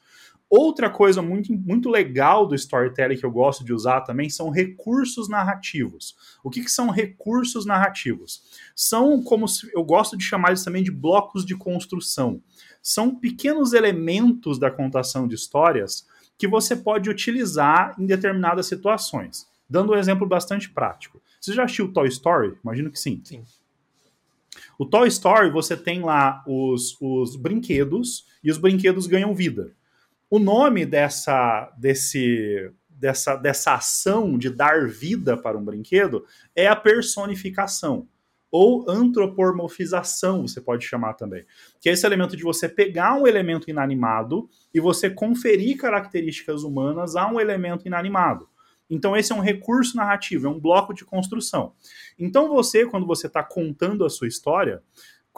Outra 0.51 0.89
coisa 0.89 1.21
muito, 1.21 1.53
muito 1.53 1.89
legal 1.89 2.45
do 2.45 2.53
storytelling 2.55 3.15
que 3.15 3.25
eu 3.25 3.31
gosto 3.31 3.63
de 3.63 3.73
usar 3.73 4.01
também 4.01 4.29
são 4.29 4.49
recursos 4.49 5.29
narrativos. 5.29 6.13
O 6.43 6.49
que, 6.49 6.61
que 6.61 6.69
são 6.69 6.89
recursos 6.89 7.65
narrativos? 7.65 8.43
São 8.75 9.23
como 9.23 9.47
se, 9.47 9.71
eu 9.73 9.81
gosto 9.81 10.17
de 10.17 10.25
chamar 10.25 10.51
isso 10.51 10.65
também 10.65 10.83
de 10.83 10.91
blocos 10.91 11.45
de 11.45 11.55
construção. 11.55 12.43
São 12.83 13.15
pequenos 13.15 13.71
elementos 13.71 14.59
da 14.59 14.69
contação 14.69 15.25
de 15.25 15.35
histórias 15.35 16.05
que 16.37 16.49
você 16.49 16.75
pode 16.75 17.09
utilizar 17.09 17.95
em 17.97 18.05
determinadas 18.05 18.67
situações. 18.67 19.47
Dando 19.71 19.93
um 19.93 19.95
exemplo 19.95 20.27
bastante 20.27 20.69
prático. 20.69 21.21
Você 21.39 21.53
já 21.53 21.63
assistiu 21.63 21.93
Toy 21.93 22.09
Story? 22.09 22.57
Imagino 22.61 22.91
que 22.91 22.99
sim. 22.99 23.21
Sim. 23.23 23.41
O 24.77 24.85
Toy 24.85 25.07
Story, 25.07 25.49
você 25.49 25.77
tem 25.77 26.01
lá 26.01 26.43
os, 26.45 26.97
os 26.99 27.37
brinquedos 27.37 28.25
e 28.43 28.51
os 28.51 28.57
brinquedos 28.57 29.07
ganham 29.07 29.33
vida. 29.33 29.71
O 30.29 30.39
nome 30.39 30.85
dessa, 30.85 31.73
desse, 31.77 32.69
dessa, 32.89 33.37
dessa 33.37 33.75
ação 33.75 34.37
de 34.37 34.49
dar 34.49 34.89
vida 34.89 35.37
para 35.37 35.57
um 35.57 35.63
brinquedo 35.63 36.25
é 36.53 36.67
a 36.67 36.75
personificação 36.75 38.09
ou 38.51 38.83
antropomorfização, 38.89 40.45
você 40.45 40.59
pode 40.59 40.85
chamar 40.85 41.13
também. 41.13 41.45
Que 41.79 41.87
é 41.87 41.93
esse 41.93 42.05
elemento 42.05 42.35
de 42.35 42.43
você 42.43 42.67
pegar 42.67 43.15
um 43.15 43.25
elemento 43.25 43.69
inanimado 43.69 44.49
e 44.73 44.81
você 44.81 45.09
conferir 45.09 45.77
características 45.77 46.63
humanas 46.63 47.15
a 47.15 47.25
um 47.31 47.39
elemento 47.39 47.87
inanimado. 47.87 48.50
Então, 48.91 49.15
esse 49.15 49.31
é 49.31 49.35
um 49.35 49.39
recurso 49.39 49.95
narrativo, 49.95 50.45
é 50.45 50.49
um 50.49 50.59
bloco 50.59 50.93
de 50.93 51.05
construção. 51.05 51.73
Então, 52.19 52.49
você, 52.49 52.85
quando 52.85 53.07
você 53.07 53.27
está 53.27 53.41
contando 53.41 54.05
a 54.05 54.09
sua 54.09 54.27
história, 54.27 54.83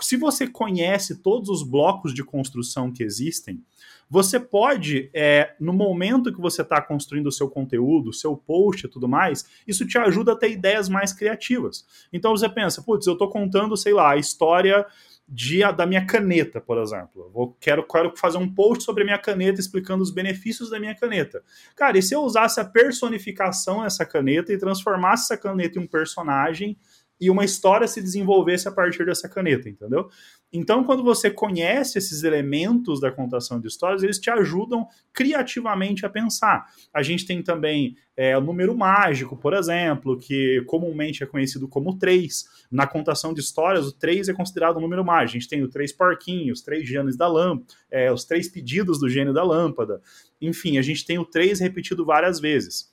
se 0.01 0.17
você 0.17 0.47
conhece 0.47 1.21
todos 1.21 1.49
os 1.49 1.61
blocos 1.61 2.13
de 2.13 2.23
construção 2.23 2.91
que 2.91 3.03
existem, 3.03 3.63
você 4.09 4.39
pode, 4.39 5.09
é, 5.13 5.55
no 5.59 5.73
momento 5.73 6.33
que 6.33 6.41
você 6.41 6.61
está 6.61 6.81
construindo 6.81 7.27
o 7.27 7.31
seu 7.31 7.49
conteúdo, 7.49 8.09
o 8.09 8.13
seu 8.13 8.35
post 8.35 8.85
e 8.85 8.89
tudo 8.89 9.07
mais, 9.07 9.45
isso 9.67 9.87
te 9.87 9.97
ajuda 9.97 10.33
a 10.33 10.35
ter 10.35 10.51
ideias 10.51 10.89
mais 10.89 11.13
criativas. 11.13 11.85
Então 12.11 12.31
você 12.31 12.49
pensa, 12.49 12.81
putz, 12.81 13.07
eu 13.07 13.13
estou 13.13 13.29
contando, 13.29 13.77
sei 13.77 13.93
lá, 13.93 14.11
a 14.11 14.17
história 14.17 14.85
de, 15.33 15.61
da 15.73 15.87
minha 15.87 16.05
caneta, 16.05 16.61
por 16.61 16.77
exemplo. 16.77 17.31
Vou, 17.33 17.57
quero, 17.59 17.83
quero 17.87 18.15
fazer 18.15 18.37
um 18.37 18.47
post 18.47 18.83
sobre 18.83 19.01
a 19.01 19.05
minha 19.05 19.17
caneta 19.17 19.59
explicando 19.59 20.03
os 20.03 20.11
benefícios 20.11 20.69
da 20.69 20.79
minha 20.79 20.93
caneta. 20.93 21.41
Cara, 21.75 21.97
e 21.97 22.03
se 22.03 22.13
eu 22.13 22.21
usasse 22.21 22.59
a 22.59 22.65
personificação 22.65 23.81
dessa 23.81 24.05
caneta 24.05 24.53
e 24.53 24.59
transformasse 24.59 25.23
essa 25.23 25.41
caneta 25.41 25.79
em 25.79 25.81
um 25.81 25.87
personagem 25.87 26.77
e 27.23 27.29
uma 27.29 27.45
história 27.45 27.87
se 27.87 28.01
desenvolvesse 28.01 28.67
a 28.67 28.71
partir 28.71 29.05
dessa 29.05 29.29
caneta, 29.29 29.69
entendeu? 29.69 30.09
Então, 30.51 30.83
quando 30.83 31.01
você 31.01 31.31
conhece 31.31 31.97
esses 31.97 32.23
elementos 32.23 32.99
da 32.99 33.09
contação 33.09 33.61
de 33.61 33.67
histórias, 33.67 34.03
eles 34.03 34.19
te 34.19 34.29
ajudam 34.29 34.85
criativamente 35.13 36.05
a 36.05 36.09
pensar. 36.09 36.65
A 36.93 37.01
gente 37.01 37.25
tem 37.25 37.41
também 37.41 37.95
é, 38.17 38.37
o 38.37 38.41
número 38.41 38.77
mágico, 38.77 39.37
por 39.37 39.53
exemplo, 39.53 40.19
que 40.19 40.61
comumente 40.67 41.23
é 41.23 41.25
conhecido 41.25 41.65
como 41.65 41.97
3. 41.97 42.45
Na 42.69 42.85
contação 42.85 43.33
de 43.33 43.39
histórias, 43.39 43.87
o 43.87 43.93
3 43.93 44.27
é 44.27 44.33
considerado 44.33 44.77
um 44.77 44.81
número 44.81 45.05
mágico. 45.05 45.37
A 45.37 45.39
gente 45.39 45.49
tem 45.49 45.63
o 45.63 45.69
três 45.69 45.93
porquinhos, 45.93 46.59
os 46.59 46.65
três 46.65 46.87
gênios 46.87 47.15
da 47.15 47.27
lâmpada, 47.27 47.73
é, 47.89 48.11
os 48.11 48.25
três 48.25 48.49
pedidos 48.49 48.99
do 48.99 49.09
gênio 49.09 49.33
da 49.33 49.43
lâmpada. 49.43 50.01
Enfim, 50.41 50.77
a 50.77 50.81
gente 50.81 51.05
tem 51.05 51.17
o 51.17 51.25
3 51.25 51.61
repetido 51.61 52.05
várias 52.05 52.39
vezes. 52.39 52.92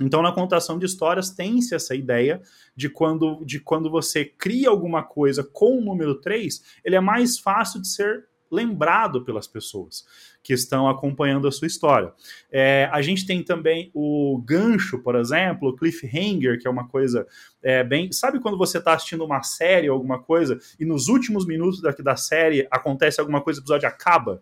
Então, 0.00 0.22
na 0.22 0.32
contação 0.32 0.78
de 0.78 0.86
histórias, 0.86 1.30
tem-se 1.30 1.74
essa 1.74 1.94
ideia 1.94 2.40
de 2.74 2.88
quando, 2.88 3.44
de 3.44 3.60
quando 3.60 3.90
você 3.90 4.24
cria 4.24 4.68
alguma 4.68 5.02
coisa 5.02 5.42
com 5.42 5.78
o 5.78 5.84
número 5.84 6.20
3, 6.20 6.62
ele 6.84 6.96
é 6.96 7.00
mais 7.00 7.38
fácil 7.38 7.80
de 7.80 7.88
ser 7.88 8.26
lembrado 8.50 9.24
pelas 9.24 9.46
pessoas 9.46 10.04
que 10.42 10.52
estão 10.52 10.88
acompanhando 10.88 11.48
a 11.48 11.52
sua 11.52 11.66
história. 11.66 12.12
É, 12.52 12.88
a 12.92 13.02
gente 13.02 13.26
tem 13.26 13.42
também 13.42 13.90
o 13.92 14.40
gancho, 14.44 15.02
por 15.02 15.16
exemplo, 15.16 15.70
o 15.70 15.76
cliffhanger, 15.76 16.60
que 16.60 16.68
é 16.68 16.70
uma 16.70 16.86
coisa 16.86 17.26
é, 17.62 17.82
bem. 17.82 18.12
Sabe 18.12 18.38
quando 18.40 18.56
você 18.56 18.78
está 18.78 18.92
assistindo 18.94 19.24
uma 19.24 19.42
série 19.42 19.90
ou 19.90 19.94
alguma 19.94 20.22
coisa 20.22 20.58
e 20.78 20.84
nos 20.84 21.08
últimos 21.08 21.44
minutos 21.44 21.80
da, 21.80 21.90
da 21.90 22.16
série 22.16 22.66
acontece 22.70 23.20
alguma 23.20 23.40
coisa, 23.40 23.60
o 23.60 23.62
episódio 23.62 23.88
acaba? 23.88 24.40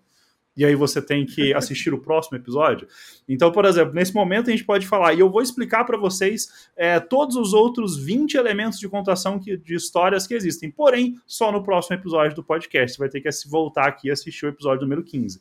E 0.56 0.64
aí 0.64 0.74
você 0.74 1.00
tem 1.02 1.26
que 1.26 1.52
assistir 1.54 1.92
o 1.92 1.98
próximo 1.98 2.36
episódio. 2.36 2.86
Então, 3.28 3.50
por 3.50 3.64
exemplo, 3.64 3.94
nesse 3.94 4.14
momento 4.14 4.48
a 4.48 4.50
gente 4.50 4.64
pode 4.64 4.86
falar, 4.86 5.14
e 5.14 5.20
eu 5.20 5.30
vou 5.30 5.42
explicar 5.42 5.84
para 5.84 5.96
vocês 5.96 6.68
é, 6.76 7.00
todos 7.00 7.36
os 7.36 7.52
outros 7.52 7.96
20 7.96 8.34
elementos 8.34 8.78
de 8.78 8.88
contação 8.88 9.38
que, 9.38 9.56
de 9.56 9.74
histórias 9.74 10.26
que 10.26 10.34
existem, 10.34 10.70
porém, 10.70 11.18
só 11.26 11.50
no 11.50 11.62
próximo 11.62 11.96
episódio 11.96 12.36
do 12.36 12.44
podcast. 12.44 12.96
Você 12.96 12.98
vai 12.98 13.08
ter 13.08 13.20
que 13.20 13.28
voltar 13.48 13.86
aqui 13.86 14.08
e 14.08 14.10
assistir 14.10 14.46
o 14.46 14.48
episódio 14.48 14.82
número 14.82 15.02
15. 15.02 15.40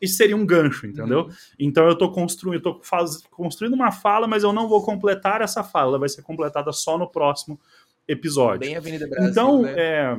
Isso 0.00 0.16
seria 0.16 0.36
um 0.36 0.44
gancho, 0.44 0.86
entendeu? 0.86 1.20
Uhum. 1.20 1.30
Então 1.58 1.84
eu 1.86 1.92
estou 1.92 2.12
construindo, 2.12 2.60
tô 2.60 2.80
faz, 2.82 3.22
construindo 3.30 3.74
uma 3.74 3.90
fala, 3.90 4.26
mas 4.26 4.42
eu 4.42 4.52
não 4.52 4.68
vou 4.68 4.84
completar 4.84 5.40
essa 5.40 5.64
fala, 5.64 5.90
ela 5.90 5.98
vai 5.98 6.08
ser 6.08 6.22
completada 6.22 6.72
só 6.72 6.98
no 6.98 7.08
próximo 7.08 7.58
episódio. 8.06 8.60
Bem 8.60 8.76
Avenida 8.76 9.06
Brasil. 9.06 9.30
Então, 9.30 9.62
né? 9.62 9.74
é... 9.76 10.18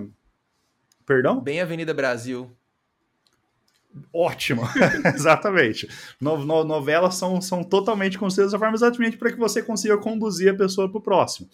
Perdão? 1.06 1.40
Bem 1.40 1.62
Avenida 1.62 1.94
Brasil. 1.94 2.50
Ótimo, 4.14 4.62
exatamente. 5.16 5.88
No, 6.20 6.38
no, 6.44 6.64
novelas 6.64 7.16
são, 7.16 7.40
são 7.40 7.64
totalmente 7.64 8.18
construídas 8.18 8.52
dessa 8.52 8.60
forma 8.60 8.76
exatamente 8.76 9.18
para 9.18 9.32
que 9.32 9.40
você 9.40 9.62
consiga 9.62 9.98
conduzir 9.98 10.52
a 10.52 10.56
pessoa 10.56 10.90
para 10.90 10.98
o 10.98 11.02
próximo. 11.02 11.50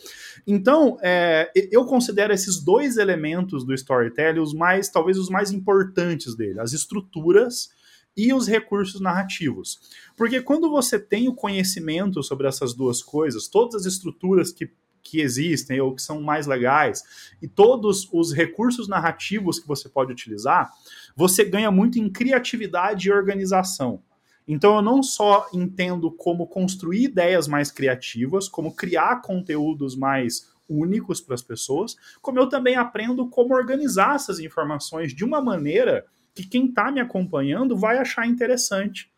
Então, 0.47 0.97
é, 1.01 1.51
eu 1.71 1.86
considero 1.86 2.34
esses 2.34 2.63
dois 2.63 2.97
elementos 2.97 3.63
do 3.63 3.73
storytelling 3.73 4.39
os 4.39 4.54
mais, 4.54 4.89
talvez 4.89 5.17
os 5.17 5.30
mais 5.30 5.51
importantes 5.51 6.36
dele, 6.36 6.60
as 6.60 6.73
estruturas 6.73 7.69
e 8.15 8.34
os 8.34 8.47
recursos 8.47 8.99
narrativos. 8.99 9.80
Porque 10.17 10.41
quando 10.41 10.69
você 10.69 10.99
tem 10.99 11.27
o 11.27 11.36
conhecimento 11.36 12.21
sobre 12.23 12.47
essas 12.47 12.73
duas 12.73 13.01
coisas, 13.01 13.47
todas 13.47 13.75
as 13.75 13.86
estruturas 13.86 14.51
que 14.51 14.69
que 15.04 15.22
existem 15.22 15.80
ou 15.82 15.96
que 15.96 16.02
são 16.02 16.22
mais 16.22 16.48
legais 16.48 17.04
e 17.42 17.48
todos 17.48 18.08
os 18.12 18.34
recursos 18.34 18.88
narrativos 18.88 19.60
que 19.60 19.68
você 19.68 19.90
pode 19.90 20.12
utilizar, 20.12 20.72
você 21.16 21.44
ganha 21.44 21.72
muito 21.72 22.00
em 22.00 22.10
criatividade 22.10 23.08
e 23.08 23.12
organização. 23.12 24.02
Então 24.48 24.76
eu 24.76 24.82
não 24.82 25.02
só 25.04 25.48
entendo 25.54 26.12
como 26.12 26.48
construir 26.48 27.04
ideias 27.06 27.48
mais 27.48 27.72
criativas, 27.72 28.50
como 28.50 28.76
criar 28.76 29.22
conteúdos 29.22 29.96
mais 29.96 30.52
únicos 30.68 31.20
para 31.22 31.36
as 31.36 31.42
pessoas, 31.42 31.96
como 32.22 32.40
eu 32.40 32.48
também 32.48 32.76
aprendo 32.76 33.28
como 33.28 33.54
organizar 33.54 34.16
essas 34.16 34.40
informações 34.40 35.14
de 35.14 35.24
uma 35.24 35.42
maneira 35.42 36.06
que 36.34 36.48
quem 36.48 36.68
está 36.68 36.92
me 36.92 37.00
acompanhando 37.02 37.78
vai 37.78 37.98
achar 37.98 38.26
interessante 38.26 39.12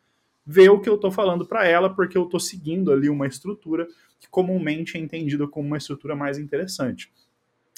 ver 0.46 0.69
o 0.69 0.80
que 0.80 0.89
eu 0.89 0.96
estou 0.96 1.12
falando 1.12 1.46
para 1.46 1.65
ela, 1.65 1.93
porque 1.93 2.17
eu 2.17 2.24
estou 2.24 2.39
seguindo 2.39 2.91
ali 2.91 3.08
uma 3.08 3.28
estrutura 3.28 3.88
que 4.23 4.29
comumente 4.29 4.97
é 4.97 5.01
entendida 5.01 5.45
como 5.45 5.67
uma 5.67 5.77
estrutura 5.77 6.15
mais 6.15 6.38
interessante. 6.38 7.12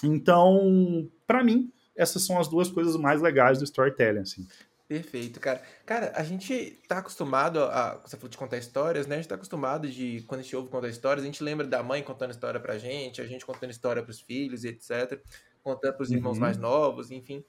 Então, 0.04 1.10
para 1.26 1.44
mim, 1.44 1.74
essas 1.96 2.24
são 2.24 2.40
as 2.40 2.48
duas 2.48 2.70
coisas 2.70 2.96
mais 2.96 3.20
legais 3.20 3.58
do 3.58 3.64
storytelling, 3.64 4.20
assim. 4.20 4.48
Perfeito, 4.88 5.40
cara. 5.40 5.64
Cara, 5.88 6.12
a 6.16 6.24
gente 6.24 6.80
tá 6.88 7.00
acostumado 7.00 7.64
a. 7.64 8.00
Você 8.06 8.16
falou 8.16 8.30
de 8.30 8.38
contar 8.38 8.58
histórias, 8.58 9.08
né? 9.08 9.16
A 9.16 9.18
gente 9.18 9.28
tá 9.28 9.34
acostumado 9.34 9.90
de. 9.90 10.24
Quando 10.28 10.42
a 10.42 10.44
gente 10.44 10.56
ouve 10.56 10.70
contar 10.70 10.90
histórias, 10.90 11.24
a 11.24 11.26
gente 11.26 11.44
lembra 11.44 11.66
da 11.66 11.82
mãe 11.82 12.04
contando 12.04 12.30
história 12.30 12.60
pra 12.60 12.78
gente, 12.78 13.20
a 13.20 13.26
gente 13.26 13.44
contando 13.44 13.72
história 13.72 14.04
pros 14.04 14.20
filhos, 14.20 14.64
etc. 14.64 15.20
Contando 15.64 15.96
pros 15.96 16.12
irmãos 16.12 16.36
uhum. 16.36 16.42
mais 16.42 16.58
novos, 16.58 17.10
enfim. 17.10 17.44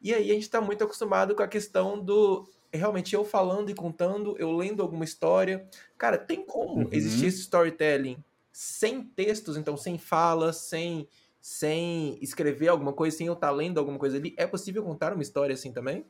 E 0.00 0.14
aí 0.14 0.30
a 0.30 0.34
gente 0.34 0.48
tá 0.48 0.62
muito 0.62 0.82
acostumado 0.82 1.34
com 1.34 1.42
a 1.42 1.48
questão 1.48 2.02
do. 2.02 2.48
Realmente 2.72 3.14
eu 3.14 3.22
falando 3.22 3.68
e 3.68 3.74
contando, 3.74 4.34
eu 4.38 4.50
lendo 4.56 4.82
alguma 4.82 5.04
história. 5.04 5.68
Cara, 5.98 6.16
tem 6.16 6.42
como 6.42 6.84
uhum. 6.84 6.88
existir 6.90 7.26
esse 7.26 7.40
storytelling 7.40 8.16
sem 8.58 9.04
textos, 9.04 9.56
então 9.56 9.76
sem 9.76 9.96
falas, 9.96 10.56
sem 10.56 11.06
sem 11.40 12.18
escrever 12.20 12.66
alguma 12.66 12.92
coisa, 12.92 13.16
sem 13.16 13.28
eu 13.28 13.34
estar 13.34 13.46
tá 13.46 13.52
lendo 13.52 13.78
alguma 13.78 14.00
coisa 14.00 14.16
ali, 14.16 14.34
é 14.36 14.48
possível 14.48 14.82
contar 14.82 15.12
uma 15.12 15.22
história 15.22 15.54
assim 15.54 15.72
também? 15.72 16.04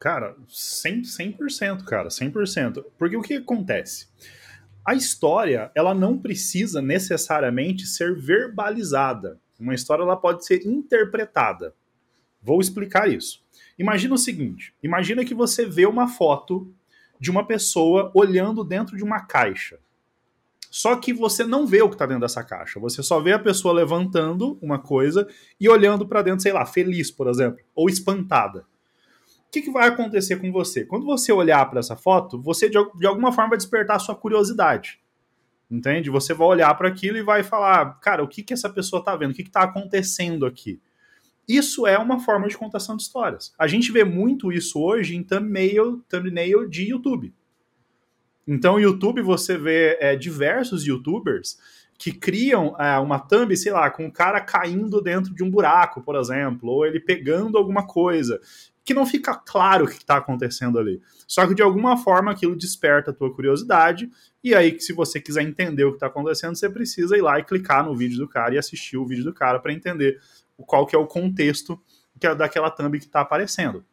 Cara, 0.00 0.34
100%, 0.48 1.04
100% 1.38 1.84
cara, 1.84 2.08
100%. 2.08 2.84
Porque 2.98 3.16
o 3.16 3.22
que 3.22 3.34
acontece? 3.34 4.08
A 4.84 4.92
história, 4.96 5.70
ela 5.72 5.94
não 5.94 6.18
precisa 6.18 6.82
necessariamente 6.82 7.86
ser 7.86 8.18
verbalizada. 8.18 9.38
Uma 9.56 9.74
história 9.74 10.02
ela 10.02 10.16
pode 10.16 10.44
ser 10.44 10.66
interpretada. 10.66 11.72
Vou 12.42 12.60
explicar 12.60 13.08
isso. 13.08 13.40
Imagina 13.78 14.14
o 14.14 14.18
seguinte: 14.18 14.74
imagina 14.82 15.24
que 15.24 15.34
você 15.34 15.64
vê 15.64 15.86
uma 15.86 16.08
foto 16.08 16.74
de 17.20 17.30
uma 17.30 17.46
pessoa 17.46 18.10
olhando 18.16 18.64
dentro 18.64 18.96
de 18.96 19.04
uma 19.04 19.20
caixa. 19.20 19.78
Só 20.70 20.94
que 20.94 21.12
você 21.12 21.44
não 21.44 21.66
vê 21.66 21.82
o 21.82 21.88
que 21.88 21.96
está 21.96 22.06
dentro 22.06 22.20
dessa 22.20 22.44
caixa. 22.44 22.78
Você 22.78 23.02
só 23.02 23.18
vê 23.18 23.32
a 23.32 23.38
pessoa 23.38 23.74
levantando 23.74 24.56
uma 24.62 24.78
coisa 24.78 25.26
e 25.60 25.68
olhando 25.68 26.06
para 26.06 26.22
dentro, 26.22 26.40
sei 26.40 26.52
lá, 26.52 26.64
feliz, 26.64 27.10
por 27.10 27.26
exemplo, 27.28 27.58
ou 27.74 27.90
espantada. 27.90 28.60
O 28.60 29.50
que, 29.50 29.62
que 29.62 29.70
vai 29.72 29.88
acontecer 29.88 30.36
com 30.36 30.52
você? 30.52 30.84
Quando 30.84 31.04
você 31.04 31.32
olhar 31.32 31.68
para 31.68 31.80
essa 31.80 31.96
foto, 31.96 32.40
você 32.40 32.70
de, 32.70 32.78
de 32.96 33.06
alguma 33.06 33.32
forma 33.32 33.50
vai 33.50 33.58
despertar 33.58 33.98
sua 33.98 34.14
curiosidade. 34.14 35.00
Entende? 35.68 36.08
Você 36.08 36.32
vai 36.32 36.46
olhar 36.46 36.72
para 36.74 36.88
aquilo 36.88 37.16
e 37.16 37.22
vai 37.22 37.42
falar, 37.42 37.98
cara, 37.98 38.22
o 38.22 38.28
que, 38.28 38.44
que 38.44 38.52
essa 38.52 38.70
pessoa 38.70 39.00
está 39.00 39.16
vendo? 39.16 39.32
O 39.32 39.34
que 39.34 39.42
está 39.42 39.62
acontecendo 39.62 40.46
aqui? 40.46 40.80
Isso 41.48 41.84
é 41.84 41.98
uma 41.98 42.20
forma 42.20 42.46
de 42.46 42.56
contação 42.56 42.96
de 42.96 43.02
histórias. 43.02 43.52
A 43.58 43.66
gente 43.66 43.90
vê 43.90 44.04
muito 44.04 44.52
isso 44.52 44.80
hoje 44.80 45.16
em 45.16 45.24
thumbnail, 45.24 46.00
thumbnail 46.08 46.68
de 46.68 46.90
YouTube. 46.90 47.34
Então, 48.52 48.72
no 48.72 48.80
YouTube 48.80 49.22
você 49.22 49.56
vê 49.56 49.96
é, 50.00 50.16
diversos 50.16 50.84
YouTubers 50.84 51.56
que 51.96 52.10
criam 52.10 52.74
é, 52.80 52.98
uma 52.98 53.20
thumb, 53.20 53.56
sei 53.56 53.70
lá, 53.70 53.88
com 53.88 54.06
o 54.06 54.12
cara 54.12 54.40
caindo 54.40 55.00
dentro 55.00 55.32
de 55.32 55.44
um 55.44 55.48
buraco, 55.48 56.02
por 56.02 56.16
exemplo, 56.16 56.68
ou 56.68 56.84
ele 56.84 56.98
pegando 56.98 57.56
alguma 57.56 57.86
coisa, 57.86 58.40
que 58.84 58.92
não 58.92 59.06
fica 59.06 59.36
claro 59.36 59.84
o 59.84 59.88
que 59.88 59.98
está 59.98 60.16
acontecendo 60.16 60.80
ali. 60.80 61.00
Só 61.28 61.46
que 61.46 61.54
de 61.54 61.62
alguma 61.62 61.96
forma 61.96 62.32
aquilo 62.32 62.56
desperta 62.56 63.12
a 63.12 63.14
tua 63.14 63.32
curiosidade, 63.32 64.10
e 64.42 64.52
aí 64.52 64.80
se 64.80 64.92
você 64.92 65.20
quiser 65.20 65.42
entender 65.42 65.84
o 65.84 65.90
que 65.90 65.96
está 65.98 66.08
acontecendo, 66.08 66.56
você 66.56 66.68
precisa 66.68 67.16
ir 67.16 67.22
lá 67.22 67.38
e 67.38 67.44
clicar 67.44 67.84
no 67.84 67.94
vídeo 67.94 68.18
do 68.18 68.26
cara 68.26 68.56
e 68.56 68.58
assistir 68.58 68.96
o 68.96 69.06
vídeo 69.06 69.22
do 69.22 69.32
cara 69.32 69.60
para 69.60 69.72
entender 69.72 70.18
qual 70.56 70.86
que 70.86 70.96
é 70.96 70.98
o 70.98 71.06
contexto 71.06 71.80
que 72.18 72.26
é 72.26 72.34
daquela 72.34 72.68
thumb 72.68 72.98
que 72.98 73.04
está 73.04 73.20
aparecendo. 73.20 73.84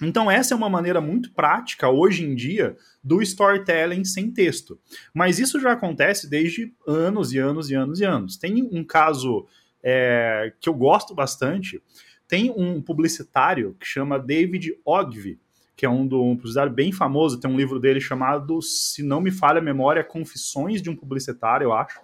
Então, 0.00 0.30
essa 0.30 0.54
é 0.54 0.56
uma 0.56 0.70
maneira 0.70 1.00
muito 1.00 1.32
prática, 1.32 1.88
hoje 1.88 2.24
em 2.24 2.34
dia, 2.34 2.76
do 3.04 3.20
storytelling 3.20 4.04
sem 4.04 4.30
texto. 4.30 4.78
Mas 5.12 5.38
isso 5.38 5.60
já 5.60 5.72
acontece 5.72 6.28
desde 6.28 6.72
anos 6.86 7.32
e 7.32 7.38
anos 7.38 7.70
e 7.70 7.74
anos 7.74 8.00
e 8.00 8.04
anos. 8.04 8.36
Tem 8.36 8.62
um 8.72 8.82
caso 8.82 9.46
é, 9.82 10.52
que 10.60 10.68
eu 10.68 10.74
gosto 10.74 11.14
bastante. 11.14 11.82
Tem 12.26 12.50
um 12.50 12.80
publicitário 12.80 13.76
que 13.78 13.86
chama 13.86 14.18
David 14.18 14.78
Ogilvy, 14.84 15.38
que 15.76 15.84
é 15.84 15.90
um, 15.90 16.06
do, 16.06 16.22
um 16.22 16.36
publicitário 16.36 16.72
bem 16.72 16.92
famoso. 16.92 17.38
Tem 17.38 17.50
um 17.50 17.56
livro 17.56 17.78
dele 17.78 18.00
chamado, 18.00 18.62
se 18.62 19.02
não 19.02 19.20
me 19.20 19.30
falha 19.30 19.58
a 19.58 19.62
memória, 19.62 20.02
Confissões 20.02 20.80
de 20.80 20.88
um 20.88 20.96
Publicitário, 20.96 21.66
eu 21.66 21.72
acho, 21.72 22.00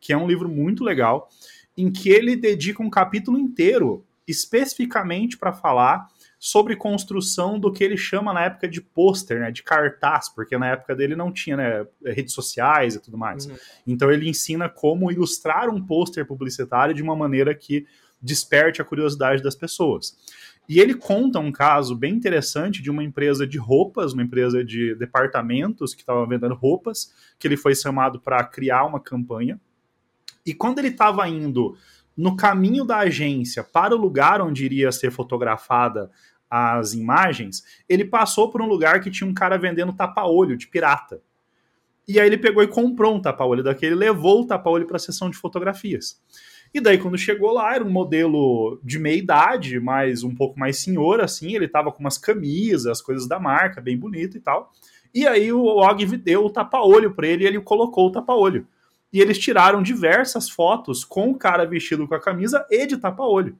que 0.00 0.12
é 0.12 0.16
um 0.16 0.26
livro 0.26 0.48
muito 0.48 0.84
legal, 0.84 1.28
em 1.76 1.90
que 1.90 2.08
ele 2.08 2.36
dedica 2.36 2.82
um 2.82 2.90
capítulo 2.90 3.38
inteiro 3.38 4.04
especificamente 4.28 5.36
para 5.36 5.52
falar 5.52 6.08
sobre 6.44 6.74
construção 6.74 7.56
do 7.56 7.70
que 7.70 7.84
ele 7.84 7.96
chama 7.96 8.32
na 8.32 8.46
época 8.46 8.66
de 8.66 8.80
pôster, 8.80 9.38
né, 9.38 9.52
de 9.52 9.62
cartaz, 9.62 10.28
porque 10.28 10.58
na 10.58 10.70
época 10.70 10.92
dele 10.92 11.14
não 11.14 11.30
tinha 11.30 11.56
né, 11.56 11.86
redes 12.04 12.34
sociais 12.34 12.96
e 12.96 13.00
tudo 13.00 13.16
mais. 13.16 13.46
Uhum. 13.46 13.54
Então 13.86 14.10
ele 14.10 14.28
ensina 14.28 14.68
como 14.68 15.12
ilustrar 15.12 15.70
um 15.70 15.80
pôster 15.80 16.26
publicitário 16.26 16.92
de 16.92 17.00
uma 17.00 17.14
maneira 17.14 17.54
que 17.54 17.86
desperte 18.20 18.82
a 18.82 18.84
curiosidade 18.84 19.40
das 19.40 19.54
pessoas. 19.54 20.16
E 20.68 20.80
ele 20.80 20.94
conta 20.94 21.38
um 21.38 21.52
caso 21.52 21.94
bem 21.94 22.12
interessante 22.12 22.82
de 22.82 22.90
uma 22.90 23.04
empresa 23.04 23.46
de 23.46 23.56
roupas, 23.56 24.12
uma 24.12 24.24
empresa 24.24 24.64
de 24.64 24.96
departamentos 24.96 25.94
que 25.94 26.02
estava 26.02 26.26
vendendo 26.26 26.56
roupas, 26.56 27.14
que 27.38 27.46
ele 27.46 27.56
foi 27.56 27.72
chamado 27.76 28.18
para 28.18 28.42
criar 28.42 28.84
uma 28.84 28.98
campanha. 28.98 29.60
E 30.44 30.52
quando 30.52 30.80
ele 30.80 30.88
estava 30.88 31.28
indo 31.28 31.76
no 32.16 32.36
caminho 32.36 32.84
da 32.84 32.98
agência 32.98 33.64
para 33.64 33.94
o 33.94 33.98
lugar 33.98 34.40
onde 34.40 34.64
iria 34.64 34.92
ser 34.92 35.10
fotografada 35.10 36.10
as 36.54 36.92
imagens, 36.92 37.64
ele 37.88 38.04
passou 38.04 38.50
por 38.50 38.60
um 38.60 38.66
lugar 38.66 39.00
que 39.00 39.10
tinha 39.10 39.26
um 39.26 39.32
cara 39.32 39.56
vendendo 39.56 39.90
tapa-olho 39.94 40.54
de 40.54 40.66
pirata. 40.66 41.22
E 42.06 42.20
aí 42.20 42.26
ele 42.26 42.36
pegou 42.36 42.62
e 42.62 42.68
comprou 42.68 43.14
um 43.14 43.22
tapa-olho 43.22 43.62
daquele, 43.62 43.94
levou 43.94 44.42
o 44.42 44.46
tapa-olho 44.46 44.86
para 44.86 44.96
a 44.96 45.00
sessão 45.00 45.30
de 45.30 45.36
fotografias. 45.38 46.20
E 46.74 46.78
daí, 46.78 46.98
quando 46.98 47.16
chegou 47.16 47.52
lá, 47.52 47.74
era 47.74 47.82
um 47.82 47.90
modelo 47.90 48.78
de 48.84 48.98
meia 48.98 49.16
idade, 49.16 49.80
mas 49.80 50.22
um 50.22 50.34
pouco 50.34 50.60
mais 50.60 50.78
senhor, 50.78 51.22
assim. 51.22 51.54
Ele 51.54 51.66
tava 51.66 51.90
com 51.90 52.00
umas 52.00 52.18
camisas, 52.18 53.00
coisas 53.00 53.26
da 53.26 53.40
marca, 53.40 53.80
bem 53.80 53.96
bonito 53.96 54.36
e 54.36 54.40
tal. 54.40 54.72
E 55.14 55.26
aí 55.26 55.50
o 55.52 55.64
Og 55.64 56.16
deu 56.18 56.44
o 56.44 56.50
tapa-olho 56.50 57.14
para 57.14 57.26
ele 57.26 57.44
e 57.44 57.46
ele 57.46 57.60
colocou 57.60 58.08
o 58.08 58.12
tapa-olho. 58.12 58.66
E 59.10 59.20
eles 59.20 59.38
tiraram 59.38 59.82
diversas 59.82 60.50
fotos 60.50 61.02
com 61.02 61.30
o 61.30 61.38
cara 61.38 61.64
vestido 61.64 62.06
com 62.06 62.14
a 62.14 62.20
camisa 62.20 62.66
e 62.70 62.86
de 62.86 62.98
tapa-olho. 62.98 63.56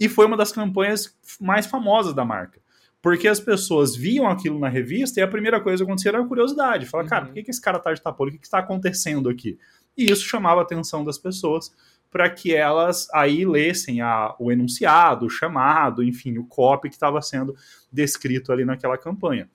E 0.00 0.08
foi 0.08 0.24
uma 0.24 0.36
das 0.36 0.50
campanhas 0.50 1.14
mais 1.38 1.66
famosas 1.66 2.14
da 2.14 2.24
marca. 2.24 2.58
Porque 3.02 3.28
as 3.28 3.38
pessoas 3.38 3.94
viam 3.94 4.26
aquilo 4.26 4.58
na 4.58 4.68
revista 4.68 5.20
e 5.20 5.22
a 5.22 5.28
primeira 5.28 5.60
coisa 5.60 5.84
que 5.84 5.90
acontecia 5.90 6.10
era 6.10 6.20
a 6.20 6.26
curiosidade. 6.26 6.86
Fala, 6.86 7.06
cara, 7.06 7.26
por 7.26 7.34
que, 7.34 7.42
que 7.42 7.50
esse 7.50 7.60
cara 7.60 7.78
tá 7.78 7.92
de 7.92 8.00
tapa-olho? 8.00 8.30
O 8.30 8.32
que, 8.32 8.38
que 8.38 8.46
está 8.46 8.58
acontecendo 8.58 9.28
aqui? 9.28 9.58
E 9.96 10.10
isso 10.10 10.24
chamava 10.24 10.60
a 10.60 10.64
atenção 10.64 11.04
das 11.04 11.18
pessoas 11.18 11.70
para 12.10 12.28
que 12.28 12.54
elas 12.54 13.08
aí 13.12 13.44
lessem 13.44 14.00
a, 14.00 14.34
o 14.38 14.50
enunciado, 14.50 15.26
o 15.26 15.30
chamado, 15.30 16.02
enfim, 16.02 16.38
o 16.38 16.44
copy 16.44 16.88
que 16.88 16.96
estava 16.96 17.22
sendo 17.22 17.54
descrito 17.92 18.52
ali 18.52 18.64
naquela 18.64 18.98
campanha. 18.98 19.48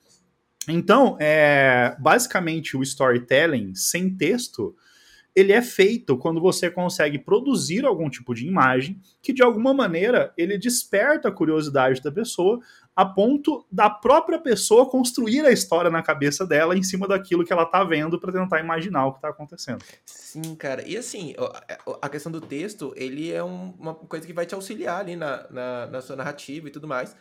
Então, 0.68 1.16
é, 1.20 1.94
basicamente, 1.98 2.76
o 2.76 2.82
storytelling 2.82 3.74
sem 3.74 4.16
texto 4.16 4.74
ele 5.36 5.52
é 5.52 5.60
feito 5.60 6.16
quando 6.16 6.40
você 6.40 6.70
consegue 6.70 7.18
produzir 7.18 7.84
algum 7.84 8.08
tipo 8.08 8.34
de 8.34 8.46
imagem 8.46 8.98
que, 9.20 9.34
de 9.34 9.42
alguma 9.42 9.74
maneira, 9.74 10.32
ele 10.34 10.56
desperta 10.56 11.28
a 11.28 11.32
curiosidade 11.32 12.00
da 12.00 12.10
pessoa 12.10 12.58
a 12.96 13.04
ponto 13.04 13.66
da 13.70 13.90
própria 13.90 14.38
pessoa 14.38 14.88
construir 14.88 15.44
a 15.44 15.52
história 15.52 15.90
na 15.90 16.02
cabeça 16.02 16.46
dela 16.46 16.74
em 16.74 16.82
cima 16.82 17.06
daquilo 17.06 17.44
que 17.44 17.52
ela 17.52 17.64
está 17.64 17.84
vendo 17.84 18.18
para 18.18 18.32
tentar 18.32 18.58
imaginar 18.60 19.06
o 19.06 19.12
que 19.12 19.18
está 19.18 19.28
acontecendo. 19.28 19.84
Sim, 20.06 20.54
cara. 20.54 20.82
E 20.88 20.96
assim, 20.96 21.34
a 22.00 22.08
questão 22.08 22.32
do 22.32 22.40
texto, 22.40 22.94
ele 22.96 23.30
é 23.30 23.42
uma 23.42 23.94
coisa 23.94 24.26
que 24.26 24.32
vai 24.32 24.46
te 24.46 24.54
auxiliar 24.54 25.00
ali 25.00 25.14
na, 25.14 25.46
na, 25.50 25.86
na 25.88 26.00
sua 26.00 26.16
narrativa 26.16 26.68
e 26.68 26.70
tudo 26.70 26.88
mais. 26.88 27.14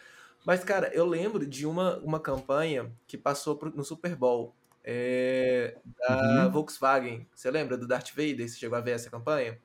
Mas, 0.46 0.64
cara, 0.64 0.90
eu 0.94 1.06
lembro 1.06 1.46
de 1.46 1.66
uma, 1.66 1.98
uma 1.98 2.20
campanha 2.22 2.90
que 3.06 3.18
passou 3.18 3.58
pro, 3.58 3.76
no 3.76 3.84
Super 3.84 4.16
Bowl 4.16 4.56
é, 4.88 5.76
da 5.98 6.46
uhum. 6.46 6.52
Volkswagen. 6.52 7.28
Você 7.34 7.50
lembra 7.50 7.76
do 7.76 7.88
Darth 7.88 8.12
Vader? 8.12 8.48
Você 8.48 8.60
chegou 8.60 8.78
a 8.78 8.82
ver 8.82 8.92
essa 8.92 9.10
campanha? 9.10 9.58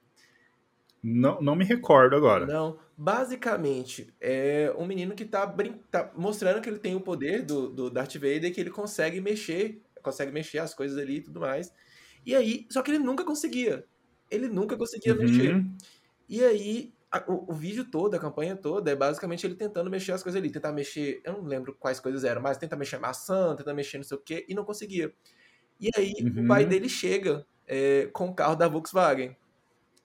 Não, 1.03 1.41
não 1.43 1.55
me 1.55 1.65
recordo 1.65 2.17
agora. 2.17 2.47
Não. 2.47 2.79
Basicamente, 2.97 4.15
é 4.21 4.75
um 4.79 4.87
menino 4.87 5.15
que 5.15 5.27
tá, 5.27 5.47
tá 5.91 6.11
mostrando 6.17 6.63
que 6.63 6.69
ele 6.69 6.79
tem 6.79 6.95
o 6.95 7.01
poder 7.01 7.43
do, 7.43 7.69
do 7.69 7.91
Darth 7.91 8.15
Vader, 8.15 8.53
que 8.53 8.61
ele 8.61 8.71
consegue 8.71 9.21
mexer, 9.21 9.83
consegue 10.03 10.33
mexer 10.33 10.59
as 10.59 10.75
coisas 10.75 10.97
ali 10.97 11.17
e 11.17 11.23
tudo 11.23 11.41
mais. 11.41 11.73
E 12.25 12.35
aí, 12.35 12.67
só 12.71 12.83
que 12.83 12.91
ele 12.91 12.99
nunca 12.99 13.25
conseguia. 13.25 13.85
Ele 14.31 14.49
nunca 14.49 14.77
conseguia 14.77 15.13
uhum. 15.13 15.21
mexer. 15.21 15.65
E 16.29 16.43
aí, 16.43 16.93
a, 17.11 17.25
o, 17.27 17.51
o, 17.51 17.55
vídeo 17.55 17.85
todo, 17.85 18.15
a 18.15 18.19
campanha 18.19 18.55
toda, 18.55 18.91
é 18.91 18.95
basicamente 18.95 19.45
ele 19.45 19.57
tentando 19.57 19.91
mexer 19.91 20.13
as 20.13 20.23
coisas 20.23 20.41
ali. 20.41 20.51
Tentar 20.51 20.73
mexer, 20.73 21.21
eu 21.25 21.33
não 21.33 21.43
lembro 21.43 21.75
quais 21.79 21.99
coisas 21.99 22.23
eram, 22.23 22.41
mas 22.41 22.57
tentar 22.57 22.77
mexer 22.77 22.99
maçã, 22.99 23.57
tentar 23.57 23.75
mexer 23.75 23.99
não 23.99 24.05
sei 24.05 24.17
o 24.17 24.21
quê, 24.21 24.47
e 24.49 24.55
não 24.55 24.65
conseguia. 24.65 25.13
E 25.81 25.91
aí, 25.97 26.15
uhum. 26.23 26.45
o 26.45 26.49
pai 26.49 26.65
dele 26.65 26.89
chega 26.89 27.45
é, 27.67 28.09
com 28.13 28.29
o 28.29 28.35
carro 28.35 28.55
da 28.55 28.69
Volkswagen. 28.69 29.37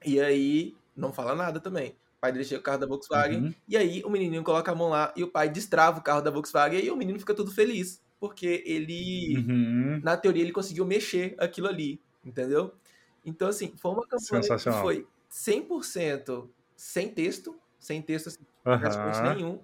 E 0.03 0.19
aí, 0.19 0.75
não 0.95 1.13
fala 1.13 1.35
nada 1.35 1.59
também. 1.59 1.89
O 2.17 2.21
pai 2.21 2.31
dele 2.31 2.43
chega 2.43 2.59
com 2.59 2.63
o 2.63 2.65
carro 2.65 2.79
da 2.79 2.87
Volkswagen, 2.87 3.39
uhum. 3.39 3.53
e 3.67 3.77
aí 3.77 4.03
o 4.03 4.09
menininho 4.09 4.43
coloca 4.43 4.71
a 4.71 4.75
mão 4.75 4.89
lá, 4.89 5.13
e 5.15 5.23
o 5.23 5.27
pai 5.27 5.47
destrava 5.47 5.99
o 5.99 6.01
carro 6.01 6.21
da 6.21 6.31
Volkswagen, 6.31 6.79
e 6.79 6.83
aí 6.83 6.91
o 6.91 6.95
menino 6.95 7.19
fica 7.19 7.35
todo 7.35 7.51
feliz. 7.51 8.03
Porque 8.19 8.63
ele, 8.65 9.37
uhum. 9.37 9.99
na 10.01 10.17
teoria, 10.17 10.41
ele 10.41 10.53
conseguiu 10.53 10.85
mexer 10.85 11.35
aquilo 11.37 11.67
ali, 11.67 12.01
entendeu? 12.23 12.73
Então, 13.23 13.47
assim, 13.47 13.73
foi 13.77 13.91
uma 13.91 14.07
campanha 14.07 14.41
que 14.41 14.71
foi 14.71 15.05
100% 15.29 16.49
sem 16.75 17.09
texto, 17.09 17.55
sem 17.79 18.01
texto 18.01 18.27
assim, 18.27 18.45
praticamente 18.63 19.21
nenhum. 19.21 19.59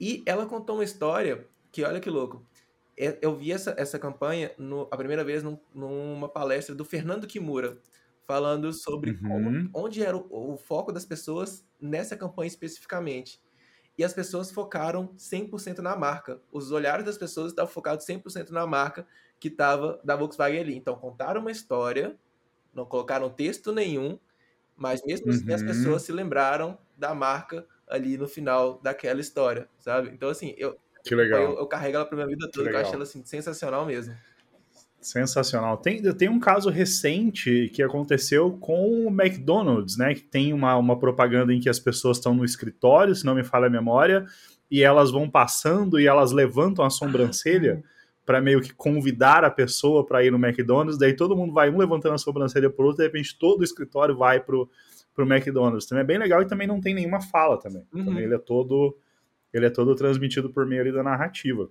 E 0.00 0.22
ela 0.26 0.46
contou 0.46 0.76
uma 0.76 0.84
história 0.84 1.46
que, 1.70 1.84
olha 1.84 2.00
que 2.00 2.10
louco, 2.10 2.44
é, 2.96 3.18
eu 3.22 3.34
vi 3.34 3.52
essa, 3.52 3.74
essa 3.78 3.98
campanha 3.98 4.52
no, 4.58 4.88
a 4.90 4.96
primeira 4.96 5.24
vez 5.24 5.42
num, 5.42 5.58
numa 5.74 6.28
palestra 6.28 6.74
do 6.74 6.84
Fernando 6.84 7.26
Kimura, 7.26 7.78
falando 8.26 8.72
sobre 8.72 9.12
uhum. 9.12 9.28
como, 9.28 9.70
onde 9.74 10.02
era 10.02 10.16
o, 10.16 10.52
o, 10.52 10.56
foco 10.56 10.92
das 10.92 11.04
pessoas 11.04 11.66
nessa 11.80 12.16
campanha 12.16 12.48
especificamente. 12.48 13.40
E 13.96 14.04
as 14.04 14.14
pessoas 14.14 14.50
focaram 14.50 15.08
100% 15.18 15.78
na 15.78 15.94
marca. 15.94 16.40
Os 16.50 16.70
olhares 16.72 17.04
das 17.04 17.18
pessoas 17.18 17.52
estavam 17.52 17.70
focados 17.70 18.06
100% 18.06 18.50
na 18.50 18.66
marca 18.66 19.06
que 19.38 19.48
estava 19.48 20.00
da 20.02 20.16
Volkswagen 20.16 20.60
ali. 20.60 20.76
Então, 20.76 20.96
contaram 20.96 21.40
uma 21.40 21.50
história, 21.50 22.16
não 22.72 22.86
colocaram 22.86 23.28
texto 23.28 23.70
nenhum, 23.70 24.18
mas 24.82 25.00
mesmo 25.04 25.28
uhum. 25.28 25.32
assim 25.32 25.52
as 25.52 25.60
uhum. 25.60 25.66
pessoas 25.68 26.02
se 26.02 26.10
lembraram 26.10 26.76
da 26.98 27.14
marca 27.14 27.64
ali 27.88 28.18
no 28.18 28.26
final 28.26 28.80
daquela 28.82 29.20
história, 29.20 29.68
sabe? 29.78 30.10
Então, 30.12 30.28
assim, 30.28 30.54
eu, 30.58 30.76
que 31.04 31.14
legal. 31.14 31.40
eu, 31.40 31.58
eu 31.58 31.66
carrego 31.68 31.96
ela 31.96 32.04
pra 32.04 32.16
minha 32.16 32.26
vida 32.26 32.50
toda, 32.52 32.68
eu 32.68 32.78
acho 32.78 32.92
ela 32.92 33.04
assim, 33.04 33.24
sensacional 33.24 33.86
mesmo. 33.86 34.12
Sensacional. 35.00 35.76
Tem, 35.76 36.02
tem 36.14 36.28
um 36.28 36.40
caso 36.40 36.68
recente 36.68 37.70
que 37.72 37.82
aconteceu 37.82 38.56
com 38.60 39.06
o 39.06 39.08
McDonald's, 39.08 39.96
né? 39.96 40.14
Que 40.14 40.22
tem 40.22 40.52
uma, 40.52 40.76
uma 40.76 40.98
propaganda 40.98 41.52
em 41.52 41.60
que 41.60 41.68
as 41.68 41.78
pessoas 41.78 42.16
estão 42.16 42.34
no 42.34 42.44
escritório, 42.44 43.14
se 43.14 43.24
não 43.24 43.34
me 43.34 43.44
falha 43.44 43.66
a 43.66 43.70
memória, 43.70 44.24
e 44.70 44.82
elas 44.82 45.12
vão 45.12 45.30
passando 45.30 46.00
e 46.00 46.06
elas 46.06 46.32
levantam 46.32 46.84
a 46.84 46.90
sobrancelha 46.90 47.82
para 48.24 48.40
meio 48.40 48.60
que 48.60 48.72
convidar 48.72 49.44
a 49.44 49.50
pessoa 49.50 50.06
para 50.06 50.24
ir 50.24 50.30
no 50.30 50.44
McDonald's. 50.44 50.98
Daí 50.98 51.14
todo 51.14 51.36
mundo 51.36 51.52
vai 51.52 51.70
um 51.70 51.78
levantando 51.78 52.14
a 52.14 52.18
sobrancelha 52.18 52.70
pro 52.70 52.86
outro, 52.86 52.98
de 52.98 53.04
repente 53.04 53.36
todo 53.38 53.60
o 53.60 53.64
escritório 53.64 54.16
vai 54.16 54.40
pro, 54.40 54.70
pro 55.14 55.26
McDonald's. 55.26 55.86
Também 55.86 56.02
é 56.02 56.06
bem 56.06 56.18
legal 56.18 56.42
e 56.42 56.46
também 56.46 56.66
não 56.66 56.80
tem 56.80 56.94
nenhuma 56.94 57.20
fala 57.20 57.58
também. 57.58 57.84
Uhum. 57.92 58.04
também 58.04 58.24
ele 58.24 58.34
é 58.34 58.38
todo 58.38 58.96
ele 59.52 59.66
é 59.66 59.70
todo 59.70 59.94
transmitido 59.94 60.48
por 60.48 60.64
meio 60.64 60.92
da 60.94 61.02
narrativa. 61.02 61.68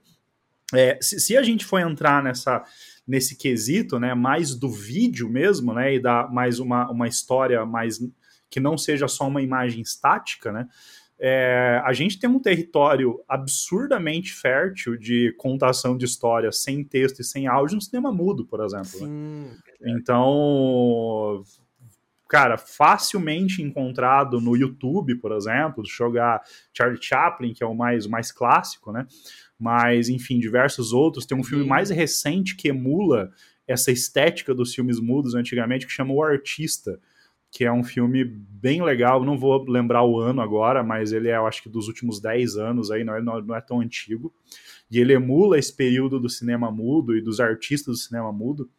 É, 0.73 0.99
se, 1.01 1.19
se, 1.19 1.35
a 1.35 1.41
gente 1.41 1.65
for 1.65 1.79
entrar 1.79 2.23
nessa 2.23 2.63
nesse 3.07 3.35
quesito, 3.35 3.99
né, 3.99 4.13
mais 4.13 4.53
do 4.53 4.69
vídeo 4.69 5.27
mesmo, 5.27 5.73
né, 5.73 5.95
e 5.95 5.99
dar 5.99 6.31
mais 6.31 6.59
uma, 6.59 6.89
uma 6.89 7.07
história 7.07 7.65
mais 7.65 7.99
que 8.49 8.59
não 8.59 8.77
seja 8.77 9.07
só 9.07 9.27
uma 9.27 9.41
imagem 9.41 9.81
estática, 9.81 10.51
né, 10.51 10.67
é, 11.23 11.79
a 11.85 11.93
gente 11.93 12.19
tem 12.19 12.27
um 12.27 12.39
território 12.39 13.23
absurdamente 13.29 14.33
fértil 14.33 14.97
de 14.97 15.31
contação 15.37 15.95
de 15.95 16.03
histórias 16.03 16.63
sem 16.63 16.83
texto 16.83 17.19
e 17.19 17.23
sem 17.23 17.45
áudio 17.45 17.75
no 17.75 17.81
cinema 17.81 18.11
mudo, 18.11 18.43
por 18.43 18.59
exemplo. 18.63 18.89
Né? 19.01 19.07
Sim, 19.07 19.51
né? 19.79 19.93
Então, 19.95 21.43
cara, 22.27 22.57
facilmente 22.57 23.61
encontrado 23.61 24.41
no 24.41 24.57
YouTube, 24.57 25.13
por 25.17 25.31
exemplo, 25.31 25.83
jogar 25.85 26.41
Charlie 26.75 26.99
Chaplin, 26.99 27.53
que 27.53 27.63
é 27.63 27.67
o 27.67 27.75
mais, 27.75 28.07
mais 28.07 28.31
clássico, 28.31 28.91
né? 28.91 29.05
mas 29.59 30.09
enfim, 30.09 30.39
diversos 30.39 30.91
outros. 30.91 31.23
Tem 31.23 31.37
um 31.37 31.43
filme 31.43 31.63
mais 31.63 31.91
recente 31.91 32.55
que 32.55 32.69
emula 32.69 33.31
essa 33.67 33.91
estética 33.91 34.55
dos 34.55 34.73
filmes 34.73 34.99
mudos 34.99 35.35
antigamente, 35.35 35.85
que 35.85 35.93
chama 35.93 36.13
O 36.13 36.23
Artista, 36.23 36.99
que 37.51 37.65
é 37.65 37.71
um 37.71 37.83
filme 37.83 38.23
bem 38.23 38.81
legal. 38.81 39.23
Não 39.23 39.37
vou 39.37 39.63
lembrar 39.69 40.03
o 40.03 40.17
ano 40.19 40.41
agora, 40.41 40.81
mas 40.81 41.11
ele 41.11 41.27
é, 41.27 41.35
eu 41.35 41.45
acho 41.45 41.61
que 41.61 41.69
dos 41.69 41.87
últimos 41.87 42.21
10 42.21 42.55
anos 42.55 42.89
aí, 42.89 43.03
não 43.03 43.15
é, 43.15 43.21
não 43.21 43.55
é 43.55 43.61
tão 43.61 43.81
antigo. 43.81 44.33
E 44.89 44.99
ele 44.99 45.13
emula 45.13 45.59
esse 45.59 45.73
período 45.75 46.19
do 46.19 46.29
cinema 46.29 46.71
mudo 46.71 47.15
e 47.15 47.21
dos 47.21 47.41
artistas 47.41 47.97
do 47.97 48.01
cinema 48.01 48.31
mudo. 48.31 48.69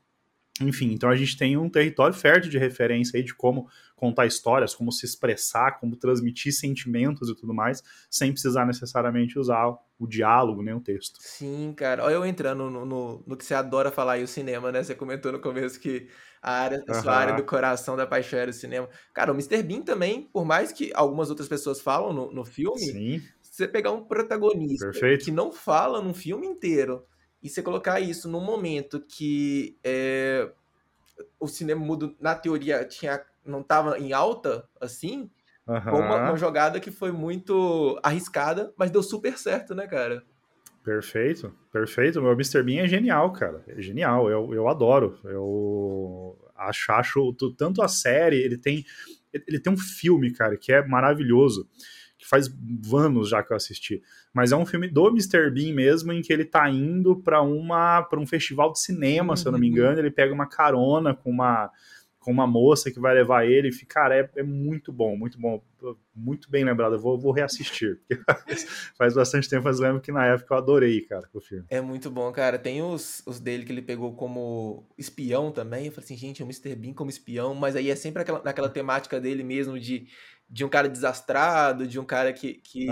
Enfim, 0.60 0.92
então 0.92 1.08
a 1.08 1.16
gente 1.16 1.36
tem 1.36 1.56
um 1.56 1.68
território 1.68 2.14
fértil 2.14 2.50
de 2.50 2.58
referência 2.58 3.16
aí 3.16 3.24
de 3.24 3.34
como 3.34 3.68
contar 3.96 4.26
histórias, 4.26 4.74
como 4.74 4.92
se 4.92 5.06
expressar, 5.06 5.78
como 5.78 5.96
transmitir 5.96 6.52
sentimentos 6.52 7.28
e 7.28 7.34
tudo 7.34 7.54
mais, 7.54 7.82
sem 8.10 8.32
precisar 8.32 8.66
necessariamente 8.66 9.38
usar 9.38 9.68
o 9.98 10.06
diálogo, 10.06 10.62
nem 10.62 10.74
o 10.74 10.80
texto. 10.80 11.18
Sim, 11.20 11.72
cara. 11.76 12.04
Olha 12.04 12.14
eu 12.14 12.26
entrando 12.26 12.68
no, 12.70 12.84
no, 12.84 13.24
no, 13.26 13.36
que 13.36 13.44
você 13.44 13.54
adora 13.54 13.90
falar 13.90 14.14
aí, 14.14 14.22
o 14.22 14.28
cinema, 14.28 14.70
né? 14.70 14.82
Você 14.82 14.94
comentou 14.94 15.32
no 15.32 15.38
começo 15.38 15.80
que 15.80 16.08
a 16.42 16.52
área, 16.52 16.84
a 16.88 16.94
sua 17.00 17.14
área 17.14 17.34
do 17.34 17.44
coração 17.44 17.96
da 17.96 18.04
paixão 18.04 18.38
era 18.38 18.50
o 18.50 18.54
cinema. 18.54 18.88
Cara, 19.14 19.30
o 19.30 19.34
Mr. 19.34 19.62
Bean 19.62 19.82
também, 19.82 20.22
por 20.32 20.44
mais 20.44 20.72
que 20.72 20.90
algumas 20.92 21.30
outras 21.30 21.48
pessoas 21.48 21.80
falam 21.80 22.12
no, 22.12 22.32
no 22.32 22.44
filme, 22.44 22.80
Sim. 22.80 23.22
você 23.40 23.68
pegar 23.68 23.92
um 23.92 24.04
protagonista 24.04 24.90
Perfeito. 24.90 25.24
que 25.24 25.30
não 25.30 25.52
fala 25.52 26.02
no 26.02 26.12
filme 26.12 26.44
inteiro 26.46 27.06
e 27.40 27.48
você 27.48 27.62
colocar 27.62 28.00
isso 28.00 28.28
num 28.28 28.40
momento 28.40 29.00
que 29.00 29.78
é, 29.84 30.50
o 31.38 31.46
cinema 31.46 31.84
mudo, 31.84 32.16
na 32.20 32.34
teoria, 32.34 32.84
tinha 32.84 33.24
não 33.44 33.60
estava 33.60 33.98
em 33.98 34.12
alta, 34.12 34.68
assim, 34.80 35.30
uhum. 35.66 35.82
foi 35.82 36.00
uma, 36.00 36.16
uma, 36.28 36.36
jogada 36.36 36.78
que 36.78 36.90
foi 36.92 37.10
muito 37.10 37.98
arriscada, 38.02 38.72
mas 38.76 38.90
deu 38.90 39.02
super 39.02 39.36
certo, 39.36 39.74
né, 39.74 39.86
cara? 39.86 40.24
Perfeito, 40.84 41.54
perfeito. 41.72 42.18
O 42.18 42.22
meu 42.22 42.32
Mr. 42.32 42.62
Bean 42.62 42.82
é 42.82 42.88
genial, 42.88 43.32
cara. 43.32 43.62
É 43.68 43.80
genial, 43.80 44.28
eu, 44.28 44.52
eu 44.52 44.68
adoro. 44.68 45.18
Eu 45.24 46.36
acho, 46.56 46.92
acho 46.92 47.36
tanto 47.56 47.82
a 47.82 47.88
série, 47.88 48.36
ele 48.36 48.58
tem 48.58 48.84
Ele 49.32 49.60
tem 49.60 49.72
um 49.72 49.78
filme, 49.78 50.32
cara, 50.32 50.56
que 50.56 50.72
é 50.72 50.86
maravilhoso, 50.86 51.68
que 52.18 52.28
faz 52.28 52.52
anos 52.92 53.30
já 53.30 53.42
que 53.42 53.52
eu 53.52 53.56
assisti. 53.56 54.02
Mas 54.34 54.52
é 54.52 54.56
um 54.56 54.66
filme 54.66 54.88
do 54.88 55.08
Mr. 55.08 55.50
Bean 55.50 55.72
mesmo, 55.72 56.12
em 56.12 56.20
que 56.20 56.32
ele 56.32 56.44
tá 56.44 56.68
indo 56.68 57.16
para 57.16 57.40
uma 57.42 58.02
para 58.02 58.20
um 58.20 58.26
festival 58.26 58.72
de 58.72 58.80
cinema, 58.80 59.36
se 59.36 59.46
eu 59.46 59.52
não 59.52 59.58
me 59.58 59.68
uhum. 59.68 59.72
engano. 59.72 59.98
Ele 59.98 60.10
pega 60.10 60.34
uma 60.34 60.46
carona 60.46 61.14
com 61.14 61.30
uma 61.30 61.70
com 62.22 62.30
uma 62.30 62.46
moça 62.46 62.90
que 62.90 63.00
vai 63.00 63.14
levar 63.14 63.44
ele. 63.44 63.68
E, 63.68 63.86
cara, 63.86 64.16
é, 64.16 64.30
é 64.36 64.42
muito 64.42 64.92
bom, 64.92 65.16
muito 65.16 65.38
bom. 65.38 65.62
Muito 66.14 66.48
bem 66.48 66.64
lembrado. 66.64 66.94
Eu 66.94 67.00
vou, 67.00 67.18
vou 67.18 67.32
reassistir. 67.32 68.00
faz 68.96 69.14
bastante 69.14 69.48
tempo, 69.48 69.64
mas 69.64 69.80
lembro 69.80 70.00
que 70.00 70.12
na 70.12 70.26
época 70.26 70.54
eu 70.54 70.58
adorei, 70.58 71.00
cara, 71.02 71.28
o 71.32 71.40
filme. 71.40 71.64
É 71.68 71.80
muito 71.80 72.10
bom, 72.10 72.30
cara. 72.30 72.58
Tem 72.58 72.80
os, 72.80 73.22
os 73.26 73.40
dele 73.40 73.64
que 73.64 73.72
ele 73.72 73.82
pegou 73.82 74.14
como 74.14 74.86
espião 74.96 75.50
também. 75.50 75.86
Eu 75.86 75.92
falei 75.92 76.04
assim, 76.04 76.16
gente, 76.16 76.40
é 76.40 76.44
o 76.44 76.48
Mr. 76.48 76.76
Bean 76.76 76.94
como 76.94 77.10
espião, 77.10 77.54
mas 77.54 77.74
aí 77.74 77.90
é 77.90 77.96
sempre 77.96 78.22
aquela, 78.22 78.42
naquela 78.42 78.68
temática 78.68 79.20
dele 79.20 79.42
mesmo 79.42 79.78
de 79.78 80.06
de 80.52 80.66
um 80.66 80.68
cara 80.68 80.86
desastrado, 80.86 81.86
de 81.86 81.98
um 81.98 82.04
cara 82.04 82.30
que, 82.30 82.60
que, 82.62 82.86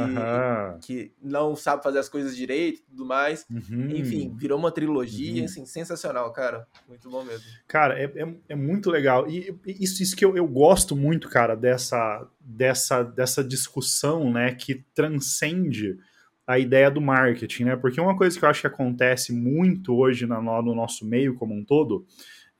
que 0.81 1.13
não 1.23 1.55
sabe 1.55 1.83
fazer 1.83 1.99
as 1.99 2.09
coisas 2.09 2.35
direito 2.35 2.79
e 2.79 2.83
tudo 2.85 3.05
mais. 3.05 3.45
Uhum. 3.51 3.91
Enfim, 3.91 4.35
virou 4.35 4.59
uma 4.59 4.73
trilogia, 4.73 5.41
uhum. 5.41 5.45
assim, 5.45 5.67
sensacional, 5.67 6.33
cara. 6.33 6.67
Muito 6.89 7.11
bom 7.11 7.23
mesmo. 7.23 7.45
Cara, 7.69 8.01
é, 8.01 8.05
é, 8.05 8.35
é 8.49 8.55
muito 8.57 8.91
legal. 8.91 9.29
E 9.29 9.55
isso, 9.67 10.03
isso 10.03 10.17
que 10.17 10.25
eu, 10.25 10.35
eu 10.35 10.49
gosto 10.49 10.97
muito, 10.97 11.29
cara, 11.29 11.55
dessa, 11.55 12.27
dessa, 12.41 13.03
dessa 13.03 13.45
discussão, 13.45 14.33
né, 14.33 14.55
que 14.55 14.83
transcende 14.95 15.99
a 16.47 16.59
ideia 16.59 16.91
do 16.91 17.01
marketing, 17.01 17.65
né? 17.65 17.77
Porque 17.77 18.01
uma 18.01 18.17
coisa 18.17 18.39
que 18.39 18.45
eu 18.45 18.49
acho 18.49 18.63
que 18.63 18.67
acontece 18.67 19.35
muito 19.35 19.95
hoje 19.95 20.27
no, 20.27 20.41
no 20.41 20.75
nosso 20.75 21.05
meio 21.05 21.35
como 21.35 21.55
um 21.55 21.63
todo 21.63 22.07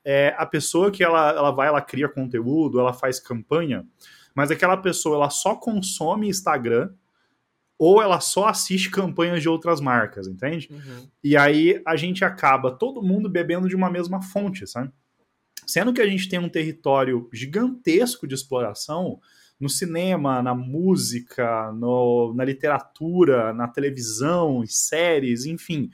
é 0.05 0.35
a 0.37 0.45
pessoa 0.45 0.91
que 0.91 1.03
ela, 1.03 1.31
ela 1.31 1.51
vai, 1.51 1.67
ela 1.67 1.81
cria 1.81 2.07
conteúdo, 2.07 2.79
ela 2.79 2.93
faz 2.93 3.19
campanha, 3.19 3.83
mas 4.35 4.51
aquela 4.51 4.77
pessoa 4.77 5.15
ela 5.15 5.29
só 5.29 5.55
consome 5.55 6.29
Instagram 6.29 6.89
ou 7.77 8.01
ela 8.01 8.19
só 8.19 8.47
assiste 8.47 8.91
campanhas 8.91 9.41
de 9.41 9.49
outras 9.49 9.81
marcas, 9.81 10.27
entende? 10.27 10.69
Uhum. 10.71 11.07
E 11.23 11.35
aí 11.35 11.81
a 11.85 11.95
gente 11.95 12.23
acaba 12.23 12.71
todo 12.71 13.01
mundo 13.01 13.27
bebendo 13.27 13.67
de 13.67 13.75
uma 13.75 13.89
mesma 13.89 14.21
fonte, 14.21 14.67
sabe? 14.67 14.91
Sendo 15.65 15.93
que 15.93 16.01
a 16.01 16.07
gente 16.07 16.29
tem 16.29 16.37
um 16.37 16.49
território 16.49 17.27
gigantesco 17.33 18.27
de 18.27 18.35
exploração 18.35 19.19
no 19.59 19.69
cinema, 19.69 20.41
na 20.41 20.53
música, 20.53 21.71
no, 21.71 22.33
na 22.35 22.43
literatura, 22.43 23.53
na 23.53 23.67
televisão, 23.67 24.63
séries, 24.67 25.45
enfim 25.45 25.89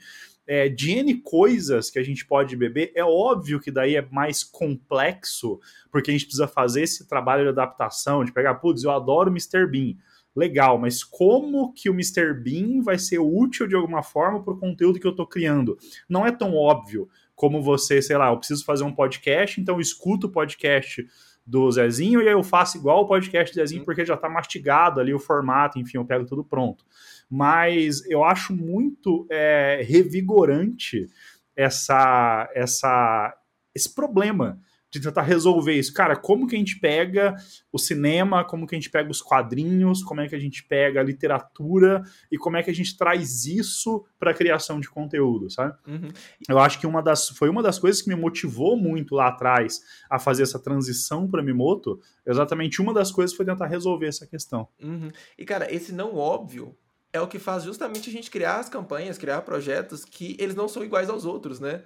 é, 0.48 0.66
de 0.66 0.92
N 0.92 1.14
coisas 1.16 1.90
que 1.90 1.98
a 1.98 2.02
gente 2.02 2.24
pode 2.24 2.56
beber, 2.56 2.90
é 2.94 3.04
óbvio 3.04 3.60
que 3.60 3.70
daí 3.70 3.96
é 3.96 4.08
mais 4.10 4.42
complexo, 4.42 5.60
porque 5.92 6.10
a 6.10 6.14
gente 6.14 6.24
precisa 6.24 6.48
fazer 6.48 6.82
esse 6.82 7.06
trabalho 7.06 7.42
de 7.42 7.50
adaptação, 7.50 8.24
de 8.24 8.32
pegar, 8.32 8.54
putz, 8.54 8.82
eu 8.82 8.90
adoro 8.90 9.30
Mr. 9.30 9.66
Bean. 9.70 9.94
Legal, 10.34 10.78
mas 10.78 11.04
como 11.04 11.72
que 11.74 11.90
o 11.90 11.92
Mr. 11.92 12.32
Bean 12.32 12.80
vai 12.80 12.98
ser 12.98 13.18
útil 13.18 13.66
de 13.66 13.74
alguma 13.74 14.02
forma 14.02 14.42
para 14.42 14.54
o 14.54 14.58
conteúdo 14.58 14.98
que 14.98 15.06
eu 15.06 15.10
estou 15.10 15.26
criando? 15.26 15.76
Não 16.08 16.26
é 16.26 16.32
tão 16.32 16.54
óbvio 16.54 17.08
como 17.34 17.62
você, 17.62 18.00
sei 18.00 18.16
lá, 18.16 18.30
eu 18.30 18.38
preciso 18.38 18.64
fazer 18.64 18.84
um 18.84 18.94
podcast, 18.94 19.60
então 19.60 19.74
eu 19.74 19.80
escuto 19.80 20.28
o 20.28 20.30
podcast 20.30 21.06
do 21.44 21.70
Zezinho 21.70 22.22
e 22.22 22.28
aí 22.28 22.32
eu 22.32 22.42
faço 22.42 22.78
igual 22.78 23.02
o 23.02 23.06
podcast 23.06 23.52
do 23.52 23.56
Zezinho 23.56 23.84
porque 23.84 24.04
já 24.04 24.14
está 24.14 24.28
mastigado 24.28 25.00
ali 25.00 25.12
o 25.12 25.18
formato, 25.18 25.78
enfim, 25.78 25.98
eu 25.98 26.04
pego 26.04 26.24
tudo 26.24 26.44
pronto 26.44 26.84
mas 27.30 28.04
eu 28.06 28.24
acho 28.24 28.54
muito 28.54 29.26
é, 29.30 29.82
revigorante 29.86 31.08
essa, 31.56 32.50
essa, 32.54 33.36
esse 33.74 33.94
problema 33.94 34.60
de 34.90 35.00
tentar 35.00 35.22
resolver 35.22 35.74
isso. 35.74 35.92
Cara, 35.92 36.16
como 36.16 36.46
que 36.46 36.56
a 36.56 36.58
gente 36.58 36.78
pega 36.80 37.34
o 37.70 37.78
cinema, 37.78 38.44
como 38.44 38.66
que 38.66 38.74
a 38.74 38.78
gente 38.78 38.90
pega 38.90 39.10
os 39.10 39.20
quadrinhos, 39.20 40.02
como 40.02 40.20
é 40.20 40.28
que 40.28 40.34
a 40.34 40.38
gente 40.38 40.64
pega 40.64 41.00
a 41.00 41.02
literatura 41.02 42.02
e 42.32 42.38
como 42.38 42.56
é 42.56 42.62
que 42.62 42.70
a 42.70 42.74
gente 42.74 42.96
traz 42.96 43.44
isso 43.44 44.04
para 44.18 44.30
a 44.30 44.34
criação 44.34 44.80
de 44.80 44.88
conteúdo, 44.88 45.50
sabe? 45.50 45.76
Uhum. 45.86 46.08
Eu 46.48 46.58
acho 46.58 46.80
que 46.80 46.86
uma 46.86 47.02
das, 47.02 47.28
foi 47.28 47.50
uma 47.50 47.62
das 47.62 47.78
coisas 47.78 48.00
que 48.00 48.08
me 48.08 48.16
motivou 48.16 48.76
muito 48.76 49.14
lá 49.14 49.28
atrás 49.28 49.80
a 50.08 50.18
fazer 50.18 50.42
essa 50.42 50.58
transição 50.58 51.28
para 51.28 51.42
Mimoto, 51.42 52.00
exatamente 52.26 52.80
uma 52.80 52.94
das 52.94 53.10
coisas 53.10 53.36
foi 53.36 53.44
tentar 53.44 53.66
resolver 53.66 54.06
essa 54.06 54.26
questão. 54.26 54.68
Uhum. 54.82 55.10
E 55.38 55.44
cara, 55.44 55.72
esse 55.72 55.92
não 55.92 56.14
óbvio 56.14 56.74
é 57.12 57.20
o 57.20 57.28
que 57.28 57.38
faz 57.38 57.64
justamente 57.64 58.10
a 58.10 58.12
gente 58.12 58.30
criar 58.30 58.58
as 58.58 58.68
campanhas, 58.68 59.18
criar 59.18 59.42
projetos 59.42 60.04
que 60.04 60.36
eles 60.38 60.54
não 60.54 60.68
são 60.68 60.84
iguais 60.84 61.08
aos 61.08 61.24
outros, 61.24 61.60
né? 61.60 61.82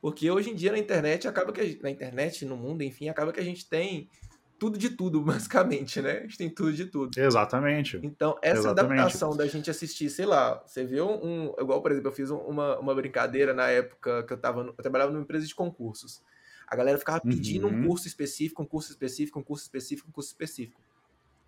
Porque 0.00 0.30
hoje 0.30 0.50
em 0.50 0.54
dia 0.54 0.72
na 0.72 0.78
internet 0.78 1.26
acaba 1.26 1.52
que 1.52 1.64
gente, 1.64 1.82
na 1.82 1.90
internet, 1.90 2.44
no 2.44 2.56
mundo, 2.56 2.82
enfim, 2.82 3.08
acaba 3.08 3.32
que 3.32 3.40
a 3.40 3.44
gente 3.44 3.68
tem 3.68 4.10
tudo 4.58 4.76
de 4.76 4.90
tudo, 4.90 5.20
basicamente, 5.22 6.00
né? 6.00 6.18
A 6.18 6.22
gente 6.22 6.38
tem 6.38 6.50
tudo 6.50 6.72
de 6.72 6.86
tudo. 6.86 7.18
Exatamente. 7.18 8.00
Então, 8.02 8.36
essa 8.42 8.60
Exatamente. 8.60 9.00
adaptação 9.00 9.36
da 9.36 9.46
gente 9.46 9.70
assistir, 9.70 10.10
sei 10.10 10.26
lá, 10.26 10.62
você 10.66 10.84
viu 10.84 11.08
um. 11.08 11.54
Igual, 11.58 11.80
por 11.80 11.92
exemplo, 11.92 12.10
eu 12.10 12.14
fiz 12.14 12.30
uma, 12.30 12.78
uma 12.78 12.94
brincadeira 12.94 13.54
na 13.54 13.68
época 13.68 14.24
que 14.24 14.32
eu 14.32 14.38
tava. 14.38 14.62
Eu 14.62 14.72
trabalhava 14.74 15.10
numa 15.10 15.22
empresa 15.22 15.46
de 15.46 15.54
concursos. 15.54 16.22
A 16.66 16.74
galera 16.76 16.98
ficava 16.98 17.20
pedindo 17.20 17.66
uhum. 17.66 17.80
um 17.80 17.86
curso 17.86 18.06
específico, 18.06 18.62
um 18.62 18.66
curso 18.66 18.90
específico, 18.90 19.38
um 19.38 19.42
curso 19.42 19.64
específico, 19.64 20.08
um 20.08 20.12
curso 20.12 20.30
específico. 20.30 20.80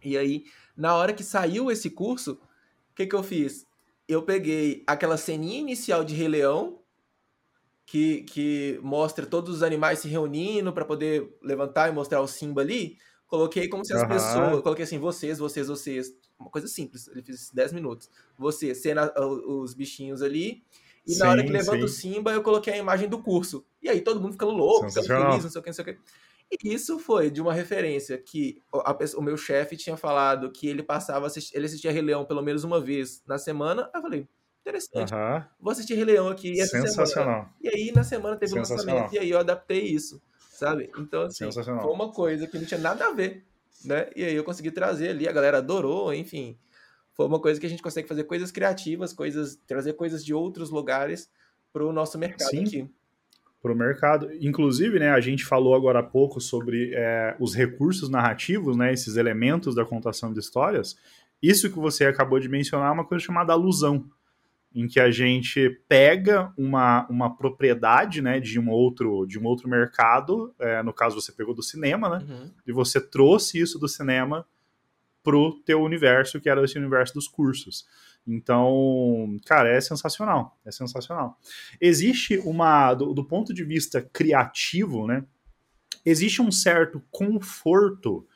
E 0.04 0.16
aí, 0.16 0.44
na 0.76 0.94
hora 0.94 1.12
que 1.12 1.24
saiu 1.24 1.70
esse 1.70 1.90
curso, 1.90 2.38
que, 2.96 3.06
que 3.06 3.14
eu 3.14 3.22
fiz? 3.22 3.66
Eu 4.08 4.22
peguei 4.22 4.82
aquela 4.86 5.16
ceninha 5.16 5.60
inicial 5.60 6.02
de 6.02 6.14
Rei 6.14 6.28
Leão, 6.28 6.80
que, 7.84 8.22
que 8.22 8.80
mostra 8.82 9.26
todos 9.26 9.56
os 9.56 9.62
animais 9.62 10.00
se 10.00 10.08
reunindo 10.08 10.72
para 10.72 10.84
poder 10.84 11.36
levantar 11.42 11.88
e 11.88 11.92
mostrar 11.92 12.20
o 12.20 12.26
Simba 12.26 12.62
ali. 12.62 12.96
Coloquei 13.26 13.68
como 13.68 13.84
se 13.84 13.92
as 13.92 14.02
uhum. 14.02 14.08
pessoas. 14.08 14.62
Coloquei 14.62 14.84
assim, 14.84 14.98
vocês, 14.98 15.38
vocês, 15.38 15.68
vocês. 15.68 16.12
Uma 16.38 16.50
coisa 16.50 16.66
simples, 16.66 17.08
ele 17.08 17.22
fez 17.22 17.50
10 17.52 17.72
minutos. 17.72 18.10
Você, 18.38 18.74
cena, 18.74 19.12
os 19.18 19.74
bichinhos 19.74 20.22
ali. 20.22 20.64
E 21.06 21.12
sim, 21.14 21.20
na 21.20 21.30
hora 21.30 21.44
que 21.44 21.52
levanta 21.52 21.78
sim. 21.78 21.84
o 21.84 21.88
Simba, 21.88 22.32
eu 22.32 22.42
coloquei 22.42 22.72
a 22.72 22.76
imagem 22.76 23.08
do 23.08 23.22
curso. 23.22 23.64
E 23.80 23.88
aí 23.88 24.00
todo 24.00 24.20
mundo 24.20 24.32
ficando 24.32 24.52
louco, 24.52 24.88
ficando 24.88 25.06
feliz, 25.06 25.44
não 25.44 25.50
sei 25.50 25.60
o 25.60 25.62
que, 25.62 25.68
não 25.68 25.74
sei 25.74 25.82
o 25.82 25.86
que. 25.86 25.98
E 26.50 26.72
isso 26.72 26.98
foi 26.98 27.30
de 27.30 27.40
uma 27.40 27.52
referência 27.52 28.16
que 28.18 28.62
o 29.16 29.20
meu 29.20 29.36
chefe 29.36 29.76
tinha 29.76 29.96
falado 29.96 30.50
que 30.50 30.68
ele 30.68 30.82
passava, 30.82 31.26
ele 31.52 31.66
assistia 31.66 31.90
Rei 31.90 32.02
Leão 32.02 32.24
pelo 32.24 32.42
menos 32.42 32.62
uma 32.62 32.80
vez 32.80 33.22
na 33.26 33.36
semana. 33.36 33.90
Aí 33.92 33.98
eu 33.98 34.02
falei, 34.02 34.28
interessante. 34.60 35.12
Uhum. 35.12 35.42
Vou 35.60 35.72
assistir 35.72 35.94
Rei 35.94 36.04
Leão 36.04 36.28
aqui 36.28 36.60
essa 36.60 36.80
Sensacional. 36.80 37.34
Semana. 37.34 37.54
E 37.60 37.68
aí 37.68 37.92
na 37.92 38.04
semana 38.04 38.36
teve 38.36 38.54
um 38.54 38.58
lançamento 38.58 39.12
e 39.12 39.18
aí 39.18 39.30
eu 39.30 39.38
adaptei 39.38 39.82
isso, 39.82 40.22
sabe? 40.50 40.90
Então 40.96 41.22
assim, 41.22 41.50
foi 41.50 41.92
uma 41.92 42.12
coisa 42.12 42.46
que 42.46 42.58
não 42.58 42.64
tinha 42.64 42.80
nada 42.80 43.06
a 43.06 43.12
ver, 43.12 43.44
né? 43.84 44.08
E 44.14 44.24
aí 44.24 44.34
eu 44.34 44.44
consegui 44.44 44.70
trazer 44.70 45.10
ali, 45.10 45.28
a 45.28 45.32
galera 45.32 45.58
adorou, 45.58 46.14
enfim. 46.14 46.56
Foi 47.12 47.26
uma 47.26 47.40
coisa 47.40 47.58
que 47.58 47.66
a 47.66 47.70
gente 47.70 47.82
consegue 47.82 48.06
fazer 48.06 48.24
coisas 48.24 48.52
criativas, 48.52 49.12
coisas 49.12 49.58
trazer 49.66 49.94
coisas 49.94 50.24
de 50.24 50.32
outros 50.32 50.70
lugares 50.70 51.28
para 51.72 51.84
o 51.84 51.92
nosso 51.92 52.16
mercado 52.18 52.50
Sim. 52.50 52.64
aqui 52.64 52.90
para 53.66 53.72
o 53.72 53.76
mercado. 53.76 54.30
Inclusive, 54.40 55.00
né, 55.00 55.10
a 55.10 55.20
gente 55.20 55.44
falou 55.44 55.74
agora 55.74 55.98
há 55.98 56.02
pouco 56.02 56.40
sobre 56.40 56.92
é, 56.94 57.34
os 57.40 57.52
recursos 57.52 58.08
narrativos, 58.08 58.76
né, 58.76 58.92
esses 58.92 59.16
elementos 59.16 59.74
da 59.74 59.84
contação 59.84 60.32
de 60.32 60.38
histórias. 60.38 60.96
Isso 61.42 61.68
que 61.68 61.76
você 61.76 62.04
acabou 62.04 62.38
de 62.38 62.48
mencionar 62.48 62.90
é 62.90 62.92
uma 62.92 63.04
coisa 63.04 63.24
chamada 63.24 63.52
alusão, 63.52 64.08
em 64.72 64.86
que 64.86 65.00
a 65.00 65.10
gente 65.10 65.68
pega 65.88 66.52
uma, 66.56 67.08
uma 67.08 67.36
propriedade 67.36 68.22
né, 68.22 68.38
de, 68.38 68.60
um 68.60 68.70
outro, 68.70 69.26
de 69.26 69.36
um 69.36 69.44
outro 69.44 69.68
mercado, 69.68 70.54
é, 70.60 70.80
no 70.82 70.92
caso 70.92 71.20
você 71.20 71.32
pegou 71.32 71.52
do 71.52 71.62
cinema, 71.62 72.08
né, 72.08 72.26
uhum. 72.28 72.50
e 72.64 72.72
você 72.72 73.00
trouxe 73.00 73.58
isso 73.58 73.80
do 73.80 73.88
cinema 73.88 74.46
para 75.24 75.36
o 75.36 75.52
teu 75.64 75.82
universo, 75.82 76.40
que 76.40 76.48
era 76.48 76.64
esse 76.64 76.78
universo 76.78 77.14
dos 77.14 77.26
cursos. 77.26 77.84
Então, 78.26 79.36
cara, 79.46 79.68
é 79.68 79.80
sensacional, 79.80 80.58
é 80.64 80.72
sensacional. 80.72 81.38
Existe 81.80 82.38
uma, 82.38 82.92
do, 82.92 83.14
do, 83.14 83.24
ponto 83.24 83.54
de 83.54 83.62
vista 83.62 84.02
criativo, 84.12 85.06
né? 85.06 85.24
Existe 86.04 86.42
um 86.42 86.50
certo 86.50 87.00
conforto 87.10 88.26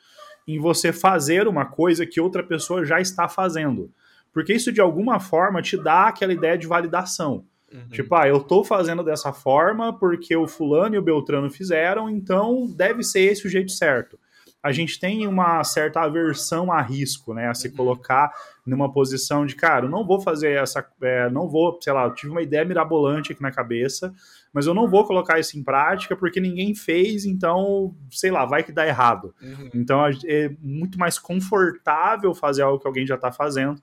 em 0.47 0.59
você 0.59 0.93
fazer 0.93 1.47
uma 1.47 1.65
coisa 1.65 2.05
que 2.05 2.21
outra 2.21 2.41
pessoa 2.41 2.85
já 2.85 3.01
está 3.01 3.27
fazendo. 3.27 3.91
Porque 4.31 4.53
isso, 4.53 4.71
de 4.71 4.79
alguma 4.79 5.19
forma, 5.19 5.61
te 5.61 5.75
dá 5.75 6.07
aquela 6.07 6.33
ideia 6.33 6.57
de 6.57 6.67
validação. 6.67 7.45
Uhum. 7.71 7.87
Tipo, 7.89 8.15
ah, 8.15 8.27
eu 8.27 8.39
tô 8.39 8.63
fazendo 8.63 9.03
dessa 9.03 9.33
forma 9.33 9.97
porque 9.97 10.35
o 10.35 10.47
fulano 10.47 10.95
e 10.95 10.97
o 10.97 11.01
Beltrano 11.01 11.49
fizeram, 11.49 12.09
então 12.09 12.67
deve 12.67 13.03
ser 13.03 13.21
esse 13.21 13.45
o 13.45 13.49
jeito 13.49 13.71
certo 13.71 14.17
a 14.63 14.71
gente 14.71 14.99
tem 14.99 15.27
uma 15.27 15.63
certa 15.63 16.01
aversão 16.01 16.71
a 16.71 16.81
risco, 16.81 17.33
né? 17.33 17.47
A 17.47 17.53
se 17.53 17.69
uhum. 17.69 17.75
colocar 17.75 18.31
numa 18.65 18.91
posição 18.91 19.45
de, 19.45 19.55
cara, 19.55 19.85
eu 19.85 19.89
não 19.89 20.05
vou 20.05 20.21
fazer 20.21 20.51
essa. 20.51 20.85
É, 21.01 21.29
não 21.29 21.49
vou, 21.49 21.79
sei 21.81 21.91
lá, 21.91 22.05
eu 22.05 22.13
tive 22.13 22.31
uma 22.31 22.43
ideia 22.43 22.63
mirabolante 22.63 23.31
aqui 23.31 23.41
na 23.41 23.51
cabeça, 23.51 24.13
mas 24.53 24.67
eu 24.67 24.73
não 24.73 24.87
vou 24.87 25.05
colocar 25.05 25.39
isso 25.39 25.57
em 25.57 25.63
prática 25.63 26.15
porque 26.15 26.39
ninguém 26.39 26.75
fez, 26.75 27.25
então, 27.25 27.95
sei 28.11 28.29
lá, 28.29 28.45
vai 28.45 28.63
que 28.63 28.71
dá 28.71 28.85
errado. 28.85 29.33
Uhum. 29.41 29.69
Então 29.73 30.05
é 30.05 30.51
muito 30.61 30.99
mais 30.99 31.17
confortável 31.17 32.33
fazer 32.35 32.61
algo 32.61 32.79
que 32.79 32.87
alguém 32.87 33.05
já 33.05 33.15
está 33.15 33.31
fazendo. 33.31 33.81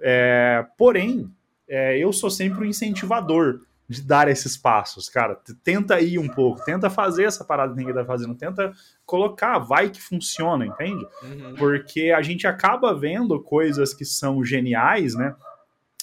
É, 0.00 0.66
porém, 0.76 1.30
é, 1.68 1.98
eu 1.98 2.12
sou 2.12 2.30
sempre 2.30 2.60
um 2.60 2.68
incentivador 2.68 3.60
de 3.88 4.02
dar 4.02 4.28
esses 4.28 4.56
passos, 4.56 5.08
cara. 5.08 5.40
Tenta 5.62 6.00
ir 6.00 6.18
um 6.18 6.28
pouco, 6.28 6.64
tenta 6.64 6.90
fazer 6.90 7.24
essa 7.24 7.44
parada 7.44 7.72
que 7.72 7.78
ninguém 7.78 7.94
tá 7.94 8.04
fazendo, 8.04 8.34
tenta 8.34 8.72
colocar, 9.04 9.58
vai 9.58 9.90
que 9.90 10.00
funciona, 10.00 10.66
entende? 10.66 11.06
Uhum. 11.22 11.54
Porque 11.56 12.10
a 12.10 12.20
gente 12.20 12.46
acaba 12.46 12.94
vendo 12.94 13.40
coisas 13.40 13.94
que 13.94 14.04
são 14.04 14.44
geniais, 14.44 15.14
né? 15.14 15.34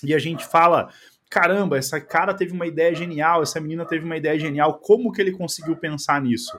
E 0.02 0.14
a 0.14 0.20
gente 0.20 0.46
fala, 0.46 0.90
caramba, 1.30 1.78
essa 1.78 2.00
cara 2.00 2.34
teve 2.34 2.54
uma 2.54 2.68
ideia 2.68 2.94
genial, 2.96 3.44
essa 3.44 3.60
menina 3.60 3.86
teve 3.86 4.06
uma 4.06 4.18
ideia 4.18 4.40
genial, 4.40 4.80
como 4.80 5.12
que 5.12 5.22
ele 5.22 5.32
conseguiu 5.32 5.76
pensar 5.76 6.22
nisso? 6.22 6.58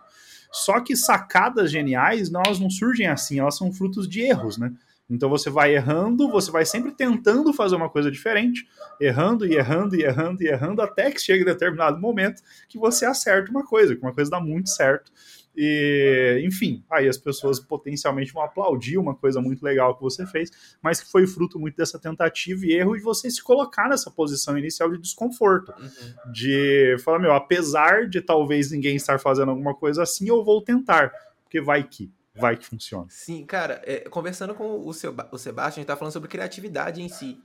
Só 0.53 0.81
que 0.81 0.95
sacadas 0.95 1.71
geniais, 1.71 2.33
elas 2.33 2.61
não 2.61 2.71
surgem 2.71 3.07
assim, 3.07 3.41
elas 3.41 3.57
são 3.57 3.73
frutos 3.73 4.09
de 4.09 4.21
erros, 4.21 4.59
né? 4.59 4.73
Então 5.09 5.29
você 5.29 5.51
vai 5.51 5.75
errando, 5.75 6.31
você 6.31 6.51
vai 6.51 6.65
sempre 6.65 6.93
tentando 6.93 7.53
fazer 7.53 7.77
uma 7.77 7.91
coisa 7.91 8.11
diferente, 8.11 8.67
errando 9.01 9.47
e 9.47 9.55
errando 9.55 9.95
e 9.97 10.03
errando 10.03 10.43
e 10.43 10.47
errando, 10.47 10.81
até 10.81 11.11
que 11.11 11.21
chega 11.21 11.43
em 11.43 11.47
determinado 11.47 12.01
momento 12.01 12.43
que 12.69 12.79
você 12.79 13.05
acerta 13.05 13.51
uma 13.51 13.65
coisa, 13.65 13.95
que 13.95 14.03
uma 14.03 14.15
coisa 14.15 14.31
dá 14.31 14.41
muito 14.41 14.71
certo. 14.71 15.13
E, 15.57 16.43
enfim, 16.45 16.83
aí 16.91 17.09
as 17.09 17.17
pessoas 17.17 17.61
potencialmente 17.61 18.33
vão 18.33 18.43
aplaudir 18.43 18.99
uma 18.99 19.15
coisa 19.15 19.41
muito 19.41 19.63
legal 19.63 19.95
que 19.95 20.03
você 20.03 20.27
fez, 20.27 20.51
mas 20.83 21.01
que 21.01 21.09
foi 21.09 21.27
fruto 21.27 21.61
muito 21.61 21.77
dessa 21.77 21.99
tentativa 21.99 22.67
e 22.67 22.73
erro 22.73 22.97
de 22.97 23.03
você 23.03 23.31
se 23.31 23.43
colocar 23.43 23.89
nessa 23.89 24.11
posição 24.11 24.59
inicial 24.59 24.91
de 24.91 24.99
desconforto. 24.99 25.73
Uhum. 25.79 26.33
De 26.33 26.97
falar, 27.05 27.21
meu, 27.21 27.33
apesar 27.33 28.09
de 28.09 28.21
talvez 28.21 28.73
ninguém 28.73 28.97
estar 28.97 29.21
fazendo 29.21 29.51
alguma 29.51 29.75
coisa 29.75 30.03
assim, 30.03 30.29
eu 30.29 30.43
vou 30.43 30.61
tentar, 30.61 31.13
porque 31.45 31.61
vai 31.61 31.85
que 31.85 32.11
vai 32.35 32.57
que 32.57 32.67
funciona. 32.67 33.07
Sim, 33.09 33.45
cara, 33.47 33.81
é, 33.85 34.01
conversando 34.09 34.55
com 34.55 34.87
o, 34.87 34.93
seu, 34.93 35.15
o 35.31 35.39
Sebastião, 35.39 35.81
a 35.81 35.83
gente 35.83 35.87
tá 35.87 35.97
falando 35.97 36.13
sobre 36.13 36.29
criatividade 36.29 37.01
em 37.01 37.09
si. 37.09 37.41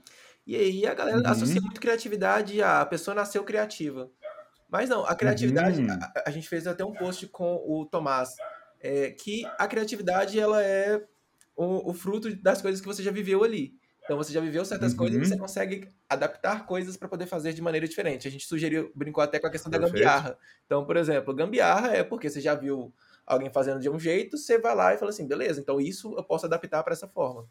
E 0.46 0.56
aí 0.56 0.86
a 0.86 0.94
galera 0.94 1.18
uhum. 1.18 1.26
associa 1.26 1.60
muito 1.60 1.80
criatividade 1.80 2.60
a, 2.62 2.84
pessoa 2.84 3.14
nasceu 3.14 3.44
criativa. 3.44 4.10
Mas 4.68 4.88
não, 4.88 5.04
a 5.04 5.14
criatividade, 5.14 5.80
uhum. 5.80 5.90
a, 5.90 6.24
a, 6.26 6.30
gente 6.30 6.48
fez 6.48 6.66
até 6.66 6.84
um 6.84 6.92
post 6.92 7.26
com 7.28 7.62
o 7.66 7.84
Tomás, 7.86 8.34
é, 8.80 9.10
que 9.10 9.44
a 9.58 9.66
criatividade 9.66 10.38
ela 10.38 10.62
é 10.62 11.02
o, 11.56 11.90
o, 11.90 11.94
fruto 11.94 12.34
das 12.36 12.62
coisas 12.62 12.80
que 12.80 12.86
você 12.86 13.02
já 13.02 13.10
viveu 13.10 13.44
ali. 13.44 13.74
Então 14.04 14.16
você 14.16 14.32
já 14.32 14.40
viveu 14.40 14.64
certas 14.64 14.92
uhum. 14.92 14.98
coisas 14.98 15.16
e 15.16 15.28
você 15.28 15.36
consegue 15.36 15.88
adaptar 16.08 16.66
coisas 16.66 16.96
para 16.96 17.08
poder 17.08 17.26
fazer 17.26 17.52
de 17.52 17.62
maneira 17.62 17.86
diferente. 17.86 18.26
A 18.26 18.30
gente 18.30 18.46
sugeriu, 18.46 18.90
brincou 18.94 19.22
até 19.22 19.38
com 19.38 19.46
a 19.46 19.50
questão 19.50 19.70
Perfeito. 19.70 19.92
da 19.92 19.98
gambiarra. 19.98 20.38
Então, 20.66 20.84
por 20.84 20.96
exemplo, 20.96 21.34
gambiarra 21.34 21.94
é 21.94 22.02
porque 22.02 22.28
você 22.28 22.40
já 22.40 22.54
viu 22.54 22.92
alguém 23.30 23.50
fazendo 23.50 23.80
de 23.80 23.88
um 23.88 23.98
jeito, 23.98 24.36
você 24.36 24.58
vai 24.58 24.74
lá 24.74 24.92
e 24.92 24.98
fala 24.98 25.10
assim, 25.10 25.26
beleza, 25.26 25.60
então 25.60 25.80
isso 25.80 26.14
eu 26.16 26.24
posso 26.24 26.46
adaptar 26.46 26.82
para 26.82 26.92
essa 26.92 27.06
forma. 27.06 27.46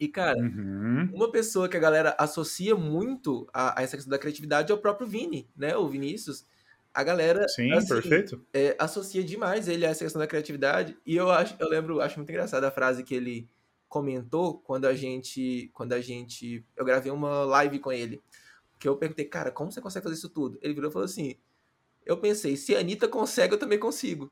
E, 0.00 0.06
cara, 0.06 0.38
uhum. 0.38 1.10
uma 1.12 1.30
pessoa 1.30 1.68
que 1.68 1.76
a 1.76 1.80
galera 1.80 2.14
associa 2.16 2.76
muito 2.76 3.48
a, 3.52 3.80
a, 3.80 3.82
essa 3.82 3.96
questão 3.96 4.10
da 4.12 4.18
criatividade 4.18 4.70
é 4.70 4.74
o 4.74 4.78
próprio 4.78 5.08
Vini, 5.08 5.48
né? 5.56 5.76
O 5.76 5.88
Vinícius. 5.88 6.46
A 6.94 7.02
galera 7.02 7.48
Sim, 7.48 7.72
assim, 7.72 7.88
perfeito. 7.88 8.40
É, 8.52 8.76
associa 8.78 9.24
demais 9.24 9.66
ele 9.66 9.84
a 9.84 9.90
essa 9.90 10.04
questão 10.04 10.20
da 10.20 10.26
criatividade. 10.26 10.96
E 11.04 11.16
eu 11.16 11.28
acho, 11.30 11.56
eu 11.58 11.68
lembro, 11.68 12.00
acho 12.00 12.16
muito 12.16 12.30
engraçada 12.30 12.68
a 12.68 12.70
frase 12.70 13.02
que 13.02 13.12
ele 13.12 13.48
comentou 13.88 14.60
quando 14.60 14.84
a 14.84 14.94
gente. 14.94 15.68
Quando 15.74 15.92
a 15.94 16.00
gente. 16.00 16.64
Eu 16.76 16.84
gravei 16.84 17.10
uma 17.10 17.42
live 17.44 17.80
com 17.80 17.90
ele. 17.90 18.22
Que 18.78 18.88
eu 18.88 18.96
perguntei, 18.96 19.24
cara, 19.24 19.50
como 19.50 19.72
você 19.72 19.80
consegue 19.80 20.04
fazer 20.04 20.14
isso 20.14 20.28
tudo? 20.28 20.60
Ele 20.62 20.74
virou 20.74 20.90
e 20.90 20.92
falou 20.92 21.06
assim: 21.06 21.34
Eu 22.06 22.18
pensei, 22.18 22.56
se 22.56 22.76
a 22.76 22.78
Anitta 22.78 23.08
consegue, 23.08 23.54
eu 23.54 23.58
também 23.58 23.80
consigo 23.80 24.30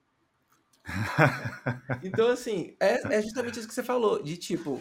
então, 2.02 2.28
assim, 2.28 2.76
é, 2.80 3.16
é 3.16 3.22
justamente 3.22 3.58
isso 3.58 3.68
que 3.68 3.74
você 3.74 3.82
falou, 3.82 4.22
de 4.22 4.36
tipo, 4.36 4.80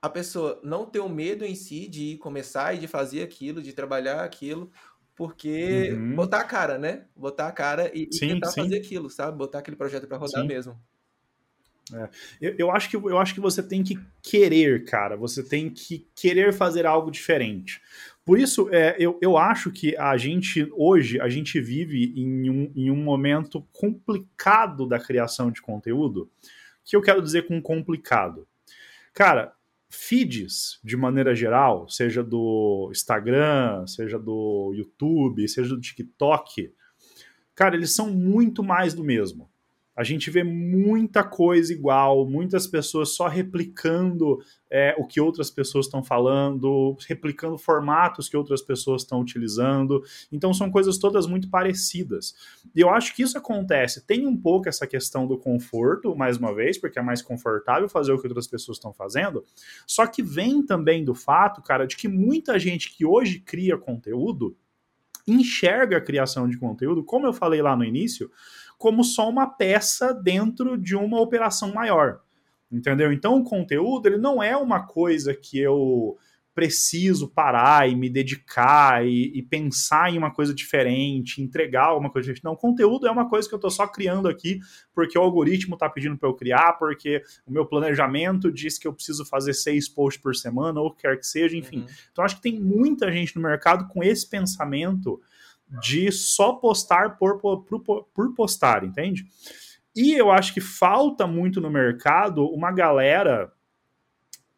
a 0.00 0.08
pessoa 0.08 0.60
não 0.64 0.86
ter 0.86 1.00
o 1.00 1.08
medo 1.08 1.44
em 1.44 1.54
si 1.54 1.86
de 1.86 2.16
começar 2.18 2.74
e 2.74 2.78
de 2.78 2.88
fazer 2.88 3.22
aquilo, 3.22 3.62
de 3.62 3.72
trabalhar 3.72 4.24
aquilo, 4.24 4.70
porque 5.14 5.90
uhum. 5.92 6.16
botar 6.16 6.40
a 6.40 6.44
cara, 6.44 6.78
né? 6.78 7.04
Botar 7.14 7.46
a 7.46 7.52
cara 7.52 7.90
e, 7.94 8.08
sim, 8.12 8.26
e 8.26 8.28
tentar 8.30 8.50
sim. 8.50 8.62
fazer 8.62 8.76
aquilo, 8.76 9.10
sabe? 9.10 9.36
Botar 9.36 9.58
aquele 9.58 9.76
projeto 9.76 10.06
para 10.06 10.16
rodar 10.16 10.42
sim. 10.42 10.48
mesmo. 10.48 10.76
É. 11.92 12.08
Eu, 12.40 12.54
eu, 12.58 12.70
acho 12.70 12.88
que, 12.88 12.96
eu 12.96 13.18
acho 13.18 13.34
que 13.34 13.40
você 13.40 13.62
tem 13.62 13.82
que 13.82 13.98
querer, 14.22 14.84
cara. 14.84 15.16
Você 15.16 15.42
tem 15.42 15.68
que 15.68 16.08
querer 16.14 16.52
fazer 16.52 16.86
algo 16.86 17.10
diferente. 17.10 17.80
Por 18.24 18.38
isso, 18.38 18.68
é, 18.70 18.94
eu, 18.98 19.18
eu 19.20 19.36
acho 19.36 19.70
que 19.70 19.96
a 19.96 20.16
gente, 20.16 20.70
hoje, 20.76 21.20
a 21.20 21.28
gente 21.28 21.60
vive 21.60 22.12
em 22.16 22.48
um, 22.48 22.72
em 22.74 22.90
um 22.90 23.02
momento 23.02 23.66
complicado 23.72 24.86
da 24.86 24.98
criação 24.98 25.50
de 25.50 25.60
conteúdo. 25.60 26.30
que 26.84 26.94
eu 26.94 27.02
quero 27.02 27.20
dizer 27.20 27.48
com 27.48 27.60
complicado? 27.60 28.46
Cara, 29.12 29.52
feeds, 29.90 30.80
de 30.82 30.96
maneira 30.96 31.34
geral, 31.34 31.88
seja 31.88 32.22
do 32.22 32.88
Instagram, 32.92 33.86
seja 33.86 34.18
do 34.18 34.72
YouTube, 34.74 35.46
seja 35.48 35.74
do 35.74 35.80
TikTok, 35.80 36.72
cara, 37.54 37.74
eles 37.74 37.94
são 37.94 38.08
muito 38.10 38.62
mais 38.62 38.94
do 38.94 39.04
mesmo. 39.04 39.51
A 39.94 40.02
gente 40.02 40.30
vê 40.30 40.42
muita 40.42 41.22
coisa 41.22 41.72
igual, 41.72 42.26
muitas 42.26 42.66
pessoas 42.66 43.10
só 43.10 43.28
replicando 43.28 44.38
é, 44.70 44.94
o 44.98 45.06
que 45.06 45.20
outras 45.20 45.50
pessoas 45.50 45.84
estão 45.84 46.02
falando, 46.02 46.96
replicando 47.06 47.58
formatos 47.58 48.26
que 48.26 48.36
outras 48.36 48.62
pessoas 48.62 49.02
estão 49.02 49.20
utilizando. 49.20 50.02
Então 50.32 50.54
são 50.54 50.70
coisas 50.70 50.96
todas 50.96 51.26
muito 51.26 51.50
parecidas. 51.50 52.34
E 52.74 52.80
eu 52.80 52.88
acho 52.88 53.14
que 53.14 53.22
isso 53.22 53.36
acontece. 53.36 54.06
Tem 54.06 54.26
um 54.26 54.36
pouco 54.36 54.66
essa 54.66 54.86
questão 54.86 55.26
do 55.26 55.36
conforto, 55.36 56.16
mais 56.16 56.38
uma 56.38 56.54
vez, 56.54 56.78
porque 56.78 56.98
é 56.98 57.02
mais 57.02 57.20
confortável 57.20 57.86
fazer 57.86 58.12
o 58.12 58.18
que 58.18 58.26
outras 58.26 58.46
pessoas 58.46 58.78
estão 58.78 58.94
fazendo. 58.94 59.44
Só 59.86 60.06
que 60.06 60.22
vem 60.22 60.64
também 60.64 61.04
do 61.04 61.14
fato, 61.14 61.60
cara, 61.60 61.86
de 61.86 61.96
que 61.96 62.08
muita 62.08 62.58
gente 62.58 62.96
que 62.96 63.04
hoje 63.04 63.40
cria 63.40 63.76
conteúdo 63.76 64.56
enxerga 65.26 65.98
a 65.98 66.00
criação 66.00 66.48
de 66.48 66.58
conteúdo, 66.58 67.04
como 67.04 67.26
eu 67.26 67.32
falei 67.32 67.62
lá 67.62 67.76
no 67.76 67.84
início 67.84 68.30
como 68.82 69.04
só 69.04 69.30
uma 69.30 69.46
peça 69.46 70.12
dentro 70.12 70.76
de 70.76 70.96
uma 70.96 71.20
operação 71.20 71.72
maior. 71.72 72.18
Entendeu? 72.68 73.12
Então 73.12 73.38
o 73.38 73.44
conteúdo 73.44 74.08
ele 74.08 74.18
não 74.18 74.42
é 74.42 74.56
uma 74.56 74.84
coisa 74.84 75.32
que 75.32 75.56
eu 75.56 76.18
preciso 76.52 77.28
parar 77.28 77.88
e 77.88 77.94
me 77.94 78.10
dedicar 78.10 79.06
e, 79.06 79.30
e, 79.38 79.40
pensar 79.40 80.12
em 80.12 80.18
uma 80.18 80.32
coisa 80.32 80.52
diferente, 80.52 81.40
entregar 81.40 81.96
uma 81.96 82.10
coisa 82.10 82.26
diferente. 82.26 82.44
Não, 82.44 82.56
conteúdo 82.56 83.06
é 83.06 83.10
uma 83.10 83.28
coisa 83.28 83.48
que 83.48 83.54
eu 83.54 83.58
estou 83.58 83.70
só 83.70 83.86
criando 83.86 84.28
aqui 84.28 84.58
porque 84.92 85.16
o 85.16 85.22
algoritmo 85.22 85.74
está 85.74 85.88
pedindo 85.88 86.18
para 86.18 86.28
eu 86.28 86.34
criar, 86.34 86.72
porque 86.72 87.22
o 87.46 87.52
meu 87.52 87.64
planejamento 87.64 88.50
diz 88.50 88.78
que 88.78 88.88
eu 88.88 88.92
preciso 88.92 89.24
fazer 89.24 89.54
seis 89.54 89.88
posts 89.88 90.20
por 90.20 90.34
semana, 90.34 90.80
ou 90.80 90.92
quer 90.92 91.16
que 91.20 91.26
seja, 91.26 91.56
enfim. 91.56 91.82
Uhum. 91.82 91.86
Então 92.10 92.24
acho 92.24 92.34
que 92.34 92.42
tem 92.42 92.60
muita 92.60 93.12
gente 93.12 93.36
no 93.36 93.42
mercado 93.42 93.86
com 93.86 94.02
esse 94.02 94.28
pensamento 94.28 95.20
de 95.80 96.10
só 96.12 96.52
postar 96.52 97.16
por, 97.16 97.38
por, 97.38 97.64
por 98.12 98.34
postar, 98.34 98.84
entende? 98.84 99.26
E 99.94 100.12
eu 100.12 100.30
acho 100.30 100.52
que 100.52 100.60
falta 100.60 101.26
muito 101.26 101.60
no 101.60 101.70
mercado 101.70 102.46
uma 102.46 102.72
galera 102.72 103.52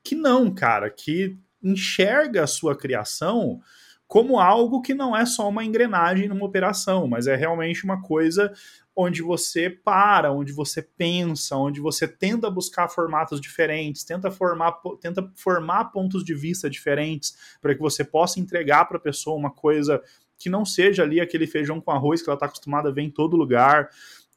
que 0.02 0.14
não, 0.14 0.52
cara, 0.52 0.90
que 0.90 1.36
enxerga 1.62 2.44
a 2.44 2.46
sua 2.46 2.76
criação 2.76 3.60
como 4.06 4.38
algo 4.38 4.82
que 4.82 4.94
não 4.94 5.16
é 5.16 5.24
só 5.24 5.48
uma 5.48 5.64
engrenagem 5.64 6.28
numa 6.28 6.44
operação, 6.44 7.08
mas 7.08 7.26
é 7.26 7.34
realmente 7.34 7.84
uma 7.84 8.02
coisa 8.02 8.52
onde 8.94 9.22
você 9.22 9.68
para, 9.68 10.30
onde 10.30 10.52
você 10.52 10.80
pensa, 10.80 11.56
onde 11.56 11.80
você 11.80 12.06
tenta 12.06 12.48
buscar 12.48 12.88
formatos 12.88 13.40
diferentes, 13.40 14.04
tenta 14.04 14.30
formar, 14.30 14.78
tenta 15.00 15.28
formar 15.34 15.86
pontos 15.86 16.22
de 16.24 16.32
vista 16.32 16.70
diferentes 16.70 17.36
para 17.60 17.74
que 17.74 17.80
você 17.80 18.04
possa 18.04 18.38
entregar 18.38 18.84
para 18.84 18.98
a 18.98 19.00
pessoa 19.00 19.36
uma 19.36 19.50
coisa 19.50 20.00
que 20.44 20.50
não 20.50 20.62
seja 20.62 21.02
ali 21.02 21.22
aquele 21.22 21.46
feijão 21.46 21.80
com 21.80 21.90
arroz 21.90 22.20
que 22.20 22.28
ela 22.28 22.36
está 22.36 22.44
acostumada 22.44 22.90
a 22.90 22.92
ver 22.92 23.00
em 23.00 23.10
todo 23.10 23.34
lugar. 23.34 23.88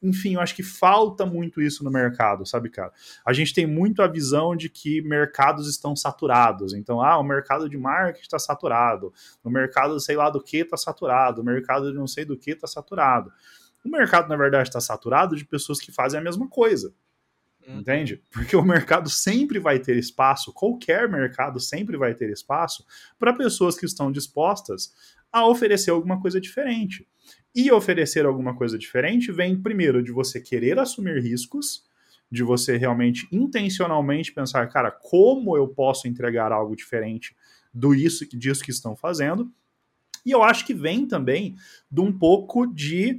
Enfim, 0.02 0.36
eu 0.36 0.40
acho 0.40 0.54
que 0.54 0.62
falta 0.62 1.26
muito 1.26 1.60
isso 1.60 1.84
no 1.84 1.90
mercado, 1.90 2.46
sabe, 2.46 2.70
cara? 2.70 2.90
A 3.26 3.34
gente 3.34 3.52
tem 3.52 3.66
muito 3.66 4.00
a 4.00 4.06
visão 4.06 4.56
de 4.56 4.70
que 4.70 5.02
mercados 5.02 5.68
estão 5.68 5.94
saturados. 5.94 6.72
Então, 6.72 7.02
ah, 7.02 7.18
o 7.18 7.22
mercado 7.22 7.68
de 7.68 7.76
marketing 7.76 8.22
está 8.22 8.38
saturado, 8.38 9.12
o 9.44 9.50
mercado 9.50 10.00
sei 10.00 10.16
lá 10.16 10.30
do 10.30 10.42
que 10.42 10.58
está 10.58 10.78
saturado, 10.78 11.42
o 11.42 11.44
mercado 11.44 11.92
de 11.92 11.98
não 11.98 12.06
sei 12.06 12.24
do 12.24 12.38
que 12.38 12.52
está 12.52 12.66
saturado. 12.66 13.30
O 13.84 13.88
mercado, 13.90 14.30
na 14.30 14.36
verdade, 14.36 14.70
está 14.70 14.80
saturado 14.80 15.36
de 15.36 15.44
pessoas 15.44 15.78
que 15.78 15.92
fazem 15.92 16.18
a 16.18 16.22
mesma 16.22 16.48
coisa. 16.48 16.94
Uhum. 17.68 17.80
Entende? 17.80 18.22
Porque 18.32 18.56
o 18.56 18.62
mercado 18.62 19.10
sempre 19.10 19.58
vai 19.58 19.78
ter 19.78 19.98
espaço, 19.98 20.54
qualquer 20.54 21.06
mercado 21.06 21.60
sempre 21.60 21.98
vai 21.98 22.14
ter 22.14 22.30
espaço 22.30 22.82
para 23.18 23.34
pessoas 23.34 23.76
que 23.76 23.84
estão 23.84 24.10
dispostas 24.10 24.94
a 25.32 25.46
oferecer 25.46 25.90
alguma 25.90 26.20
coisa 26.20 26.40
diferente. 26.40 27.06
E 27.54 27.70
oferecer 27.72 28.24
alguma 28.26 28.54
coisa 28.54 28.78
diferente 28.78 29.32
vem 29.32 29.60
primeiro 29.60 30.02
de 30.02 30.12
você 30.12 30.40
querer 30.40 30.78
assumir 30.78 31.20
riscos, 31.20 31.84
de 32.30 32.42
você 32.42 32.76
realmente 32.76 33.26
intencionalmente 33.32 34.32
pensar, 34.32 34.68
cara, 34.68 34.90
como 34.90 35.56
eu 35.56 35.66
posso 35.68 36.06
entregar 36.06 36.52
algo 36.52 36.76
diferente 36.76 37.34
do 37.72 37.94
isso 37.94 38.26
disso 38.36 38.62
que 38.62 38.70
estão 38.70 38.94
fazendo. 38.94 39.50
E 40.24 40.30
eu 40.30 40.42
acho 40.42 40.66
que 40.66 40.74
vem 40.74 41.06
também 41.06 41.56
de 41.90 42.00
um 42.00 42.12
pouco 42.12 42.66
de 42.66 43.18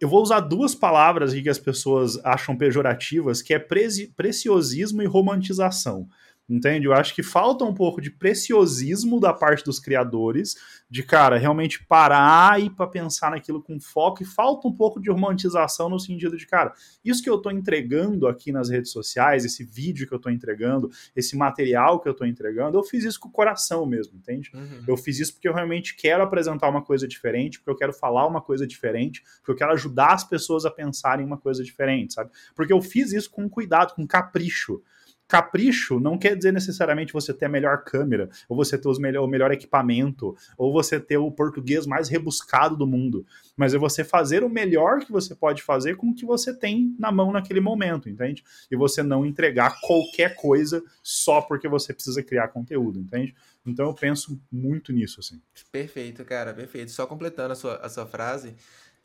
eu 0.00 0.08
vou 0.08 0.22
usar 0.22 0.40
duas 0.40 0.74
palavras 0.74 1.32
que 1.32 1.48
as 1.48 1.58
pessoas 1.58 2.22
acham 2.24 2.56
pejorativas, 2.56 3.40
que 3.40 3.54
é 3.54 3.58
preciosismo 3.58 5.02
e 5.02 5.06
romantização. 5.06 6.08
Entende? 6.46 6.86
Eu 6.86 6.92
acho 6.92 7.14
que 7.14 7.22
falta 7.22 7.64
um 7.64 7.72
pouco 7.72 8.02
de 8.02 8.10
preciosismo 8.10 9.18
da 9.18 9.32
parte 9.32 9.64
dos 9.64 9.80
criadores, 9.80 10.54
de 10.90 11.02
cara, 11.02 11.38
realmente 11.38 11.82
parar 11.86 12.60
e 12.60 12.68
para 12.68 12.86
pensar 12.86 13.30
naquilo 13.30 13.62
com 13.62 13.80
foco, 13.80 14.22
e 14.22 14.26
falta 14.26 14.68
um 14.68 14.72
pouco 14.72 15.00
de 15.00 15.10
romantização 15.10 15.88
no 15.88 15.98
sentido 15.98 16.36
de, 16.36 16.46
cara, 16.46 16.74
isso 17.02 17.22
que 17.22 17.30
eu 17.30 17.36
estou 17.36 17.50
entregando 17.50 18.28
aqui 18.28 18.52
nas 18.52 18.68
redes 18.68 18.92
sociais, 18.92 19.46
esse 19.46 19.64
vídeo 19.64 20.06
que 20.06 20.12
eu 20.12 20.18
estou 20.18 20.30
entregando, 20.30 20.90
esse 21.16 21.34
material 21.34 21.98
que 21.98 22.08
eu 22.08 22.12
estou 22.12 22.26
entregando, 22.26 22.76
eu 22.76 22.84
fiz 22.84 23.04
isso 23.04 23.18
com 23.18 23.28
o 23.28 23.32
coração 23.32 23.86
mesmo, 23.86 24.18
entende? 24.18 24.50
Uhum. 24.52 24.84
Eu 24.86 24.98
fiz 24.98 25.18
isso 25.18 25.32
porque 25.32 25.48
eu 25.48 25.54
realmente 25.54 25.96
quero 25.96 26.22
apresentar 26.22 26.68
uma 26.68 26.82
coisa 26.82 27.08
diferente, 27.08 27.58
porque 27.58 27.70
eu 27.70 27.76
quero 27.76 27.92
falar 27.94 28.26
uma 28.26 28.42
coisa 28.42 28.66
diferente, 28.66 29.22
porque 29.38 29.52
eu 29.52 29.56
quero 29.56 29.72
ajudar 29.72 30.12
as 30.12 30.24
pessoas 30.24 30.66
a 30.66 30.70
pensarem 30.70 31.24
uma 31.24 31.38
coisa 31.38 31.64
diferente, 31.64 32.12
sabe? 32.12 32.30
Porque 32.54 32.72
eu 32.72 32.82
fiz 32.82 33.14
isso 33.14 33.30
com 33.30 33.48
cuidado, 33.48 33.94
com 33.94 34.06
capricho 34.06 34.82
capricho 35.26 35.98
não 35.98 36.18
quer 36.18 36.36
dizer 36.36 36.52
necessariamente 36.52 37.12
você 37.12 37.32
ter 37.32 37.46
a 37.46 37.48
melhor 37.48 37.84
câmera, 37.84 38.28
ou 38.48 38.56
você 38.56 38.76
ter 38.76 38.88
melhor, 38.98 39.24
o 39.24 39.28
melhor 39.28 39.50
equipamento, 39.50 40.36
ou 40.56 40.72
você 40.72 41.00
ter 41.00 41.16
o 41.16 41.30
português 41.30 41.86
mais 41.86 42.08
rebuscado 42.08 42.76
do 42.76 42.86
mundo, 42.86 43.26
mas 43.56 43.74
é 43.74 43.78
você 43.78 44.04
fazer 44.04 44.44
o 44.44 44.48
melhor 44.48 45.00
que 45.00 45.10
você 45.10 45.34
pode 45.34 45.62
fazer 45.62 45.96
com 45.96 46.08
o 46.08 46.14
que 46.14 46.26
você 46.26 46.54
tem 46.54 46.94
na 46.98 47.10
mão 47.10 47.32
naquele 47.32 47.60
momento, 47.60 48.08
entende? 48.08 48.44
E 48.70 48.76
você 48.76 49.02
não 49.02 49.24
entregar 49.24 49.80
qualquer 49.80 50.36
coisa 50.36 50.82
só 51.02 51.40
porque 51.40 51.68
você 51.68 51.92
precisa 51.92 52.22
criar 52.22 52.48
conteúdo, 52.48 53.00
entende? 53.00 53.34
Então 53.66 53.86
eu 53.86 53.94
penso 53.94 54.40
muito 54.52 54.92
nisso, 54.92 55.20
assim. 55.20 55.40
Perfeito, 55.72 56.24
cara, 56.24 56.52
perfeito. 56.52 56.90
Só 56.90 57.06
completando 57.06 57.52
a 57.52 57.56
sua, 57.56 57.76
a 57.76 57.88
sua 57.88 58.06
frase, 58.06 58.54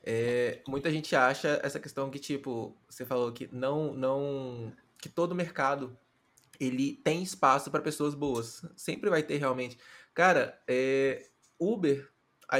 é, 0.03 0.59
muita 0.67 0.91
gente 0.91 1.15
acha 1.15 1.59
essa 1.63 1.79
questão 1.79 2.09
que, 2.09 2.19
tipo, 2.19 2.75
você 2.89 3.05
falou 3.05 3.31
que 3.31 3.49
não, 3.51 3.93
não, 3.93 4.71
que 5.01 5.07
todo 5.07 5.33
mercado 5.33 5.97
ele 6.59 6.99
tem 7.03 7.23
espaço 7.23 7.71
para 7.71 7.81
pessoas 7.81 8.13
boas. 8.13 8.65
Sempre 8.75 9.09
vai 9.09 9.23
ter 9.23 9.37
realmente. 9.37 9.77
Cara, 10.13 10.59
é, 10.67 11.25
Uber, 11.57 12.09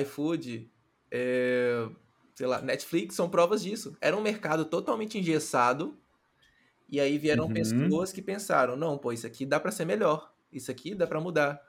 iFood, 0.01 0.71
é, 1.11 1.87
sei 2.33 2.47
lá, 2.47 2.61
Netflix 2.61 3.15
são 3.15 3.29
provas 3.29 3.61
disso. 3.61 3.97
Era 3.99 4.15
um 4.15 4.21
mercado 4.21 4.65
totalmente 4.65 5.17
engessado. 5.17 5.97
E 6.87 6.99
aí 6.99 7.17
vieram 7.17 7.45
uhum. 7.45 7.53
pessoas 7.53 8.11
que 8.11 8.21
pensaram: 8.21 8.75
não, 8.75 8.97
pô, 8.97 9.11
isso 9.11 9.27
aqui 9.27 9.45
dá 9.45 9.59
para 9.59 9.71
ser 9.71 9.85
melhor. 9.85 10.33
Isso 10.51 10.71
aqui 10.71 10.95
dá 10.95 11.05
para 11.05 11.19
mudar. 11.19 11.61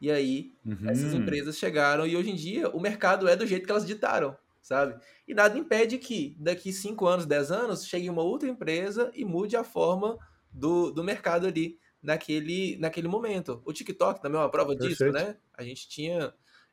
E 0.00 0.10
aí 0.10 0.52
uhum. 0.66 0.90
essas 0.90 1.14
empresas 1.14 1.56
chegaram 1.56 2.06
e 2.06 2.16
hoje 2.16 2.30
em 2.30 2.34
dia 2.34 2.68
o 2.70 2.80
mercado 2.80 3.28
é 3.28 3.36
do 3.36 3.46
jeito 3.46 3.64
que 3.64 3.70
elas 3.70 3.86
ditaram, 3.86 4.36
sabe? 4.60 5.00
E 5.26 5.32
nada 5.32 5.56
impede 5.56 5.98
que 5.98 6.36
daqui 6.38 6.72
5 6.72 7.06
anos, 7.06 7.26
10 7.26 7.52
anos, 7.52 7.86
chegue 7.86 8.10
uma 8.10 8.22
outra 8.22 8.48
empresa 8.48 9.10
e 9.14 9.24
mude 9.24 9.56
a 9.56 9.64
forma 9.64 10.18
do, 10.54 10.90
do 10.90 11.02
mercado 11.02 11.46
ali 11.46 11.78
naquele, 12.02 12.76
naquele 12.78 13.08
momento. 13.08 13.60
O 13.64 13.72
TikTok 13.72 14.22
também 14.22 14.38
é 14.38 14.44
uma 14.44 14.50
prova 14.50 14.76
Perfeito. 14.76 14.90
disso, 14.90 15.10
né? 15.10 15.36
A 15.52 15.62
gente 15.62 15.88
tinha 15.88 16.32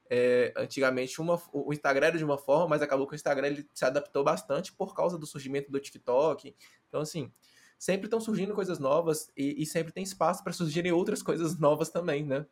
é, 0.09 0.53
antigamente 0.55 1.19
uma, 1.19 1.41
o 1.51 1.73
Instagram 1.73 2.07
era 2.07 2.17
de 2.17 2.23
uma 2.23 2.37
forma, 2.37 2.67
mas 2.67 2.81
acabou 2.81 3.07
que 3.07 3.13
o 3.13 3.15
Instagram 3.15 3.47
ele 3.47 3.69
se 3.73 3.83
adaptou 3.83 4.23
bastante 4.23 4.71
por 4.71 4.93
causa 4.93 5.17
do 5.17 5.25
surgimento 5.25 5.71
do 5.71 5.79
TikTok. 5.79 6.55
Então, 6.87 7.01
assim, 7.01 7.31
sempre 7.79 8.05
estão 8.05 8.21
surgindo 8.21 8.53
coisas 8.53 8.77
novas 8.77 9.31
e, 9.35 9.61
e 9.61 9.65
sempre 9.65 9.91
tem 9.91 10.03
espaço 10.03 10.43
para 10.43 10.53
surgirem 10.53 10.91
outras 10.91 11.23
coisas 11.23 11.57
novas 11.57 11.89
também, 11.89 12.25
né? 12.25 12.45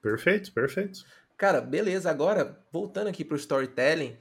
Perfeito, 0.00 0.52
perfeito. 0.52 1.04
Cara, 1.36 1.60
beleza. 1.60 2.10
Agora, 2.10 2.58
voltando 2.72 3.08
aqui 3.08 3.24
para 3.24 3.34
o 3.34 3.38
storytelling, 3.38 4.16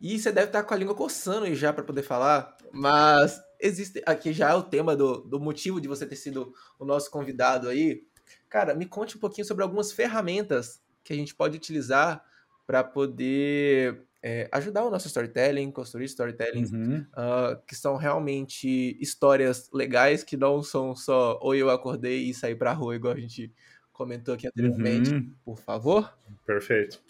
e 0.00 0.18
você 0.18 0.30
deve 0.30 0.48
estar 0.48 0.62
com 0.62 0.74
a 0.74 0.76
língua 0.76 0.94
coçando 0.94 1.46
aí 1.46 1.54
já 1.54 1.72
para 1.72 1.82
poder 1.82 2.02
falar, 2.02 2.56
mas 2.70 3.40
existe 3.60 4.02
aqui 4.06 4.32
já 4.32 4.50
é 4.50 4.54
o 4.54 4.62
tema 4.62 4.96
do, 4.96 5.20
do 5.22 5.40
motivo 5.40 5.80
de 5.80 5.88
você 5.88 6.06
ter 6.06 6.16
sido 6.16 6.52
o 6.78 6.84
nosso 6.84 7.10
convidado 7.10 7.68
aí. 7.68 8.04
Cara, 8.48 8.74
me 8.74 8.86
conte 8.86 9.16
um 9.16 9.20
pouquinho 9.20 9.46
sobre 9.46 9.62
algumas 9.62 9.92
ferramentas 9.92 10.80
que 11.02 11.12
a 11.12 11.16
gente 11.16 11.34
pode 11.34 11.56
utilizar 11.56 12.24
para 12.66 12.82
poder 12.82 14.06
é, 14.22 14.48
ajudar 14.50 14.84
o 14.84 14.90
nosso 14.90 15.06
storytelling, 15.06 15.70
construir 15.70 16.06
storytelling, 16.06 16.64
uhum. 16.64 17.06
uh, 17.12 17.62
que 17.66 17.76
são 17.76 17.96
realmente 17.96 18.96
histórias 19.00 19.70
legais, 19.72 20.24
que 20.24 20.36
não 20.36 20.62
são 20.64 20.96
só 20.96 21.38
ou 21.40 21.54
eu 21.54 21.70
acordei 21.70 22.24
e 22.24 22.34
saí 22.34 22.56
para 22.56 22.72
rua, 22.72 22.96
igual 22.96 23.14
a 23.14 23.20
gente 23.20 23.52
comentou 23.92 24.34
aqui 24.34 24.48
anteriormente, 24.48 25.14
uhum. 25.14 25.32
por 25.44 25.58
favor. 25.58 26.12
Perfeito. 26.44 27.00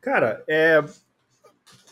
Cara, 0.00 0.44
é, 0.46 0.84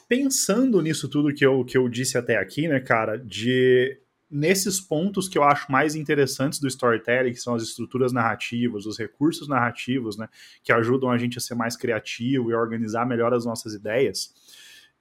pensando 0.09 0.81
nisso 0.81 1.09
tudo 1.09 1.35
que 1.35 1.45
eu, 1.45 1.65
que 1.65 1.77
eu 1.77 1.89
disse 1.89 2.17
até 2.17 2.37
aqui, 2.37 2.69
né, 2.69 2.81
cara, 2.81 3.17
de 3.17 4.01
nesses 4.29 4.81
pontos 4.81 5.29
que 5.29 5.39
eu 5.39 5.45
acho 5.45 5.71
mais 5.71 5.95
interessantes 5.95 6.59
do 6.59 6.67
storytelling, 6.67 7.33
que 7.33 7.41
são 7.41 7.55
as 7.55 7.63
estruturas 7.63 8.13
narrativas, 8.13 8.85
os 8.85 8.99
recursos 8.99 9.49
narrativos, 9.49 10.17
né, 10.17 10.29
que 10.63 10.73
ajudam 10.73 11.11
a 11.11 11.19
gente 11.19 11.39
a 11.39 11.41
ser 11.41 11.55
mais 11.55 11.77
criativo 11.77 12.51
e 12.51 12.55
a 12.55 12.59
organizar 12.59 13.07
melhor 13.07 13.33
as 13.33 13.45
nossas 13.45 13.75
ideias, 13.75 14.35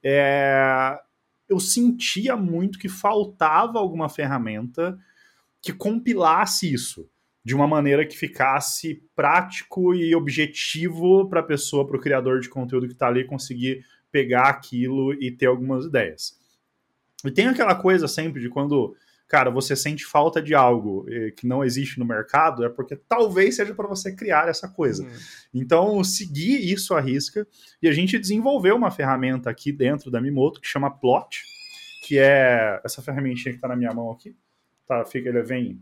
é, 0.02 0.98
eu 1.48 1.58
sentia 1.58 2.36
muito 2.36 2.78
que 2.78 2.88
faltava 2.88 3.78
alguma 3.78 4.08
ferramenta 4.08 4.98
que 5.60 5.72
compilasse 5.72 6.72
isso 6.72 7.08
de 7.44 7.54
uma 7.54 7.66
maneira 7.66 8.04
que 8.04 8.16
ficasse 8.16 9.02
prático 9.14 9.94
e 9.94 10.14
objetivo 10.14 11.28
para 11.28 11.40
a 11.40 11.44
pessoa, 11.44 11.86
para 11.86 11.96
o 11.96 12.00
criador 12.00 12.40
de 12.40 12.48
conteúdo 12.48 12.88
que 12.88 12.92
está 12.92 13.06
ali 13.06 13.24
conseguir 13.24 13.84
pegar 14.16 14.48
aquilo 14.48 15.12
e 15.12 15.30
ter 15.30 15.44
algumas 15.44 15.84
ideias. 15.84 16.38
E 17.22 17.30
tem 17.30 17.48
aquela 17.48 17.74
coisa 17.74 18.08
sempre 18.08 18.40
de 18.40 18.48
quando, 18.48 18.96
cara, 19.28 19.50
você 19.50 19.76
sente 19.76 20.06
falta 20.06 20.40
de 20.40 20.54
algo 20.54 21.04
eh, 21.06 21.32
que 21.32 21.46
não 21.46 21.62
existe 21.62 21.98
no 21.98 22.06
mercado, 22.06 22.64
é 22.64 22.70
porque 22.70 22.96
talvez 22.96 23.56
seja 23.56 23.74
para 23.74 23.86
você 23.86 24.16
criar 24.16 24.48
essa 24.48 24.68
coisa. 24.68 25.02
Uhum. 25.02 25.10
Então, 25.52 26.02
seguir 26.02 26.66
isso 26.72 26.94
à 26.94 27.00
risca. 27.00 27.46
E 27.82 27.86
a 27.86 27.92
gente 27.92 28.18
desenvolveu 28.18 28.74
uma 28.74 28.90
ferramenta 28.90 29.50
aqui 29.50 29.70
dentro 29.70 30.10
da 30.10 30.18
Mimoto 30.18 30.62
que 30.62 30.66
chama 30.66 30.90
Plot, 30.90 31.42
que 32.02 32.18
é 32.18 32.80
essa 32.82 33.02
ferramentinha 33.02 33.52
que 33.52 33.58
está 33.58 33.68
na 33.68 33.76
minha 33.76 33.92
mão 33.92 34.10
aqui. 34.10 34.34
Tá, 34.86 35.04
fica, 35.04 35.28
ele 35.28 35.42
vem 35.42 35.78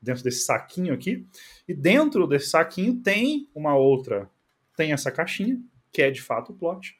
dentro 0.00 0.22
desse 0.22 0.44
saquinho 0.44 0.94
aqui. 0.94 1.26
E 1.66 1.74
dentro 1.74 2.28
desse 2.28 2.50
saquinho 2.50 3.02
tem 3.02 3.48
uma 3.52 3.74
outra, 3.74 4.30
tem 4.76 4.92
essa 4.92 5.10
caixinha, 5.10 5.60
que 5.90 6.00
é 6.00 6.12
de 6.12 6.22
fato 6.22 6.52
o 6.52 6.54
Plot 6.54 6.96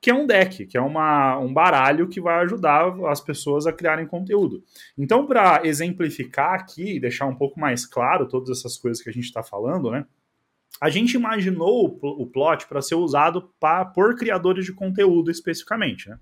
que 0.00 0.10
é 0.10 0.14
um 0.14 0.26
deck, 0.26 0.66
que 0.66 0.78
é 0.78 0.80
uma, 0.80 1.38
um 1.38 1.52
baralho 1.52 2.08
que 2.08 2.20
vai 2.20 2.42
ajudar 2.42 2.94
as 3.06 3.20
pessoas 3.20 3.66
a 3.66 3.72
criarem 3.72 4.06
conteúdo. 4.06 4.62
Então, 4.96 5.26
para 5.26 5.60
exemplificar 5.64 6.54
aqui 6.54 6.96
e 6.96 7.00
deixar 7.00 7.26
um 7.26 7.34
pouco 7.34 7.60
mais 7.60 7.84
claro 7.84 8.26
todas 8.26 8.58
essas 8.58 8.78
coisas 8.78 9.02
que 9.02 9.10
a 9.10 9.12
gente 9.12 9.24
está 9.24 9.42
falando, 9.42 9.90
né? 9.90 10.06
A 10.80 10.88
gente 10.88 11.12
imaginou 11.12 11.98
o, 12.00 12.26
plot 12.26 12.66
para 12.66 12.80
ser 12.80 12.94
usado 12.94 13.50
pra, 13.60 13.84
por 13.84 14.16
criadores 14.16 14.64
de 14.64 14.72
conteúdo 14.72 15.30
especificamente. 15.30 16.08
Né? 16.08 16.18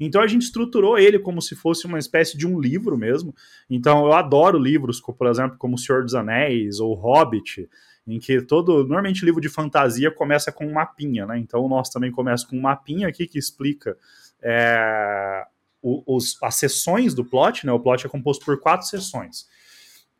Então 0.00 0.20
a 0.20 0.26
gente 0.26 0.42
estruturou 0.42 0.98
ele 0.98 1.18
como 1.18 1.40
se 1.40 1.54
fosse 1.54 1.86
uma 1.86 1.98
espécie 1.98 2.36
de 2.36 2.44
um 2.44 2.58
livro 2.58 2.98
mesmo. 2.98 3.32
Então 3.68 4.06
eu 4.06 4.12
adoro 4.12 4.58
livros, 4.58 5.00
por 5.00 5.28
exemplo, 5.28 5.56
como 5.58 5.76
O 5.76 5.78
Senhor 5.78 6.02
dos 6.02 6.14
Anéis 6.14 6.80
ou 6.80 6.94
Hobbit, 6.94 7.68
em 8.06 8.18
que 8.18 8.40
todo, 8.42 8.78
normalmente 8.78 9.24
livro 9.24 9.40
de 9.40 9.48
fantasia 9.48 10.10
começa 10.10 10.50
com 10.50 10.66
um 10.66 10.72
mapinha, 10.72 11.26
né? 11.26 11.38
Então 11.38 11.64
o 11.64 11.68
nosso 11.68 11.92
também 11.92 12.10
começa 12.10 12.46
com 12.46 12.56
um 12.56 12.60
mapinha 12.60 13.08
aqui 13.08 13.26
que 13.26 13.38
explica 13.38 13.96
é, 14.42 15.44
os, 15.82 16.36
as 16.42 16.54
sessões 16.56 17.14
do 17.14 17.24
plot, 17.24 17.66
né? 17.66 17.72
O 17.72 17.80
plot 17.80 18.06
é 18.06 18.08
composto 18.08 18.44
por 18.44 18.58
quatro 18.58 18.86
sessões. 18.86 19.48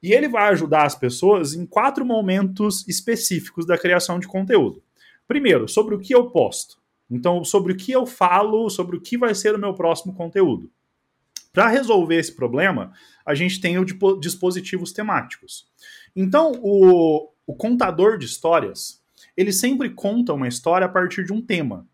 E 0.03 0.12
ele 0.12 0.28
vai 0.28 0.49
ajudar 0.51 0.85
as 0.85 0.95
pessoas 0.95 1.55
em 1.55 1.66
quatro 1.66 2.05
momentos 2.05 2.87
específicos 2.89 3.66
da 3.66 3.76
criação 3.76 4.18
de 4.18 4.26
conteúdo. 4.26 4.83
Primeiro, 5.28 5.68
sobre 5.68 5.95
o 5.95 5.99
que 5.99 6.14
eu 6.14 6.31
posto. 6.31 6.78
Então, 7.11 7.45
sobre 7.45 7.72
o 7.72 7.76
que 7.76 7.93
eu 7.93 8.07
falo, 8.07 8.70
sobre 8.70 8.97
o 8.97 9.01
que 9.01 9.18
vai 9.18 9.35
ser 9.35 9.55
o 9.55 9.59
meu 9.59 9.74
próximo 9.74 10.14
conteúdo. 10.14 10.70
Para 11.53 11.68
resolver 11.68 12.16
esse 12.16 12.35
problema, 12.35 12.93
a 13.26 13.35
gente 13.35 13.61
tem 13.61 13.76
os 13.78 13.87
dispositivos 14.20 14.93
temáticos. 14.93 15.68
Então, 16.15 16.53
o, 16.63 17.31
o 17.47 17.55
contador 17.55 18.19
de 18.19 18.27
histórias, 18.27 19.03
ele 19.37 19.53
sempre 19.53 19.91
conta 19.91 20.33
uma 20.33 20.49
história 20.49 20.87
a 20.87 20.91
partir 20.91 21.25
de 21.25 21.33
um 21.33 21.41
tema. 21.41 21.87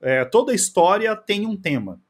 É, 0.00 0.24
toda 0.24 0.54
história 0.54 1.14
tem 1.16 1.46
um 1.46 1.56
tema, 1.56 2.00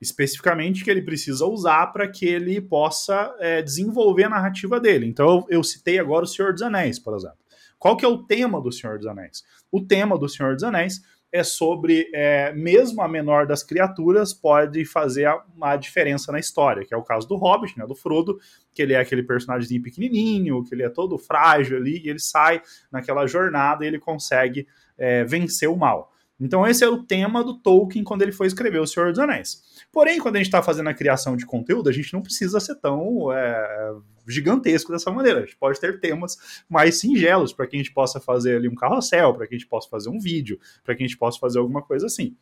especificamente 0.00 0.84
que 0.84 0.90
ele 0.90 1.02
precisa 1.02 1.46
usar 1.46 1.88
para 1.88 2.08
que 2.08 2.26
ele 2.26 2.60
possa 2.60 3.34
é, 3.38 3.62
desenvolver 3.62 4.24
a 4.24 4.30
narrativa 4.30 4.80
dele. 4.80 5.06
Então, 5.06 5.26
eu, 5.26 5.58
eu 5.58 5.64
citei 5.64 5.98
agora 5.98 6.24
o 6.24 6.28
Senhor 6.28 6.52
dos 6.52 6.62
Anéis, 6.62 6.98
por 6.98 7.16
exemplo. 7.16 7.38
Qual 7.78 7.96
que 7.96 8.04
é 8.04 8.08
o 8.08 8.22
tema 8.22 8.60
do 8.60 8.72
Senhor 8.72 8.96
dos 8.96 9.06
Anéis? 9.06 9.44
O 9.70 9.80
tema 9.80 10.18
do 10.18 10.28
Senhor 10.28 10.54
dos 10.54 10.64
Anéis 10.64 11.02
é 11.34 11.42
sobre 11.42 12.08
é, 12.14 12.52
mesmo 12.52 13.02
a 13.02 13.08
menor 13.08 13.44
das 13.44 13.64
criaturas 13.64 14.32
pode 14.32 14.84
fazer 14.84 15.28
uma 15.56 15.76
diferença 15.76 16.30
na 16.30 16.38
história, 16.38 16.86
que 16.86 16.94
é 16.94 16.96
o 16.96 17.02
caso 17.02 17.26
do 17.26 17.34
Hobbit, 17.34 17.76
né, 17.76 17.84
do 17.84 17.96
Frodo, 17.96 18.38
que 18.72 18.80
ele 18.80 18.92
é 18.92 19.00
aquele 19.00 19.24
personagem 19.24 19.82
pequenininho, 19.82 20.62
que 20.62 20.72
ele 20.72 20.84
é 20.84 20.88
todo 20.88 21.18
frágil 21.18 21.76
ali, 21.76 22.00
e 22.04 22.08
ele 22.08 22.20
sai 22.20 22.62
naquela 22.88 23.26
jornada 23.26 23.84
e 23.84 23.88
ele 23.88 23.98
consegue 23.98 24.68
é, 24.96 25.24
vencer 25.24 25.68
o 25.68 25.76
mal. 25.76 26.13
Então, 26.38 26.66
esse 26.66 26.82
era 26.82 26.92
o 26.92 27.02
tema 27.02 27.44
do 27.44 27.54
Tolkien 27.54 28.02
quando 28.02 28.22
ele 28.22 28.32
foi 28.32 28.46
escrever 28.46 28.80
O 28.80 28.86
Senhor 28.86 29.10
dos 29.10 29.20
Anéis. 29.20 29.62
Porém, 29.92 30.18
quando 30.18 30.36
a 30.36 30.38
gente 30.38 30.48
está 30.48 30.62
fazendo 30.62 30.88
a 30.88 30.94
criação 30.94 31.36
de 31.36 31.46
conteúdo, 31.46 31.88
a 31.88 31.92
gente 31.92 32.12
não 32.12 32.20
precisa 32.20 32.58
ser 32.58 32.74
tão 32.76 33.32
é, 33.32 33.94
gigantesco 34.26 34.90
dessa 34.90 35.10
maneira. 35.10 35.40
A 35.40 35.44
gente 35.44 35.56
pode 35.56 35.78
ter 35.78 36.00
temas 36.00 36.64
mais 36.68 36.98
singelos 36.98 37.52
para 37.52 37.66
que 37.66 37.76
a 37.76 37.78
gente 37.78 37.92
possa 37.92 38.20
fazer 38.20 38.56
ali 38.56 38.68
um 38.68 38.74
carrossel, 38.74 39.32
para 39.32 39.46
que 39.46 39.54
a 39.54 39.58
gente 39.58 39.68
possa 39.68 39.88
fazer 39.88 40.10
um 40.10 40.18
vídeo, 40.18 40.58
para 40.82 40.94
que 40.94 41.02
a 41.04 41.06
gente 41.06 41.16
possa 41.16 41.38
fazer 41.38 41.60
alguma 41.60 41.82
coisa 41.82 42.06
assim. 42.06 42.36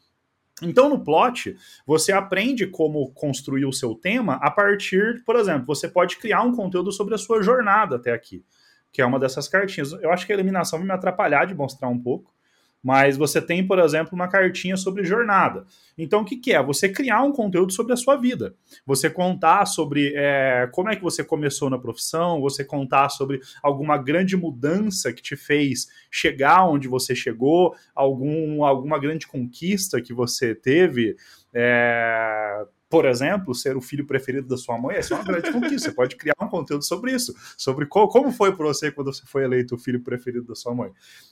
Então, 0.62 0.88
no 0.88 1.02
plot, 1.02 1.56
você 1.86 2.12
aprende 2.12 2.66
como 2.66 3.10
construir 3.12 3.64
o 3.64 3.72
seu 3.72 3.94
tema 3.94 4.34
a 4.34 4.50
partir, 4.50 5.22
por 5.24 5.36
exemplo, 5.36 5.66
você 5.66 5.88
pode 5.88 6.18
criar 6.18 6.42
um 6.42 6.54
conteúdo 6.54 6.92
sobre 6.92 7.14
a 7.14 7.18
sua 7.18 7.42
jornada 7.42 7.96
até 7.96 8.12
aqui, 8.12 8.44
que 8.92 9.02
é 9.02 9.06
uma 9.06 9.18
dessas 9.18 9.48
cartinhas. 9.48 9.92
Eu 9.92 10.12
acho 10.12 10.26
que 10.26 10.32
a 10.32 10.36
eliminação 10.36 10.78
vai 10.78 10.86
me 10.86 10.94
atrapalhar 10.94 11.46
de 11.46 11.54
mostrar 11.54 11.88
um 11.88 11.98
pouco, 11.98 12.31
mas 12.82 13.16
você 13.16 13.40
tem, 13.40 13.64
por 13.66 13.78
exemplo, 13.78 14.14
uma 14.14 14.28
cartinha 14.28 14.76
sobre 14.76 15.04
jornada. 15.04 15.64
Então, 15.96 16.22
o 16.22 16.24
que, 16.24 16.36
que 16.36 16.52
é? 16.52 16.62
Você 16.62 16.88
criar 16.88 17.22
um 17.22 17.32
conteúdo 17.32 17.72
sobre 17.72 17.92
a 17.92 17.96
sua 17.96 18.16
vida. 18.16 18.54
Você 18.84 19.08
contar 19.08 19.66
sobre 19.66 20.12
é, 20.16 20.68
como 20.72 20.88
é 20.88 20.96
que 20.96 21.02
você 21.02 21.22
começou 21.22 21.70
na 21.70 21.78
profissão, 21.78 22.40
você 22.40 22.64
contar 22.64 23.08
sobre 23.08 23.40
alguma 23.62 23.96
grande 23.96 24.36
mudança 24.36 25.12
que 25.12 25.22
te 25.22 25.36
fez 25.36 25.86
chegar 26.10 26.68
onde 26.68 26.88
você 26.88 27.14
chegou, 27.14 27.74
algum, 27.94 28.64
alguma 28.64 28.98
grande 28.98 29.26
conquista 29.26 30.00
que 30.00 30.12
você 30.12 30.54
teve. 30.54 31.14
É, 31.54 32.66
por 32.92 33.06
exemplo, 33.06 33.54
ser 33.54 33.74
o 33.74 33.80
filho 33.80 34.06
preferido 34.06 34.46
da 34.46 34.58
sua 34.58 34.76
mãe, 34.76 34.96
essa 34.96 35.14
é 35.14 35.16
uma 35.16 35.24
grande 35.24 35.50
conquista. 35.50 35.88
Você 35.88 35.92
pode 35.92 36.14
criar 36.14 36.34
um 36.42 36.46
conteúdo 36.46 36.84
sobre 36.84 37.10
isso, 37.10 37.34
sobre 37.56 37.86
co 37.86 38.06
como 38.06 38.30
foi 38.30 38.54
para 38.54 38.66
você 38.66 38.92
quando 38.92 39.10
você 39.10 39.22
foi 39.24 39.44
eleito 39.44 39.76
o 39.76 39.78
filho 39.78 40.02
preferido 40.02 40.48
da 40.48 40.54
sua 40.54 40.74
mãe. 40.74 40.90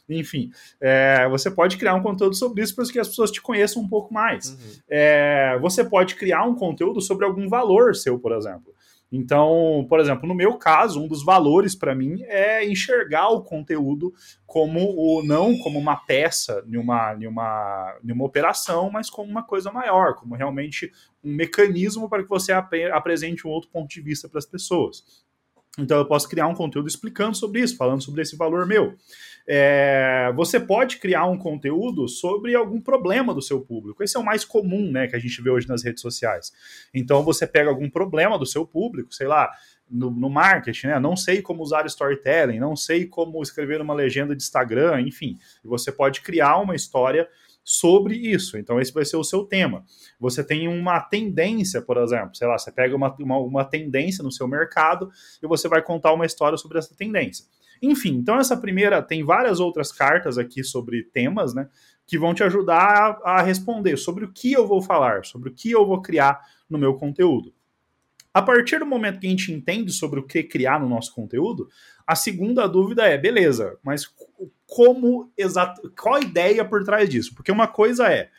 Enfim, 0.08 0.50
é, 0.80 1.28
você 1.28 1.50
pode 1.50 1.76
criar 1.76 1.94
um 1.94 2.02
conteúdo 2.02 2.34
sobre 2.34 2.62
isso 2.62 2.74
para 2.74 2.86
que 2.86 2.98
as 2.98 3.08
pessoas 3.08 3.30
te 3.30 3.42
conheçam 3.42 3.82
um 3.82 3.86
pouco 3.86 4.14
mais. 4.14 4.48
Uhum. 4.48 4.56
É, 4.88 5.58
você 5.60 5.84
pode 5.84 6.14
criar 6.14 6.44
um 6.44 6.54
conteúdo 6.54 6.98
sobre 7.02 7.26
algum 7.26 7.46
valor 7.46 7.94
seu, 7.94 8.18
por 8.18 8.32
exemplo. 8.32 8.69
Então, 9.12 9.84
por 9.88 9.98
exemplo, 9.98 10.28
no 10.28 10.34
meu 10.34 10.56
caso, 10.56 11.02
um 11.02 11.08
dos 11.08 11.24
valores 11.24 11.74
para 11.74 11.94
mim 11.94 12.22
é 12.24 12.64
enxergar 12.64 13.28
o 13.30 13.42
conteúdo 13.42 14.14
como 14.46 14.94
o 14.96 15.22
não 15.24 15.58
como 15.58 15.78
uma 15.78 15.96
peça 15.96 16.62
em 16.66 16.76
uma, 16.76 17.14
em 17.14 17.26
uma, 17.26 17.98
em 18.04 18.12
uma 18.12 18.24
operação, 18.24 18.88
mas 18.90 19.10
como 19.10 19.28
uma 19.28 19.42
coisa 19.42 19.72
maior, 19.72 20.14
como 20.14 20.36
realmente 20.36 20.92
um 21.24 21.34
mecanismo 21.34 22.08
para 22.08 22.22
que 22.22 22.28
você 22.28 22.52
ap 22.52 22.72
apresente 22.92 23.46
um 23.46 23.50
outro 23.50 23.68
ponto 23.70 23.88
de 23.88 24.00
vista 24.00 24.28
para 24.28 24.38
as 24.38 24.46
pessoas. 24.46 25.02
Então, 25.78 25.98
eu 25.98 26.06
posso 26.06 26.28
criar 26.28 26.46
um 26.46 26.54
conteúdo 26.54 26.88
explicando 26.88 27.36
sobre 27.36 27.60
isso, 27.60 27.76
falando 27.76 28.02
sobre 28.02 28.22
esse 28.22 28.36
valor 28.36 28.66
meu. 28.66 28.94
É, 29.52 30.32
você 30.36 30.60
pode 30.60 30.98
criar 30.98 31.26
um 31.26 31.36
conteúdo 31.36 32.06
sobre 32.06 32.54
algum 32.54 32.80
problema 32.80 33.34
do 33.34 33.42
seu 33.42 33.60
público. 33.60 34.00
Esse 34.00 34.16
é 34.16 34.20
o 34.20 34.24
mais 34.24 34.44
comum, 34.44 34.92
né, 34.92 35.08
que 35.08 35.16
a 35.16 35.18
gente 35.18 35.42
vê 35.42 35.50
hoje 35.50 35.66
nas 35.66 35.82
redes 35.82 36.00
sociais. 36.00 36.52
Então 36.94 37.24
você 37.24 37.48
pega 37.48 37.68
algum 37.68 37.90
problema 37.90 38.38
do 38.38 38.46
seu 38.46 38.64
público, 38.64 39.12
sei 39.12 39.26
lá, 39.26 39.50
no, 39.90 40.08
no 40.08 40.30
marketing, 40.30 40.86
né? 40.86 41.00
Não 41.00 41.16
sei 41.16 41.42
como 41.42 41.64
usar 41.64 41.84
storytelling, 41.86 42.60
não 42.60 42.76
sei 42.76 43.06
como 43.06 43.42
escrever 43.42 43.80
uma 43.80 43.92
legenda 43.92 44.36
de 44.36 44.42
Instagram, 44.44 45.00
enfim. 45.00 45.36
Você 45.64 45.90
pode 45.90 46.20
criar 46.20 46.58
uma 46.58 46.76
história 46.76 47.28
sobre 47.64 48.14
isso. 48.14 48.56
Então, 48.56 48.80
esse 48.80 48.92
vai 48.92 49.04
ser 49.04 49.16
o 49.16 49.24
seu 49.24 49.44
tema. 49.44 49.84
Você 50.20 50.44
tem 50.44 50.68
uma 50.68 51.00
tendência, 51.00 51.82
por 51.82 51.96
exemplo, 51.96 52.36
sei 52.36 52.46
lá, 52.46 52.56
você 52.56 52.70
pega 52.70 52.94
uma, 52.94 53.12
uma, 53.18 53.38
uma 53.38 53.64
tendência 53.64 54.22
no 54.22 54.30
seu 54.30 54.46
mercado 54.46 55.10
e 55.42 55.46
você 55.48 55.68
vai 55.68 55.82
contar 55.82 56.12
uma 56.12 56.24
história 56.24 56.56
sobre 56.56 56.78
essa 56.78 56.94
tendência. 56.94 57.44
Enfim, 57.82 58.16
então 58.16 58.38
essa 58.38 58.56
primeira 58.56 59.02
tem 59.02 59.24
várias 59.24 59.58
outras 59.58 59.90
cartas 59.90 60.36
aqui 60.36 60.62
sobre 60.62 61.02
temas, 61.04 61.54
né? 61.54 61.68
Que 62.06 62.18
vão 62.18 62.34
te 62.34 62.42
ajudar 62.42 63.18
a, 63.24 63.38
a 63.38 63.42
responder 63.42 63.96
sobre 63.96 64.24
o 64.24 64.32
que 64.32 64.52
eu 64.52 64.66
vou 64.66 64.82
falar, 64.82 65.24
sobre 65.24 65.48
o 65.48 65.54
que 65.54 65.70
eu 65.70 65.86
vou 65.86 66.02
criar 66.02 66.40
no 66.68 66.78
meu 66.78 66.94
conteúdo. 66.94 67.54
A 68.32 68.42
partir 68.42 68.78
do 68.78 68.86
momento 68.86 69.18
que 69.18 69.26
a 69.26 69.30
gente 69.30 69.50
entende 69.50 69.90
sobre 69.92 70.20
o 70.20 70.26
que 70.26 70.42
criar 70.42 70.78
no 70.78 70.88
nosso 70.88 71.14
conteúdo, 71.14 71.68
a 72.06 72.14
segunda 72.14 72.68
dúvida 72.68 73.06
é, 73.06 73.16
beleza, 73.16 73.76
mas 73.82 74.06
como 74.66 75.32
exato, 75.36 75.92
qual 76.00 76.16
a 76.16 76.20
ideia 76.20 76.64
por 76.64 76.84
trás 76.84 77.08
disso? 77.08 77.34
Porque 77.34 77.50
uma 77.50 77.66
coisa 77.66 78.12
é, 78.12 78.30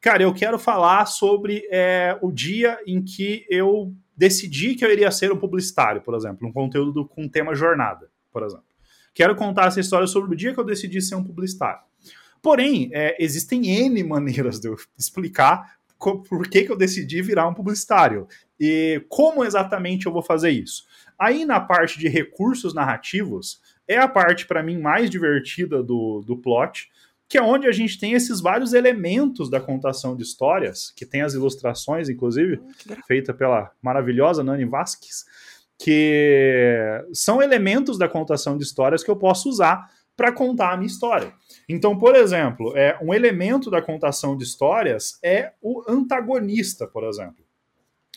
cara, 0.00 0.22
eu 0.22 0.32
quero 0.32 0.58
falar 0.58 1.06
sobre 1.06 1.66
é, 1.72 2.16
o 2.22 2.30
dia 2.30 2.78
em 2.86 3.02
que 3.02 3.44
eu 3.50 3.92
decidi 4.16 4.74
que 4.74 4.84
eu 4.84 4.92
iria 4.92 5.10
ser 5.10 5.32
um 5.32 5.38
publicitário, 5.38 6.02
por 6.02 6.14
exemplo, 6.14 6.46
um 6.46 6.52
conteúdo 6.52 6.92
do, 6.92 7.06
com 7.06 7.28
tema 7.28 7.54
jornada 7.54 8.08
por 8.36 8.42
exemplo. 8.42 8.66
Quero 9.14 9.34
contar 9.34 9.68
essa 9.68 9.80
história 9.80 10.06
sobre 10.06 10.34
o 10.34 10.36
dia 10.36 10.52
que 10.52 10.60
eu 10.60 10.64
decidi 10.64 11.00
ser 11.00 11.14
um 11.14 11.24
publicitário. 11.24 11.80
Porém, 12.42 12.90
é, 12.92 13.16
existem 13.18 13.66
N 13.66 14.04
maneiras 14.04 14.60
de 14.60 14.68
eu 14.68 14.76
explicar 14.98 15.78
por 15.98 16.46
que, 16.46 16.64
que 16.64 16.70
eu 16.70 16.76
decidi 16.76 17.22
virar 17.22 17.48
um 17.48 17.54
publicitário 17.54 18.28
e 18.60 19.02
como 19.08 19.42
exatamente 19.42 20.04
eu 20.04 20.12
vou 20.12 20.20
fazer 20.20 20.50
isso. 20.50 20.84
Aí, 21.18 21.46
na 21.46 21.58
parte 21.58 21.98
de 21.98 22.08
recursos 22.08 22.74
narrativos, 22.74 23.58
é 23.88 23.96
a 23.96 24.06
parte, 24.06 24.46
para 24.46 24.62
mim, 24.62 24.78
mais 24.78 25.08
divertida 25.08 25.82
do, 25.82 26.20
do 26.20 26.36
plot, 26.36 26.90
que 27.26 27.38
é 27.38 27.42
onde 27.42 27.66
a 27.66 27.72
gente 27.72 27.98
tem 27.98 28.12
esses 28.12 28.38
vários 28.38 28.74
elementos 28.74 29.48
da 29.48 29.60
contação 29.60 30.14
de 30.14 30.22
histórias, 30.22 30.92
que 30.94 31.06
tem 31.06 31.22
as 31.22 31.32
ilustrações, 31.32 32.10
inclusive, 32.10 32.58
hum, 32.58 32.96
feita 33.06 33.32
pela 33.32 33.72
maravilhosa 33.80 34.44
Nani 34.44 34.66
Vasquez, 34.66 35.24
que 35.78 37.04
são 37.12 37.42
elementos 37.42 37.98
da 37.98 38.08
contação 38.08 38.56
de 38.56 38.64
histórias 38.64 39.04
que 39.04 39.10
eu 39.10 39.16
posso 39.16 39.48
usar 39.48 39.90
para 40.16 40.32
contar 40.32 40.72
a 40.72 40.76
minha 40.76 40.86
história. 40.86 41.32
Então, 41.68 41.98
por 41.98 42.16
exemplo, 42.16 42.76
é, 42.76 42.98
um 43.02 43.12
elemento 43.12 43.70
da 43.70 43.82
contação 43.82 44.36
de 44.36 44.44
histórias 44.44 45.18
é 45.22 45.52
o 45.60 45.82
antagonista, 45.86 46.86
por 46.86 47.04
exemplo. 47.04 47.44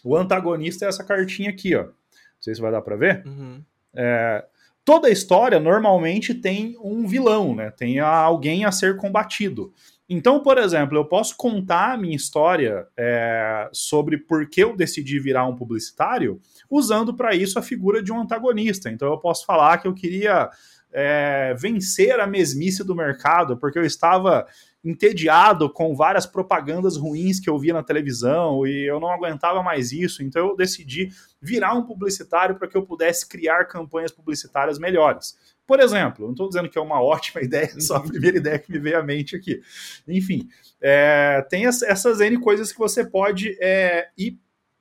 O 0.03 0.15
antagonista 0.15 0.85
é 0.85 0.87
essa 0.87 1.03
cartinha 1.03 1.49
aqui, 1.49 1.75
ó. 1.75 1.83
Não 1.83 1.91
sei 2.39 2.55
se 2.55 2.61
vai 2.61 2.71
dar 2.71 2.81
para 2.81 2.95
ver. 2.95 3.23
Uhum. 3.25 3.61
É, 3.93 4.45
toda 4.85 5.09
história 5.09 5.59
normalmente 5.59 6.33
tem 6.33 6.77
um 6.81 7.05
vilão, 7.05 7.53
né? 7.53 7.69
Tem 7.71 7.99
alguém 7.99 8.63
a 8.63 8.71
ser 8.71 8.95
combatido. 8.95 9.73
Então, 10.11 10.41
por 10.41 10.57
exemplo, 10.57 10.97
eu 10.97 11.05
posso 11.05 11.37
contar 11.37 11.93
a 11.93 11.97
minha 11.97 12.15
história 12.15 12.87
é, 12.97 13.69
sobre 13.71 14.17
por 14.17 14.49
que 14.49 14.63
eu 14.63 14.75
decidi 14.75 15.19
virar 15.19 15.45
um 15.45 15.55
publicitário, 15.55 16.41
usando 16.67 17.13
para 17.13 17.35
isso 17.35 17.59
a 17.59 17.61
figura 17.61 18.01
de 18.01 18.11
um 18.11 18.19
antagonista. 18.19 18.89
Então, 18.89 19.07
eu 19.07 19.19
posso 19.19 19.45
falar 19.45 19.77
que 19.77 19.87
eu 19.87 19.93
queria 19.93 20.49
é, 20.91 21.53
vencer 21.59 22.19
a 22.19 22.25
mesmice 22.25 22.83
do 22.83 22.95
mercado, 22.95 23.55
porque 23.55 23.77
eu 23.77 23.85
estava 23.85 24.47
entediado 24.83 25.69
com 25.69 25.95
várias 25.95 26.25
propagandas 26.25 26.95
ruins 26.95 27.39
que 27.39 27.49
eu 27.49 27.59
via 27.59 27.73
na 27.73 27.83
televisão 27.83 28.65
e 28.65 28.89
eu 28.89 28.99
não 28.99 29.09
aguentava 29.09 29.61
mais 29.61 29.91
isso, 29.91 30.23
então 30.23 30.47
eu 30.47 30.55
decidi 30.55 31.09
virar 31.41 31.73
um 31.73 31.83
publicitário 31.83 32.55
para 32.55 32.67
que 32.67 32.77
eu 32.77 32.85
pudesse 32.85 33.27
criar 33.27 33.65
campanhas 33.65 34.11
publicitárias 34.11 34.79
melhores. 34.79 35.37
Por 35.69 35.79
exemplo, 35.79 36.25
não 36.25 36.31
estou 36.31 36.49
dizendo 36.49 36.67
que 36.67 36.79
é 36.79 36.81
uma 36.81 36.99
ótima 37.05 37.43
ideia, 37.43 37.79
só 37.79 37.97
a 37.97 38.01
primeira 38.01 38.37
ideia 38.37 38.57
que 38.57 38.71
me 38.71 38.79
veio 38.79 38.97
à 38.97 39.03
mente 39.03 39.35
aqui. 39.35 39.61
Enfim, 40.07 40.49
é, 40.81 41.45
tem 41.47 41.67
essas 41.67 42.19
N 42.19 42.39
coisas 42.39 42.71
que 42.71 42.79
você 42.79 43.05
pode 43.07 43.55
é, 43.61 44.07
ir 44.17 44.39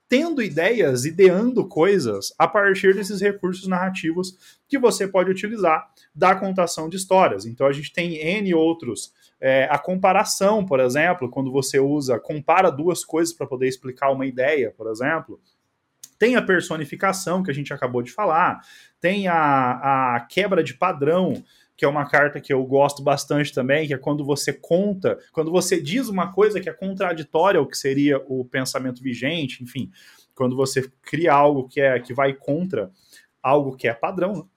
tendo 0.09 0.43
ideias, 0.43 1.05
ideando 1.05 1.69
coisas 1.69 2.33
a 2.39 2.49
partir 2.49 2.95
desses 2.95 3.21
recursos 3.21 3.69
narrativos 3.69 4.59
que 4.67 4.79
você 4.79 5.07
pode 5.07 5.31
utilizar 5.31 5.91
da 6.15 6.35
contação 6.35 6.89
de 6.89 6.97
histórias. 6.97 7.45
Então 7.45 7.67
a 7.67 7.73
gente 7.73 7.93
tem 7.93 8.15
N 8.15 8.55
outros. 8.55 9.13
É, 9.39 9.69
a 9.71 9.79
comparação, 9.79 10.65
por 10.65 10.81
exemplo, 10.81 11.29
quando 11.29 11.53
você 11.53 11.79
usa, 11.79 12.19
compara 12.19 12.71
duas 12.71 13.05
coisas 13.05 13.35
para 13.35 13.47
poder 13.47 13.69
explicar 13.69 14.11
uma 14.11 14.25
ideia, 14.25 14.73
por 14.75 14.91
exemplo. 14.91 15.39
Tem 16.19 16.37
a 16.37 16.43
personificação, 16.43 17.43
que 17.43 17.51
a 17.51 17.55
gente 17.55 17.73
acabou 17.73 18.03
de 18.03 18.11
falar, 18.11 18.61
tem 19.01 19.29
a, 19.29 20.17
a 20.17 20.21
quebra 20.21 20.63
de 20.63 20.75
padrão, 20.75 21.43
que 21.77 21.85
é 21.85 21.89
uma 21.89 22.09
carta 22.09 22.41
que 22.41 22.53
eu 22.53 22.65
gosto 22.65 23.03
bastante 23.03 23.55
também, 23.55 23.87
que 23.87 23.95
é 23.95 23.99
quando 23.99 24.25
você 24.25 24.53
conta, 24.53 25.17
quando 25.33 25.53
você 25.53 25.81
diz 25.81 26.09
uma 26.09 26.33
coisa 26.33 26.61
que 26.61 26.69
é 26.69 26.73
contraditória 26.73 27.61
ao 27.61 27.67
que 27.67 27.79
seria 27.79 28.19
o 28.27 28.45
pensamento 28.45 29.01
vigente, 29.01 29.63
enfim, 29.63 29.91
quando 30.35 30.57
você 30.57 30.91
cria 31.03 31.33
algo 31.33 31.69
que 31.69 31.81
é 31.81 32.01
que 32.01 32.13
vai 32.13 32.33
contra 32.33 32.91
algo 33.41 33.77
que 33.77 33.87
é 33.87 33.95
padrão. 33.95 34.49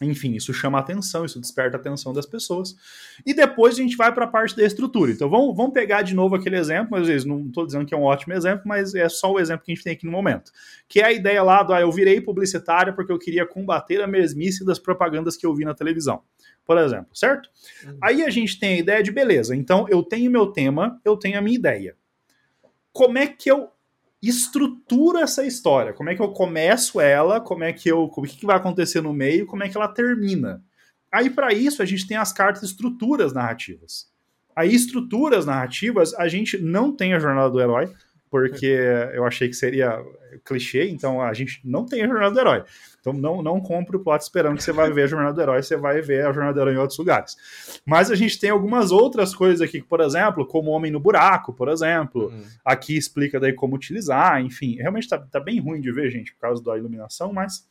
Enfim, 0.00 0.34
isso 0.34 0.54
chama 0.54 0.78
atenção, 0.78 1.26
isso 1.26 1.38
desperta 1.38 1.76
a 1.76 1.80
atenção 1.80 2.12
das 2.12 2.24
pessoas. 2.24 2.74
E 3.24 3.34
depois 3.34 3.74
a 3.74 3.82
gente 3.82 3.96
vai 3.96 4.12
para 4.12 4.24
a 4.24 4.28
parte 4.28 4.56
da 4.56 4.64
estrutura. 4.64 5.10
Então 5.10 5.28
vamos, 5.28 5.54
vamos 5.54 5.72
pegar 5.72 6.00
de 6.02 6.14
novo 6.14 6.34
aquele 6.34 6.56
exemplo, 6.56 6.88
mas 6.92 7.02
às 7.02 7.08
vezes 7.08 7.26
não 7.26 7.46
estou 7.46 7.66
dizendo 7.66 7.84
que 7.84 7.94
é 7.94 7.96
um 7.96 8.04
ótimo 8.04 8.32
exemplo, 8.32 8.62
mas 8.64 8.94
é 8.94 9.08
só 9.08 9.30
o 9.30 9.38
exemplo 9.38 9.64
que 9.64 9.72
a 9.72 9.74
gente 9.74 9.84
tem 9.84 9.92
aqui 9.92 10.06
no 10.06 10.12
momento. 10.12 10.50
Que 10.88 11.00
é 11.00 11.04
a 11.04 11.12
ideia 11.12 11.42
lá 11.42 11.62
do 11.62 11.74
ah, 11.74 11.80
eu 11.80 11.92
virei 11.92 12.20
publicitário 12.20 12.94
porque 12.94 13.12
eu 13.12 13.18
queria 13.18 13.46
combater 13.46 14.00
a 14.00 14.06
mesmice 14.06 14.64
das 14.64 14.78
propagandas 14.78 15.36
que 15.36 15.44
eu 15.44 15.54
vi 15.54 15.64
na 15.64 15.74
televisão 15.74 16.22
por 16.70 16.78
exemplo, 16.78 17.08
certo? 17.16 17.50
Uhum. 17.84 17.98
Aí 18.00 18.22
a 18.22 18.30
gente 18.30 18.56
tem 18.60 18.74
a 18.74 18.78
ideia 18.78 19.02
de 19.02 19.10
beleza, 19.10 19.56
então 19.56 19.86
eu 19.88 20.04
tenho 20.04 20.30
meu 20.30 20.46
tema, 20.52 21.00
eu 21.04 21.16
tenho 21.16 21.36
a 21.36 21.40
minha 21.40 21.56
ideia. 21.56 21.96
Como 22.92 23.18
é 23.18 23.26
que 23.26 23.50
eu 23.50 23.70
estruturo 24.22 25.18
essa 25.18 25.44
história? 25.44 25.92
Como 25.92 26.10
é 26.10 26.14
que 26.14 26.22
eu 26.22 26.32
começo 26.32 27.00
ela? 27.00 27.40
Como 27.40 27.64
é 27.64 27.72
que 27.72 27.88
eu, 27.88 28.02
o 28.02 28.22
que, 28.22 28.36
que 28.36 28.46
vai 28.46 28.56
acontecer 28.56 29.00
no 29.00 29.12
meio? 29.12 29.46
Como 29.46 29.62
é 29.64 29.68
que 29.68 29.76
ela 29.76 29.88
termina? 29.88 30.62
Aí 31.12 31.30
para 31.30 31.52
isso 31.52 31.82
a 31.82 31.86
gente 31.86 32.06
tem 32.06 32.16
as 32.16 32.32
cartas 32.32 32.62
estruturas 32.62 33.32
narrativas. 33.32 34.10
Aí, 34.54 34.74
estruturas 34.74 35.46
narrativas, 35.46 36.12
a 36.14 36.28
gente 36.28 36.58
não 36.58 36.94
tem 36.94 37.14
a 37.14 37.18
jornada 37.18 37.50
do 37.50 37.60
herói, 37.60 37.90
porque 38.30 38.78
eu 39.12 39.24
achei 39.26 39.48
que 39.48 39.54
seria 39.54 39.98
clichê, 40.44 40.88
então 40.88 41.20
a 41.20 41.32
gente 41.34 41.60
não 41.64 41.84
tem 41.84 42.02
a 42.02 42.06
jornada 42.06 42.32
do 42.32 42.40
herói. 42.40 42.64
Então 43.00 43.12
não, 43.12 43.42
não 43.42 43.60
compre 43.60 43.96
o 43.96 44.00
plot 44.00 44.22
esperando 44.22 44.56
que 44.56 44.62
você 44.62 44.72
vai 44.72 44.92
ver 44.92 45.04
a 45.04 45.06
jornada 45.06 45.32
do 45.32 45.40
herói, 45.40 45.62
você 45.62 45.76
vai 45.76 46.00
ver 46.00 46.26
a 46.26 46.32
jornada 46.32 46.54
do 46.54 46.60
herói 46.60 46.74
em 46.74 46.78
outros 46.78 46.98
lugares. 46.98 47.36
Mas 47.84 48.10
a 48.10 48.14
gente 48.14 48.38
tem 48.38 48.50
algumas 48.50 48.92
outras 48.92 49.34
coisas 49.34 49.60
aqui, 49.60 49.82
por 49.82 50.00
exemplo, 50.00 50.46
como 50.46 50.70
Homem 50.70 50.92
no 50.92 51.00
Buraco, 51.00 51.52
por 51.52 51.68
exemplo. 51.68 52.28
Uhum. 52.28 52.42
Aqui 52.64 52.96
explica 52.96 53.40
daí 53.40 53.52
como 53.52 53.74
utilizar, 53.74 54.40
enfim. 54.40 54.76
Realmente 54.76 55.08
tá, 55.08 55.18
tá 55.18 55.40
bem 55.40 55.58
ruim 55.60 55.80
de 55.80 55.90
ver, 55.90 56.10
gente, 56.10 56.32
por 56.34 56.40
causa 56.40 56.62
da 56.62 56.76
iluminação, 56.76 57.32
mas 57.32 57.66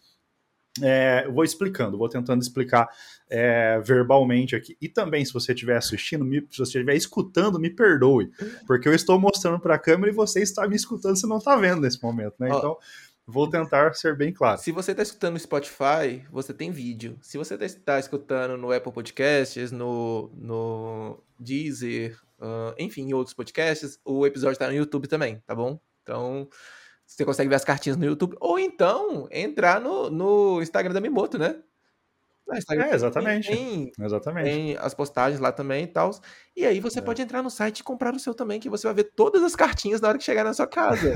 é, 0.82 1.28
vou 1.28 1.44
explicando, 1.44 1.98
vou 1.98 2.10
tentando 2.10 2.42
explicar 2.42 2.88
é, 3.30 3.80
verbalmente 3.80 4.56
aqui. 4.56 4.78
E 4.82 4.88
também, 4.88 5.24
se 5.26 5.34
você 5.34 5.54
estiver 5.54 5.78
assistindo, 5.78 6.24
me, 6.24 6.42
se 6.50 6.58
você 6.58 6.64
estiver 6.64 6.96
escutando, 6.96 7.60
me 7.60 7.70
perdoe, 7.70 8.32
porque 8.66 8.88
eu 8.88 8.94
estou 8.94 9.20
mostrando 9.20 9.60
para 9.60 9.76
a 9.76 9.80
câmera 9.80 10.12
e 10.12 10.16
você 10.16 10.42
está 10.42 10.68
me 10.68 10.76
escutando, 10.76 11.16
você 11.16 11.28
não 11.28 11.38
está 11.38 11.56
vendo 11.56 11.82
nesse 11.82 12.02
momento, 12.02 12.36
né? 12.40 12.50
Então, 12.50 12.78
vou 13.26 13.50
tentar 13.50 13.94
ser 13.94 14.16
bem 14.16 14.34
claro. 14.34 14.60
Se 14.60 14.72
você 14.72 14.92
está 14.92 15.04
escutando 15.04 15.34
no 15.34 15.40
Spotify, 15.40 16.24
você 16.32 16.54
tem 16.54 16.72
vídeo. 16.72 17.18
Se 17.22 17.38
você 17.38 17.56
está 17.56 17.94
tá 17.94 18.00
escutando 18.00 18.58
no 18.58 18.72
Apple 18.72 18.92
Podcasts, 18.92 19.72
no, 19.72 20.32
no 20.36 21.22
Deezer, 21.40 22.18
uh, 22.40 22.74
enfim, 22.78 23.04
em 23.04 23.14
outros 23.14 23.36
podcasts, 23.36 24.00
o 24.04 24.26
episódio 24.26 24.54
está 24.54 24.68
no 24.68 24.74
YouTube 24.74 25.08
também, 25.08 25.42
tá 25.46 25.54
bom? 25.54 25.80
Então, 26.02 26.50
você 27.10 27.26
consegue 27.26 27.50
ver 27.50 27.56
as 27.56 27.66
cartinhas 27.66 27.98
no 27.98 28.06
YouTube. 28.06 28.38
Ou 28.40 28.60
então, 28.60 29.28
entrar 29.32 29.82
no, 29.82 30.10
no 30.10 30.62
Instagram 30.62 30.94
da 30.94 31.02
Mimoto, 31.02 31.38
né? 31.38 31.56
É, 32.72 32.96
exatamente. 32.96 33.48
Tem, 33.48 33.92
exatamente. 34.00 34.44
Tem 34.46 34.78
as 34.78 34.94
postagens 34.94 35.40
lá 35.40 35.52
também 35.52 35.84
e 35.84 35.88
tal. 35.88 36.10
E 36.56 36.66
aí 36.66 36.80
você 36.80 36.98
é. 36.98 37.02
pode 37.02 37.22
entrar 37.22 37.44
no 37.44 37.50
site 37.50 37.80
e 37.80 37.84
comprar 37.84 38.16
o 38.16 38.20
seu 38.20 38.34
também, 38.34 38.60
que 38.60 38.70
você 38.70 38.88
vai 38.88 38.94
ver 38.96 39.12
todas 39.16 39.44
as 39.44 39.56
cartinhas 39.56 40.02
na 40.02 40.08
hora 40.08 40.18
que 40.18 40.24
chegar 40.24 40.44
na 40.44 40.54
sua 40.54 40.66
casa. 40.66 41.14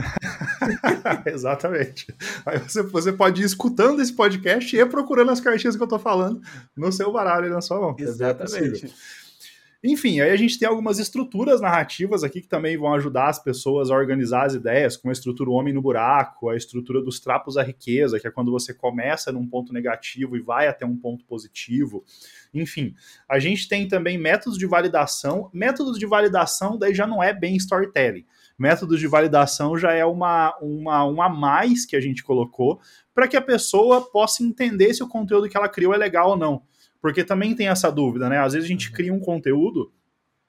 exatamente. 1.26 2.14
Aí 2.46 2.60
você, 2.60 2.84
você 2.84 3.12
pode 3.12 3.41
ir 3.41 3.46
escutando 3.46 4.00
esse 4.00 4.14
podcast 4.14 4.76
e 4.76 4.86
procurando 4.86 5.32
as 5.32 5.39
cartinhas 5.39 5.76
que 5.76 5.82
eu 5.82 5.88
tô 5.88 5.98
falando 5.98 6.39
no 6.78 6.91
seu 6.91 7.12
baralho 7.12 7.50
na 7.50 7.62
sua 7.62 7.80
mão. 7.80 7.96
É 8.00 8.04
exatamente. 8.04 8.86
É 8.86 9.22
enfim, 9.84 10.22
aí 10.22 10.32
a 10.32 10.38
gente 10.38 10.58
tem 10.58 10.66
algumas 10.66 10.98
estruturas 10.98 11.60
narrativas 11.60 12.24
aqui 12.24 12.40
que 12.40 12.48
também 12.48 12.78
vão 12.78 12.94
ajudar 12.94 13.28
as 13.28 13.38
pessoas 13.44 13.92
a 13.92 13.96
organizar 13.96 14.46
as 14.46 14.54
ideias, 14.54 14.96
como 14.96 15.12
a 15.12 15.14
estrutura 15.14 15.50
Homem 15.50 15.74
no 15.74 15.82
Buraco, 15.82 16.48
a 16.48 16.56
estrutura 16.56 17.02
dos 17.02 17.20
trapos 17.20 17.58
à 17.58 17.64
riqueza, 17.64 18.18
que 18.18 18.26
é 18.26 18.32
quando 18.32 18.50
você 18.50 18.74
começa 18.74 19.30
num 19.30 19.46
ponto 19.46 19.74
negativo 19.74 20.38
e 20.38 20.42
vai 20.42 20.68
até 20.70 20.86
um 20.86 20.96
ponto 20.96 21.26
positivo. 21.26 22.06
Enfim, 22.54 22.96
a 23.28 23.40
gente 23.40 23.68
tem 23.68 23.86
também 23.86 24.18
métodos 24.18 24.58
de 24.58 24.66
validação. 24.66 25.50
Métodos 25.54 26.00
de 26.00 26.06
validação 26.06 26.78
daí 26.78 26.96
já 26.96 27.06
não 27.06 27.22
é 27.22 27.34
bem 27.34 27.58
storytelling. 27.58 28.26
Métodos 28.58 29.02
de 29.02 29.08
validação 29.08 29.78
já 29.78 29.92
é 29.92 30.06
uma, 30.06 30.56
uma, 30.62 31.04
uma 31.04 31.28
mais 31.28 31.86
que 31.86 31.98
a 31.98 32.00
gente 32.00 32.24
colocou 32.24 32.80
para 33.14 33.28
que 33.28 33.36
a 33.36 33.42
pessoa 33.42 34.00
possa 34.00 34.44
entender 34.44 34.94
se 34.94 35.04
o 35.04 35.10
conteúdo 35.10 35.50
que 35.50 35.58
ela 35.58 35.68
criou 35.68 35.94
é 35.94 35.98
legal 35.98 36.30
ou 36.30 36.38
não. 36.38 36.62
Porque 37.04 37.22
também 37.22 37.54
tem 37.54 37.68
essa 37.68 37.91
dúvida, 37.91 38.30
né? 38.30 38.39
Às 38.39 38.54
vezes 38.54 38.66
a 38.66 38.72
gente 38.72 38.88
uhum. 38.88 38.95
cria 38.95 39.14
um 39.14 39.20
conteúdo 39.20 39.91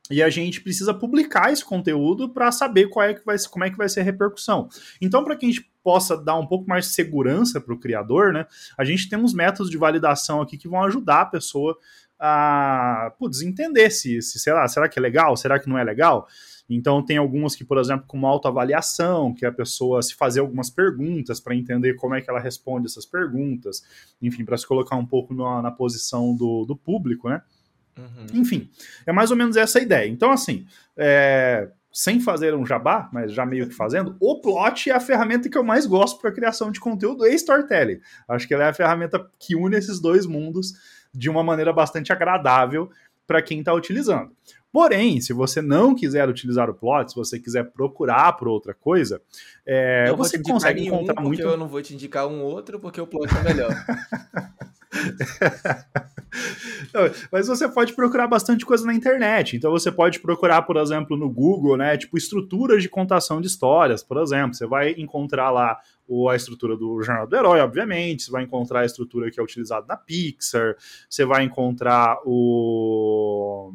e 0.09 0.23
a 0.23 0.31
gente 0.31 0.61
precisa 0.61 0.95
publicar 0.95 1.53
esse 1.53 1.65
conteúdo 1.65 2.29
para 2.29 2.53
saber 2.53 2.89
qual 2.89 3.05
é 3.05 3.13
que 3.13 3.27
vai, 3.27 3.37
como 3.51 3.65
é 3.65 3.71
que 3.71 3.77
vai 3.77 3.89
ser 3.89 4.01
a 4.01 4.05
repercussão. 4.05 4.69
Então, 5.03 5.25
para 5.25 5.35
que 5.35 5.47
a 5.47 5.49
gente 5.49 5.69
possa 5.83 6.17
dar 6.17 6.37
um 6.37 6.47
pouco 6.47 6.69
mais 6.69 6.87
de 6.87 6.93
segurança 6.93 7.61
para 7.61 7.75
o 7.75 7.81
criador, 7.81 8.33
né, 8.33 8.47
a 8.79 8.85
gente 8.85 9.09
tem 9.09 9.19
uns 9.19 9.35
métodos 9.35 9.69
de 9.69 9.77
validação 9.77 10.41
aqui 10.41 10.57
que 10.57 10.69
vão 10.69 10.85
ajudar 10.85 11.23
a 11.23 11.27
pessoa 11.27 11.77
a 12.21 13.13
putz, 13.19 13.43
entender 13.43 13.91
se, 13.91 14.23
se 14.23 14.39
sei 14.39 14.53
lá, 14.53 14.69
será 14.69 14.89
que 14.89 14.97
é 14.97 15.03
legal, 15.03 15.37
será 15.37 15.59
que 15.59 15.69
não 15.69 15.77
é 15.77 15.83
legal. 15.83 16.29
Então 16.69 17.05
tem 17.05 17.17
algumas 17.17 17.55
que, 17.55 17.65
por 17.65 17.79
exemplo, 17.79 18.07
com 18.07 18.17
uma 18.17 18.29
autoavaliação, 18.29 19.35
que 19.35 19.45
a 19.45 19.53
pessoa 19.53 20.03
se 20.03 20.15
fazer 20.15 20.41
algumas 20.41 20.71
perguntas 20.71 21.41
para 21.41 21.55
entender 21.55 21.95
como 21.95 22.15
é 22.15 22.21
que 22.21 22.31
ela 22.31 22.41
responde 22.41 22.87
essas 22.87 23.05
perguntas, 23.05 23.83
enfim, 24.21 24.45
para 24.45 24.57
se 24.57 24.67
colocar 24.67 24.97
um 24.97 25.07
pouco 25.07 25.35
na, 25.35 25.63
na 25.63 25.71
posição 25.71 26.35
do, 26.35 26.65
do 26.65 26.77
público, 26.77 27.29
né? 27.29 27.43
Uhum. 27.97 28.41
Enfim, 28.41 28.69
é 29.07 29.13
mais 29.13 29.31
ou 29.31 29.37
menos 29.37 29.57
essa 29.57 29.79
a 29.79 29.83
ideia. 29.83 30.09
Então, 30.09 30.33
assim, 30.33 30.67
é, 30.97 31.71
sem 31.93 32.19
fazer 32.19 32.55
um 32.55 32.67
jabá, 32.67 33.09
mas 33.13 33.33
já 33.33 33.47
meio 33.47 33.69
que 33.69 33.75
fazendo, 33.75 34.17
o 34.19 34.41
plot 34.41 34.91
é 34.91 34.95
a 34.95 35.01
ferramenta 35.01 35.49
que 35.49 35.57
eu 35.57 35.63
mais 35.63 35.87
gosto 35.87 36.21
para 36.21 36.33
criação 36.33 36.73
de 36.73 36.81
conteúdo 36.81 37.25
e 37.25 37.33
storytelling. 37.35 38.01
Acho 38.27 38.49
que 38.49 38.55
ela 38.55 38.65
é 38.65 38.69
a 38.69 38.75
ferramenta 38.75 39.25
que 39.39 39.55
une 39.55 39.77
esses 39.77 40.01
dois 40.01 40.27
mundos 40.27 40.73
de 41.15 41.31
uma 41.31 41.45
maneira 41.45 41.73
bastante 41.73 42.13
agradável 42.13 42.91
para 43.27 43.41
quem 43.41 43.61
está 43.61 43.73
utilizando. 43.73 44.33
Porém, 44.75 45.21
se 45.21 45.33
você 45.33 45.63
não 45.63 45.95
quiser 45.95 46.29
utilizar 46.29 46.69
o 46.69 46.75
plot, 46.75 47.13
se 47.13 47.15
você 47.15 47.39
quiser 47.39 47.71
procurar 47.71 48.33
por 48.33 48.49
outra 48.49 48.75
coisa, 48.75 49.23
é, 49.65 50.13
você 50.17 50.37
consegue 50.43 50.85
encontrar 50.85 51.23
muito. 51.23 51.41
Eu 51.41 51.57
não 51.57 51.69
vou 51.69 51.81
te 51.81 51.95
indicar 51.95 52.27
um 52.27 52.43
outro 52.43 52.81
porque 52.81 53.01
o 53.01 53.07
plot 53.07 53.33
é 53.37 53.43
melhor. 53.45 53.71
Mas 57.31 57.47
você 57.47 57.69
pode 57.69 57.93
procurar 57.93 58.27
bastante 58.27 58.67
coisa 58.67 58.85
na 58.85 58.93
internet. 58.93 59.57
Então 59.57 59.71
você 59.71 59.93
pode 59.93 60.19
procurar, 60.19 60.63
por 60.63 60.77
exemplo, 60.77 61.17
no 61.17 61.31
Google, 61.31 61.77
né? 61.77 61.97
Tipo, 61.97 62.19
estruturas 62.19 62.83
de 62.83 62.89
contação 62.89 63.41
de 63.41 63.47
histórias, 63.47 64.03
por 64.03 64.21
exemplo. 64.21 64.55
Você 64.55 64.67
vai 64.67 64.91
encontrar 64.99 65.53
lá 65.53 65.79
a 66.29 66.35
estrutura 66.35 66.77
do 66.77 67.01
Jornal 67.01 67.29
do 67.29 67.37
Herói, 67.37 67.61
obviamente. 67.61 68.25
Você 68.25 68.33
vai 68.33 68.43
encontrar 68.43 68.81
a 68.81 68.85
estrutura 68.85 69.31
que 69.31 69.39
é 69.39 69.43
utilizada 69.43 69.87
na 69.87 69.97
Pixar. 69.97 70.75
Você 71.09 71.25
vai 71.25 71.45
encontrar 71.45 72.19
o 72.25 73.73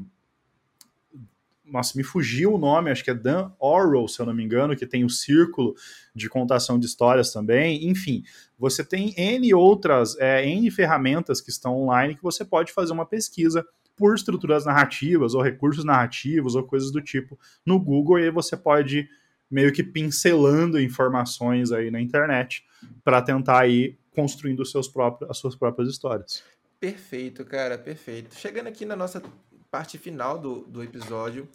nossa, 1.72 1.97
me 1.97 2.03
fugiu 2.03 2.53
o 2.53 2.57
nome, 2.57 2.91
acho 2.91 3.03
que 3.03 3.11
é 3.11 3.13
Dan 3.13 3.51
Orwell, 3.59 4.07
se 4.07 4.20
eu 4.20 4.26
não 4.26 4.34
me 4.34 4.43
engano, 4.43 4.76
que 4.76 4.86
tem 4.86 5.03
o 5.03 5.09
círculo 5.09 5.76
de 6.15 6.28
contação 6.30 6.80
de 6.80 6.86
histórias 6.86 7.32
também. 7.32 7.88
Enfim, 7.89 8.24
você 8.57 8.84
tem 8.84 9.13
N 9.17 9.53
outras, 9.53 10.17
é, 10.20 10.45
N 10.45 10.70
ferramentas 10.72 11.41
que 11.41 11.49
estão 11.49 11.76
online 11.76 12.15
que 12.15 12.24
você 12.24 12.43
pode 12.43 12.72
fazer 12.72 12.93
uma 12.93 13.05
pesquisa 13.05 13.65
por 13.95 14.15
estruturas 14.15 14.65
narrativas 14.65 15.34
ou 15.34 15.41
recursos 15.41 15.84
narrativos 15.84 16.55
ou 16.55 16.63
coisas 16.63 16.91
do 16.91 17.01
tipo 17.01 17.38
no 17.65 17.78
Google 17.78 18.20
e 18.20 18.24
aí 18.24 18.32
você 18.32 18.55
pode 18.55 19.09
meio 19.51 19.74
que 19.74 19.84
pincelando 19.84 20.80
informações 20.80 21.72
aí 21.72 21.91
na 21.91 21.99
internet 21.99 22.63
para 23.03 23.22
tentar 23.22 23.67
ir 23.67 23.97
construindo 24.11 24.65
seus 24.65 24.88
próprios, 24.88 25.30
as 25.30 25.38
suas 25.38 25.55
próprias 25.55 25.89
histórias. 25.89 26.43
Perfeito, 26.80 27.43
cara, 27.43 27.78
perfeito. 27.78 28.36
Chegando 28.36 28.67
aqui 28.67 28.86
na 28.86 28.95
nossa 28.95 29.22
parte 29.72 29.97
final 29.97 30.38
do, 30.38 30.61
do 30.61 30.84
episódio, 30.84 31.47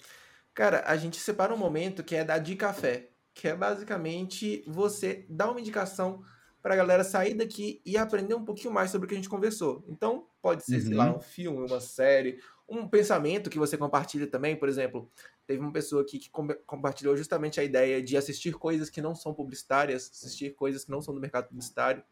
cara, 0.53 0.85
a 0.87 0.97
gente 0.97 1.19
separa 1.19 1.55
um 1.55 1.59
momento 1.59 2.03
que 2.03 2.15
é 2.15 2.25
da 2.25 2.39
de 2.39 2.57
café, 2.57 3.11
que 3.33 3.49
é 3.49 3.57
basicamente 3.57 4.63
você 4.67 5.27
dar 5.29 5.51
uma 5.51 5.61
indicação 5.61 6.23
para 6.63 6.75
a 6.75 6.77
galera 6.77 7.05
sair 7.05 7.35
daqui 7.35 7.83
e 7.85 7.99
aprender 7.99 8.35
um 8.35 8.45
pouquinho 8.45 8.73
mais 8.73 8.91
sobre 8.91 9.05
o 9.05 9.09
que 9.09 9.15
a 9.15 9.19
gente 9.19 9.29
conversou. 9.29 9.85
Então, 9.87 10.27
pode 10.41 10.65
ser, 10.65 10.77
uhum. 10.77 10.81
sei 10.81 10.95
lá, 10.95 11.11
uhum. 11.11 11.17
um 11.17 11.21
filme, 11.21 11.67
uma 11.67 11.81
série, 11.81 12.41
um 12.67 12.89
pensamento 12.89 13.51
que 13.51 13.59
você 13.59 13.77
compartilha 13.77 14.27
também. 14.27 14.57
Por 14.57 14.69
exemplo, 14.69 15.11
teve 15.47 15.61
uma 15.61 15.73
pessoa 15.73 16.03
aqui 16.03 16.19
que 16.19 16.31
com 16.31 16.49
compartilhou 16.67 17.17
justamente 17.17 17.61
a 17.61 17.65
ideia 17.65 18.03
de 18.03 18.17
assistir 18.17 18.55
coisas 18.55 18.89
que 18.89 19.03
não 19.03 19.15
são 19.15 19.35
publicitárias, 19.35 20.11
assistir 20.11 20.55
coisas 20.55 20.85
que 20.85 20.91
não 20.91 21.03
são 21.03 21.15
do 21.15 21.21
mercado 21.21 21.49
publicitário. 21.49 22.03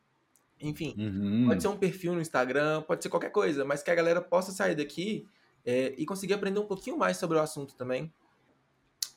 Enfim, 0.60 0.94
uhum. 0.98 1.46
pode 1.48 1.62
ser 1.62 1.68
um 1.68 1.76
perfil 1.76 2.14
no 2.14 2.20
Instagram, 2.20 2.82
pode 2.82 3.02
ser 3.02 3.08
qualquer 3.08 3.30
coisa, 3.30 3.64
mas 3.64 3.82
que 3.82 3.90
a 3.90 3.94
galera 3.94 4.20
possa 4.20 4.52
sair 4.52 4.74
daqui 4.74 5.26
é, 5.64 5.94
e 5.96 6.04
conseguir 6.04 6.34
aprender 6.34 6.58
um 6.58 6.66
pouquinho 6.66 6.98
mais 6.98 7.16
sobre 7.16 7.36
o 7.38 7.40
assunto 7.40 7.74
também. 7.74 8.12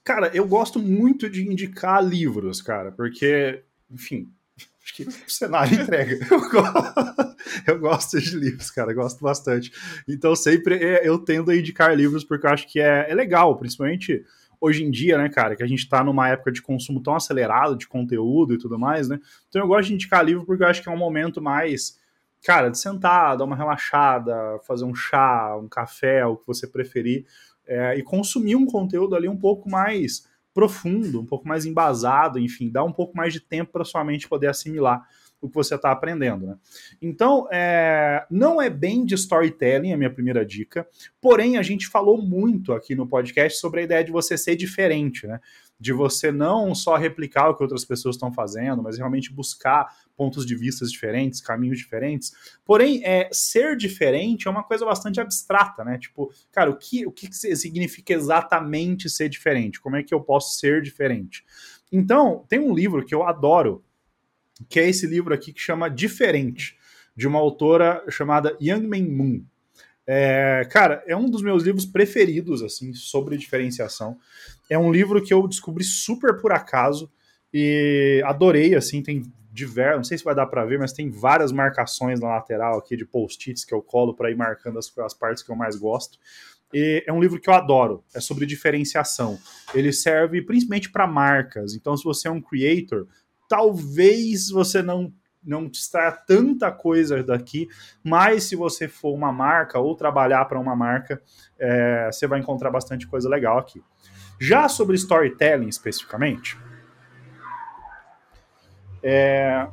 Cara, 0.04 0.30
eu 0.34 0.48
gosto 0.48 0.80
muito 0.80 1.30
de 1.30 1.48
indicar 1.48 2.04
livros, 2.04 2.62
cara, 2.62 2.91
porque, 2.91 3.64
enfim, 3.89 4.30
acho 4.84 4.93
que 4.93 5.04
o 5.04 5.12
cenário 5.28 5.74
entrega. 5.82 6.20
Eu 7.66 7.80
gosto, 7.80 8.20
de 8.20 8.36
livros, 8.36 8.70
cara, 8.72 8.93
gosto 8.93 9.22
bastante. 9.22 9.72
Então, 10.08 10.36
sempre 10.36 10.76
é, 10.76 11.08
eu 11.08 11.18
tendo 11.18 11.52
a 11.52 11.56
indicar 11.56 11.96
livros 11.96 12.24
porque 12.24 12.46
eu 12.46 12.50
acho 12.50 12.68
que 12.68 12.80
é, 12.80 13.10
é 13.10 13.14
legal, 13.14 13.56
principalmente 13.56 14.24
hoje 14.60 14.84
em 14.84 14.91
dia, 14.91 15.18
né, 15.18 15.30
cara, 15.30 15.56
que 15.56 15.64
a 15.64 15.68
gente 15.68 15.88
tá 15.88 16.04
numa 16.04 16.28
época 16.28 16.52
de 16.52 16.62
consumo 16.62 17.02
tão 17.02 17.16
acelerado 17.16 17.78
de 17.78 17.88
conteúdo 17.88 18.54
e 18.54 18.58
tudo 18.58 18.80
mais, 18.80 19.08
né? 19.08 19.20
Então 19.48 19.62
eu 19.62 19.68
gosto 19.68 19.89
de 19.89 19.93
indicar 19.93 20.26
livro 20.26 20.46
porque 20.46 20.64
eu 20.64 20.68
acho 20.68 20.82
que 20.82 20.89
é 20.89 20.91
um 20.91 20.98
momento 20.98 21.41
mais 21.41 22.00
cara, 22.46 22.70
de 22.70 22.78
sentar, 22.78 23.36
dar 23.36 23.43
uma 23.43 23.56
relaxada, 23.56 24.60
fazer 24.68 24.86
um 24.86 24.93
chá, 24.93 25.58
um 25.58 25.68
café, 25.68 26.26
o 26.26 26.38
que 26.38 26.46
você 26.46 26.68
preferir, 26.68 27.26
é, 27.68 27.98
e 27.98 28.04
consumir 28.04 28.56
um 28.56 28.68
conteúdo 28.68 29.16
ali 29.16 29.28
um 29.28 29.38
pouco 29.38 29.68
mais 29.68 30.28
profundo, 30.54 31.20
um 31.20 31.26
pouco 31.26 31.48
mais 31.48 31.66
embasado, 31.66 32.39
enfim, 32.39 32.70
dar 32.70 32.84
um 32.84 32.91
pouco 32.91 33.18
mais 33.18 33.34
de 33.34 33.39
tempo 33.39 33.74
para 33.74 33.84
sua 33.84 34.04
mente 34.06 34.30
poder 34.30 34.48
assimilar 34.48 35.06
o 35.41 35.50
que 35.50 35.56
você 35.56 35.76
está 35.76 35.91
aprendendo. 35.91 36.48
Né? 36.48 36.56
Então, 37.02 37.48
é, 37.52 38.26
não 38.30 38.62
é 38.62 38.70
bem 38.70 39.06
de 39.06 39.16
storytelling 39.16 39.91
a 39.91 39.98
minha 39.98 40.10
primeira 40.10 40.46
dica, 40.46 40.88
porém 41.22 41.58
a 41.58 41.62
gente 41.62 41.88
falou 41.88 42.22
muito 42.22 42.74
aqui 42.74 42.96
no 42.96 43.08
podcast 43.08 43.60
sobre 43.60 43.82
a 43.82 43.84
ideia 43.84 44.04
de 44.04 44.12
você 44.12 44.38
ser 44.38 44.56
diferente. 44.56 45.28
Né? 45.28 45.39
De 45.80 45.92
você 45.92 46.32
não 46.32 46.74
só 46.74 46.96
replicar 46.96 47.50
o 47.50 47.56
que 47.56 47.64
outras 47.64 47.84
pessoas 47.84 48.16
estão 48.16 48.32
fazendo, 48.32 48.82
mas 48.82 48.98
realmente 48.98 49.32
buscar 49.32 49.88
pontos 50.16 50.46
de 50.46 50.56
vista 50.56 50.86
diferentes, 50.86 51.42
caminhos 51.42 51.78
diferentes. 51.78 52.32
Porém, 52.64 53.02
é, 53.04 53.30
ser 53.32 53.76
diferente 53.76 54.48
é 54.48 54.52
uma 54.52 54.64
coisa 54.64 54.86
bastante 54.86 55.20
abstrata, 55.20 55.84
né? 55.84 55.98
Tipo, 55.98 56.32
cara, 56.52 56.70
o 56.70 56.78
que, 56.78 57.06
o 57.06 57.12
que 57.12 57.32
significa 57.34 58.14
exatamente 58.14 59.10
ser 59.10 59.28
diferente? 59.28 59.82
Como 59.82 59.98
é 59.98 60.04
que 60.04 60.14
eu 60.14 60.22
posso 60.22 60.58
ser 60.58 60.82
diferente? 60.82 61.44
Então, 61.92 62.46
tem 62.48 62.60
um 62.60 62.74
livro 62.74 63.06
que 63.06 63.14
eu 63.14 63.24
adoro, 63.24 63.84
que 64.70 64.80
é 64.80 64.88
esse 64.88 65.06
livro 65.06 65.34
aqui 65.34 65.52
que 65.52 65.62
chama 65.62 65.90
Diferente, 65.90 66.78
de 67.16 67.28
uma 67.28 67.40
autora 67.40 68.04
chamada 68.10 68.58
Young 68.62 68.88
Moon. 68.88 69.44
É, 70.08 70.68
cara, 70.70 71.04
é 71.08 71.16
um 71.16 71.30
dos 71.30 71.42
meus 71.42 71.64
livros 71.64 71.86
preferidos, 71.86 72.62
assim, 72.62 72.94
sobre 72.94 73.38
diferenciação. 73.38 74.18
É 74.70 74.78
um 74.78 74.91
livro 74.91 75.24
que 75.24 75.34
eu 75.34 75.47
descobri 75.47 75.84
super 75.84 76.38
por 76.38 76.51
acaso 76.51 77.11
e 77.53 78.22
adorei, 78.26 78.76
assim, 78.76 79.01
tem 79.01 79.24
diversos, 79.51 79.97
não 79.97 80.03
sei 80.03 80.18
se 80.18 80.24
vai 80.24 80.36
dar 80.36 80.45
para 80.47 80.66
ver, 80.66 80.78
mas 80.78 80.91
tem 80.91 81.09
várias 81.09 81.51
marcações 81.51 82.20
na 82.20 82.28
lateral 82.28 82.78
aqui 82.78 82.97
de 82.97 83.05
post-its 83.05 83.63
que 83.63 83.74
eu 83.74 83.82
colo 83.82 84.13
para 84.13 84.30
ir 84.30 84.36
marcando 84.36 84.78
as, 84.78 84.91
as 84.99 85.13
partes 85.13 85.41
que 85.41 85.49
eu 85.49 85.55
mais 85.55 85.78
gosto. 85.78 86.20
E 86.74 87.03
é 87.07 87.13
um 87.13 87.22
livro 87.22 87.39
que 87.39 87.49
eu 87.49 87.53
adoro, 87.53 88.03
é 88.13 88.20
sobre 88.20 88.45
diferenciação. 88.45 89.39
Ele 89.74 89.93
serve 89.93 90.41
principalmente 90.41 90.91
para 90.91 91.07
marcas. 91.07 91.74
Então, 91.74 91.95
se 91.95 92.03
você 92.03 92.28
é 92.28 92.32
um 92.32 92.41
creator, 92.41 93.07
talvez 93.47 94.49
você 94.49 94.82
não 94.82 95.13
não 95.45 95.68
extraia 95.68 96.11
tanta 96.11 96.72
coisa 96.72 97.22
daqui, 97.22 97.68
mas 98.03 98.45
se 98.45 98.55
você 98.55 98.88
for 98.88 99.13
uma 99.13 99.32
marca 99.32 99.80
ou 99.80 99.95
trabalhar 99.95 100.43
para 100.45 100.59
uma 100.59 100.76
marca, 100.76 101.22
é, 101.59 102.09
você 102.11 102.26
vai 102.26 102.39
encontrar 102.39 102.72
bastante 102.72 103.05
coisa 103.05 103.30
legal 103.30 103.59
aqui. 103.59 103.80
Já 104.40 104.68
sobre 104.68 104.96
storytelling 104.96 105.70
especificamente, 105.70 106.58
é, 109.02 109.68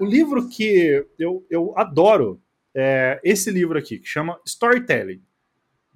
o 0.00 0.04
livro 0.04 0.48
que 0.48 1.04
eu, 1.18 1.46
eu 1.50 1.74
adoro 1.76 2.40
é 2.74 3.20
esse 3.22 3.50
livro 3.50 3.78
aqui, 3.78 3.98
que 3.98 4.08
chama 4.08 4.40
Storytelling. 4.46 5.22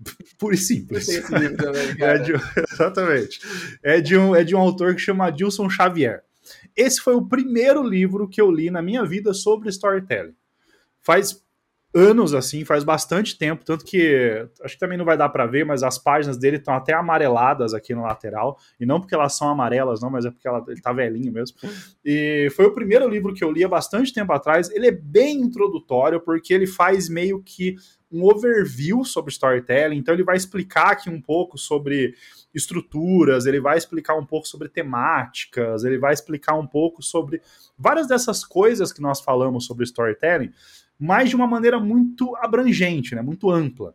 Puro 0.39 0.55
e 0.55 0.59
simples. 0.59 1.07
Também, 1.23 1.57
é 2.01 2.19
de, 2.19 2.33
exatamente. 2.73 3.41
É 3.83 4.01
de, 4.01 4.17
um, 4.17 4.35
é 4.35 4.45
de 4.45 4.55
um 4.55 4.59
autor 4.59 4.95
que 4.95 5.01
chama 5.01 5.31
Dilson 5.31 5.71
Xavier. 5.71 6.23
Esse 6.77 7.01
foi 7.01 7.15
o 7.15 7.27
primeiro 7.27 7.83
livro 7.83 8.29
que 8.29 8.41
eu 8.41 8.51
li 8.51 8.71
na 8.71 8.83
minha 8.83 9.05
vida 9.05 9.33
sobre 9.33 9.71
storytelling. 9.71 10.37
Faz 11.01 11.43
anos 11.95 12.35
assim, 12.35 12.65
faz 12.65 12.83
bastante 12.83 13.39
tempo, 13.39 13.65
tanto 13.65 13.85
que 13.85 14.47
acho 14.63 14.75
que 14.75 14.81
também 14.81 14.99
não 14.99 15.05
vai 15.05 15.17
dar 15.17 15.29
para 15.29 15.47
ver, 15.47 15.65
mas 15.65 15.83
as 15.85 15.97
páginas 15.97 16.37
dele 16.37 16.57
estão 16.57 16.75
até 16.75 16.93
amareladas 16.93 17.73
aqui 17.73 17.95
no 17.95 18.03
lateral, 18.03 18.59
e 18.81 18.85
não 18.85 19.01
porque 19.01 19.15
elas 19.15 19.37
são 19.37 19.49
amarelas, 19.49 20.01
não, 20.01 20.11
mas 20.11 20.25
é 20.25 20.31
porque 20.31 20.49
ela, 20.49 20.65
ele 20.67 20.81
tá 20.81 20.93
velhinho 20.93 21.33
mesmo. 21.33 21.57
E 22.05 22.49
foi 22.57 22.67
o 22.67 22.75
primeiro 22.75 23.09
livro 23.09 23.33
que 23.33 23.45
eu 23.45 23.53
li 23.53 23.63
há 23.63 23.69
bastante 23.69 24.13
tempo 24.13 24.33
atrás. 24.33 24.69
Ele 24.71 24.89
é 24.89 24.93
bem 24.93 25.41
introdutório, 25.41 26.21
porque 26.21 26.53
ele 26.53 26.67
faz 26.67 27.09
meio 27.09 27.41
que 27.41 27.77
um 28.11 28.25
overview 28.25 29.05
sobre 29.05 29.33
storytelling, 29.33 29.97
então 29.97 30.15
ele 30.15 30.23
vai 30.23 30.37
explicar 30.37 30.93
aqui 30.93 31.11
um 31.11 31.21
pouco 31.21 31.59
sobre 31.59 32.15
estruturas, 32.55 33.47
ele 33.47 33.61
vai 33.61 33.77
explicar 33.77 34.15
um 34.15 34.25
pouco 34.25 34.47
sobre 34.47 34.69
temáticas, 34.69 35.85
ele 35.85 35.99
vai 35.99 36.15
explicar 36.15 36.55
um 36.55 36.67
pouco 36.67 37.03
sobre 37.03 37.43
várias 37.77 38.07
dessas 38.07 38.45
coisas 38.45 38.93
que 38.93 39.03
nós 39.03 39.21
falamos 39.21 39.67
sobre 39.67 39.85
storytelling, 39.85 40.53
mas 40.99 41.29
de 41.29 41.37
uma 41.37 41.47
maneira 41.47 41.81
muito 41.81 42.37
abrangente, 42.37 43.15
né, 43.15 43.23
muito 43.23 43.51
ampla. 43.51 43.95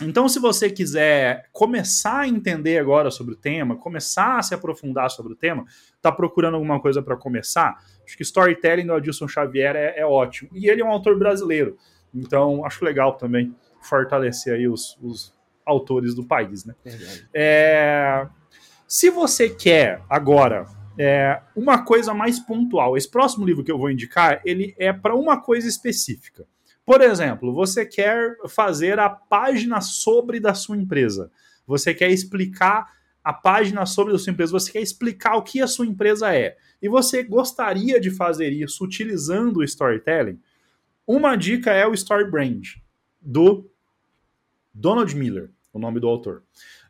Então, 0.00 0.28
se 0.28 0.38
você 0.38 0.70
quiser 0.70 1.48
começar 1.52 2.20
a 2.20 2.28
entender 2.28 2.78
agora 2.78 3.10
sobre 3.10 3.34
o 3.34 3.36
tema, 3.36 3.74
começar 3.74 4.38
a 4.38 4.42
se 4.42 4.54
aprofundar 4.54 5.10
sobre 5.10 5.32
o 5.32 5.36
tema, 5.36 5.64
está 5.96 6.12
procurando 6.12 6.54
alguma 6.54 6.80
coisa 6.80 7.02
para 7.02 7.16
começar, 7.16 7.76
acho 8.06 8.16
que 8.16 8.22
storytelling 8.22 8.86
do 8.86 8.92
Adilson 8.92 9.26
Xavier 9.26 9.74
é, 9.74 9.98
é, 9.98 10.06
ótimo. 10.06 10.50
E 10.52 10.68
ele 10.68 10.82
é 10.82 10.84
um 10.84 10.90
autor 10.90 11.18
brasileiro, 11.18 11.76
então 12.14 12.64
acho 12.64 12.84
legal 12.84 13.14
também 13.16 13.52
fortalecer 13.80 14.54
aí 14.54 14.68
os, 14.68 14.96
os 15.02 15.36
autores 15.68 16.14
do 16.14 16.24
país, 16.24 16.64
né? 16.64 16.74
É, 17.32 18.26
se 18.86 19.10
você 19.10 19.50
quer 19.50 20.02
agora 20.08 20.66
é, 20.98 21.42
uma 21.54 21.84
coisa 21.84 22.14
mais 22.14 22.40
pontual, 22.40 22.96
esse 22.96 23.08
próximo 23.08 23.44
livro 23.44 23.62
que 23.62 23.70
eu 23.70 23.78
vou 23.78 23.90
indicar, 23.90 24.40
ele 24.44 24.74
é 24.78 24.92
para 24.92 25.14
uma 25.14 25.40
coisa 25.40 25.68
específica. 25.68 26.46
Por 26.84 27.02
exemplo, 27.02 27.52
você 27.52 27.84
quer 27.84 28.34
fazer 28.48 28.98
a 28.98 29.10
página 29.10 29.80
sobre 29.82 30.40
da 30.40 30.54
sua 30.54 30.76
empresa. 30.76 31.30
Você 31.66 31.92
quer 31.92 32.10
explicar 32.10 32.90
a 33.22 33.32
página 33.32 33.84
sobre 33.84 34.14
a 34.14 34.18
sua 34.18 34.32
empresa, 34.32 34.52
você 34.52 34.72
quer 34.72 34.80
explicar 34.80 35.36
o 35.36 35.42
que 35.42 35.60
a 35.60 35.66
sua 35.66 35.84
empresa 35.86 36.34
é. 36.34 36.56
E 36.80 36.88
você 36.88 37.22
gostaria 37.22 38.00
de 38.00 38.10
fazer 38.10 38.50
isso 38.50 38.82
utilizando 38.82 39.58
o 39.58 39.64
storytelling? 39.64 40.40
Uma 41.06 41.36
dica 41.36 41.72
é 41.72 41.86
o 41.86 41.92
Story 41.92 42.30
Brand, 42.30 42.66
do 43.20 43.70
Donald 44.72 45.14
Miller 45.14 45.50
o 45.72 45.78
nome 45.78 46.00
do 46.00 46.08
autor. 46.08 46.42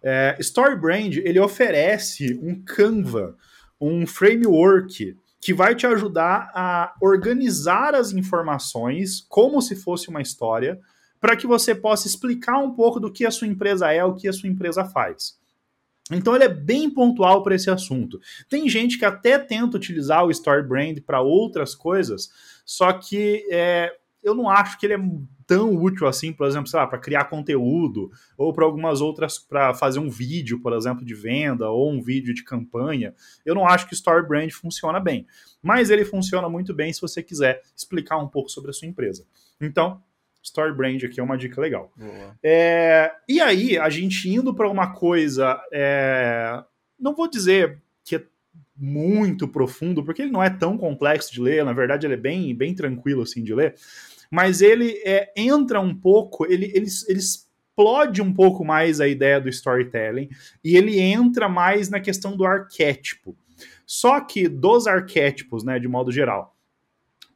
É, 0.02 0.36
StoryBrand 0.40 1.18
ele 1.24 1.40
oferece 1.40 2.38
um 2.42 2.62
Canva, 2.62 3.36
um 3.80 4.06
framework 4.06 5.16
que 5.40 5.54
vai 5.54 5.74
te 5.74 5.86
ajudar 5.86 6.50
a 6.54 6.94
organizar 7.00 7.94
as 7.94 8.12
informações 8.12 9.24
como 9.28 9.62
se 9.62 9.76
fosse 9.76 10.08
uma 10.08 10.20
história, 10.20 10.80
para 11.20 11.36
que 11.36 11.46
você 11.46 11.74
possa 11.74 12.06
explicar 12.06 12.58
um 12.58 12.72
pouco 12.72 13.00
do 13.00 13.12
que 13.12 13.26
a 13.26 13.30
sua 13.30 13.46
empresa 13.46 13.92
é, 13.92 14.04
o 14.04 14.14
que 14.14 14.28
a 14.28 14.32
sua 14.32 14.48
empresa 14.48 14.84
faz. 14.84 15.38
Então 16.10 16.34
ele 16.34 16.44
é 16.44 16.48
bem 16.48 16.88
pontual 16.88 17.42
para 17.42 17.54
esse 17.54 17.70
assunto. 17.70 18.20
Tem 18.48 18.68
gente 18.68 18.98
que 18.98 19.04
até 19.04 19.38
tenta 19.38 19.76
utilizar 19.76 20.24
o 20.24 20.30
StoryBrand 20.30 21.02
para 21.04 21.20
outras 21.20 21.74
coisas, 21.74 22.30
só 22.64 22.92
que 22.92 23.46
é, 23.50 23.94
eu 24.22 24.34
não 24.34 24.48
acho 24.48 24.78
que 24.78 24.86
ele 24.86 24.94
é 24.94 25.00
tão 25.48 25.74
útil 25.74 26.06
assim, 26.06 26.30
por 26.30 26.46
exemplo, 26.46 26.68
sei 26.68 26.78
lá, 26.78 26.86
para 26.86 26.98
criar 26.98 27.24
conteúdo 27.24 28.12
ou 28.36 28.52
para 28.52 28.66
algumas 28.66 29.00
outras, 29.00 29.38
para 29.38 29.72
fazer 29.72 29.98
um 29.98 30.10
vídeo, 30.10 30.60
por 30.60 30.74
exemplo, 30.74 31.02
de 31.02 31.14
venda 31.14 31.70
ou 31.70 31.90
um 31.90 32.02
vídeo 32.02 32.34
de 32.34 32.44
campanha. 32.44 33.14
Eu 33.46 33.54
não 33.54 33.66
acho 33.66 33.88
que 33.88 33.94
Story 33.94 34.28
Brand 34.28 34.50
funciona 34.50 35.00
bem, 35.00 35.26
mas 35.62 35.88
ele 35.88 36.04
funciona 36.04 36.50
muito 36.50 36.74
bem 36.74 36.92
se 36.92 37.00
você 37.00 37.22
quiser 37.22 37.62
explicar 37.74 38.18
um 38.18 38.28
pouco 38.28 38.50
sobre 38.50 38.70
a 38.70 38.74
sua 38.74 38.86
empresa. 38.86 39.26
Então, 39.58 40.02
Story 40.42 40.74
Brand 40.74 41.02
aqui 41.02 41.18
é 41.18 41.22
uma 41.22 41.38
dica 41.38 41.58
legal. 41.62 41.90
É, 42.42 43.10
e 43.26 43.40
aí, 43.40 43.78
a 43.78 43.88
gente 43.88 44.28
indo 44.28 44.52
para 44.54 44.68
uma 44.68 44.92
coisa, 44.92 45.58
é, 45.72 46.62
não 47.00 47.14
vou 47.14 47.28
dizer 47.28 47.80
que 48.04 48.16
é 48.16 48.24
muito 48.76 49.48
profundo, 49.48 50.04
porque 50.04 50.20
ele 50.20 50.30
não 50.30 50.42
é 50.42 50.50
tão 50.50 50.76
complexo 50.76 51.32
de 51.32 51.40
ler, 51.40 51.64
na 51.64 51.72
verdade 51.72 52.06
ele 52.06 52.14
é 52.14 52.18
bem, 52.18 52.54
bem 52.54 52.74
tranquilo 52.74 53.22
assim 53.22 53.42
de 53.42 53.54
ler, 53.54 53.74
mas 54.30 54.60
ele 54.60 55.00
é, 55.04 55.32
entra 55.36 55.80
um 55.80 55.94
pouco, 55.94 56.44
ele, 56.46 56.66
ele, 56.74 56.86
ele 57.08 57.18
explode 57.18 58.20
um 58.20 58.32
pouco 58.32 58.64
mais 58.64 59.00
a 59.00 59.08
ideia 59.08 59.40
do 59.40 59.48
storytelling 59.48 60.28
e 60.64 60.76
ele 60.76 60.98
entra 60.98 61.48
mais 61.48 61.88
na 61.88 62.00
questão 62.00 62.36
do 62.36 62.44
arquétipo. 62.44 63.36
Só 63.86 64.20
que 64.20 64.48
dos 64.48 64.86
arquétipos, 64.86 65.64
né, 65.64 65.78
de 65.78 65.88
modo 65.88 66.12
geral. 66.12 66.54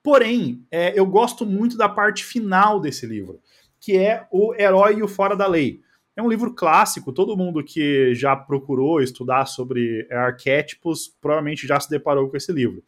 Porém, 0.02 0.66
é, 0.70 0.98
eu 0.98 1.06
gosto 1.06 1.46
muito 1.46 1.76
da 1.76 1.88
parte 1.88 2.24
final 2.24 2.80
desse 2.80 3.06
livro, 3.06 3.40
que 3.80 3.96
é 3.96 4.26
o 4.30 4.54
herói 4.54 4.98
e 4.98 5.02
o 5.02 5.08
fora 5.08 5.36
da 5.36 5.46
lei. 5.46 5.80
É 6.14 6.22
um 6.22 6.28
livro 6.28 6.54
clássico, 6.54 7.10
todo 7.10 7.36
mundo 7.36 7.64
que 7.64 8.14
já 8.14 8.36
procurou 8.36 9.00
estudar 9.00 9.46
sobre 9.46 10.06
arquétipos 10.10 11.08
provavelmente 11.08 11.66
já 11.66 11.80
se 11.80 11.88
deparou 11.88 12.28
com 12.28 12.36
esse 12.36 12.52
livro. 12.52 12.82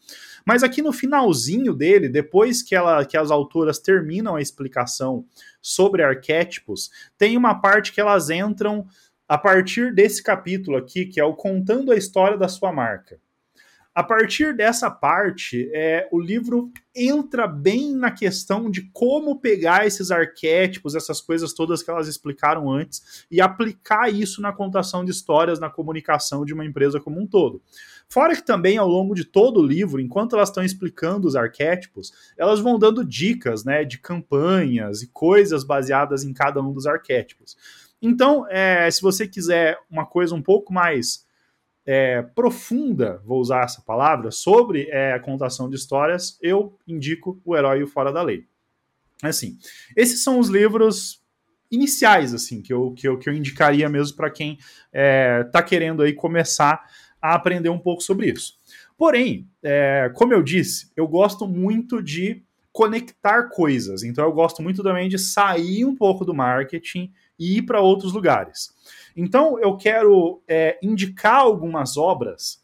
Mas 0.44 0.62
aqui 0.62 0.82
no 0.82 0.92
finalzinho 0.92 1.72
dele, 1.72 2.06
depois 2.06 2.62
que, 2.62 2.74
ela, 2.74 3.02
que 3.06 3.16
as 3.16 3.30
autoras 3.30 3.78
terminam 3.78 4.36
a 4.36 4.42
explicação 4.42 5.24
sobre 5.62 6.02
arquétipos, 6.02 6.90
tem 7.16 7.34
uma 7.34 7.54
parte 7.54 7.92
que 7.92 8.00
elas 8.00 8.28
entram 8.28 8.86
a 9.26 9.38
partir 9.38 9.94
desse 9.94 10.22
capítulo 10.22 10.76
aqui, 10.76 11.06
que 11.06 11.18
é 11.18 11.24
o 11.24 11.34
contando 11.34 11.92
a 11.92 11.96
história 11.96 12.36
da 12.36 12.46
sua 12.46 12.70
marca. 12.72 13.18
A 13.94 14.02
partir 14.02 14.56
dessa 14.56 14.90
parte, 14.90 15.70
é, 15.72 16.08
o 16.10 16.18
livro 16.20 16.72
entra 16.92 17.46
bem 17.46 17.94
na 17.94 18.10
questão 18.10 18.68
de 18.68 18.90
como 18.92 19.38
pegar 19.38 19.86
esses 19.86 20.10
arquétipos, 20.10 20.96
essas 20.96 21.20
coisas 21.20 21.52
todas 21.52 21.80
que 21.80 21.90
elas 21.90 22.08
explicaram 22.08 22.68
antes, 22.68 23.24
e 23.30 23.40
aplicar 23.40 24.12
isso 24.12 24.42
na 24.42 24.52
contação 24.52 25.04
de 25.04 25.12
histórias, 25.12 25.60
na 25.60 25.70
comunicação 25.70 26.44
de 26.44 26.52
uma 26.52 26.64
empresa 26.64 26.98
como 26.98 27.20
um 27.20 27.26
todo. 27.26 27.62
Fora 28.08 28.34
que 28.34 28.44
também, 28.44 28.76
ao 28.76 28.88
longo 28.88 29.14
de 29.14 29.24
todo 29.24 29.60
o 29.60 29.66
livro, 29.66 30.00
enquanto 30.00 30.34
elas 30.34 30.48
estão 30.48 30.64
explicando 30.64 31.28
os 31.28 31.36
arquétipos, 31.36 32.12
elas 32.36 32.58
vão 32.58 32.80
dando 32.80 33.04
dicas 33.04 33.64
né, 33.64 33.84
de 33.84 33.98
campanhas 33.98 35.02
e 35.02 35.06
coisas 35.06 35.62
baseadas 35.62 36.24
em 36.24 36.32
cada 36.32 36.60
um 36.60 36.72
dos 36.72 36.86
arquétipos. 36.86 37.56
Então, 38.02 38.44
é, 38.50 38.90
se 38.90 39.00
você 39.00 39.28
quiser 39.28 39.78
uma 39.88 40.04
coisa 40.04 40.34
um 40.34 40.42
pouco 40.42 40.72
mais 40.72 41.24
é, 41.86 42.22
profunda, 42.22 43.22
vou 43.24 43.40
usar 43.40 43.64
essa 43.64 43.82
palavra, 43.82 44.30
sobre 44.30 44.88
é, 44.90 45.12
a 45.12 45.20
contação 45.20 45.68
de 45.68 45.76
histórias, 45.76 46.38
eu 46.40 46.76
indico 46.86 47.40
O 47.44 47.56
Herói 47.56 47.80
e 47.80 47.82
o 47.82 47.88
Fora 47.88 48.12
da 48.12 48.22
Lei. 48.22 48.46
Assim, 49.22 49.58
esses 49.96 50.22
são 50.22 50.38
os 50.38 50.48
livros 50.48 51.22
iniciais, 51.70 52.32
assim, 52.34 52.62
que 52.62 52.72
eu, 52.72 52.92
que 52.92 53.08
eu, 53.08 53.18
que 53.18 53.28
eu 53.28 53.34
indicaria 53.34 53.88
mesmo 53.88 54.16
para 54.16 54.30
quem 54.30 54.58
está 54.92 55.58
é, 55.58 55.62
querendo 55.62 56.02
aí 56.02 56.12
começar 56.12 56.84
a 57.20 57.34
aprender 57.34 57.68
um 57.68 57.78
pouco 57.78 58.02
sobre 58.02 58.30
isso. 58.30 58.54
Porém, 58.96 59.48
é, 59.62 60.10
como 60.14 60.32
eu 60.32 60.42
disse, 60.42 60.90
eu 60.96 61.08
gosto 61.08 61.48
muito 61.48 62.02
de 62.02 62.42
conectar 62.74 63.44
coisas. 63.50 64.02
Então 64.02 64.24
eu 64.24 64.32
gosto 64.32 64.62
muito 64.62 64.82
também 64.82 65.08
de 65.08 65.18
sair 65.18 65.84
um 65.84 65.94
pouco 65.94 66.24
do 66.24 66.34
marketing 66.34 67.12
e 67.38 67.58
ir 67.58 67.62
para 67.62 67.80
outros 67.80 68.12
lugares. 68.12 68.74
Então 69.16 69.58
eu 69.58 69.76
quero 69.76 70.42
é, 70.48 70.78
indicar 70.82 71.36
algumas 71.36 71.96
obras 71.96 72.62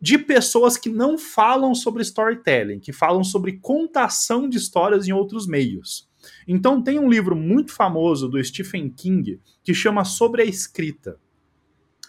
de 0.00 0.16
pessoas 0.16 0.76
que 0.76 0.88
não 0.88 1.18
falam 1.18 1.74
sobre 1.74 2.02
storytelling, 2.02 2.78
que 2.78 2.92
falam 2.92 3.24
sobre 3.24 3.58
contação 3.58 4.48
de 4.48 4.56
histórias 4.56 5.08
em 5.08 5.12
outros 5.12 5.46
meios. 5.46 6.08
Então 6.46 6.82
tem 6.82 6.98
um 6.98 7.08
livro 7.08 7.34
muito 7.34 7.72
famoso 7.72 8.28
do 8.28 8.42
Stephen 8.42 8.90
King 8.90 9.40
que 9.62 9.74
chama 9.74 10.04
Sobre 10.04 10.42
a 10.42 10.44
Escrita. 10.44 11.18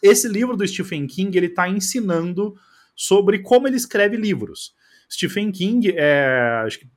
Esse 0.01 0.27
livro 0.27 0.55
do 0.55 0.67
Stephen 0.67 1.07
King 1.07 1.35
ele 1.37 1.47
está 1.47 1.67
ensinando 1.67 2.55
sobre 2.95 3.39
como 3.39 3.67
ele 3.67 3.77
escreve 3.77 4.15
livros. 4.17 4.73
Stephen 5.11 5.51
King, 5.51 5.91
é, 5.95 6.61
acho 6.65 6.79
que 6.79 6.87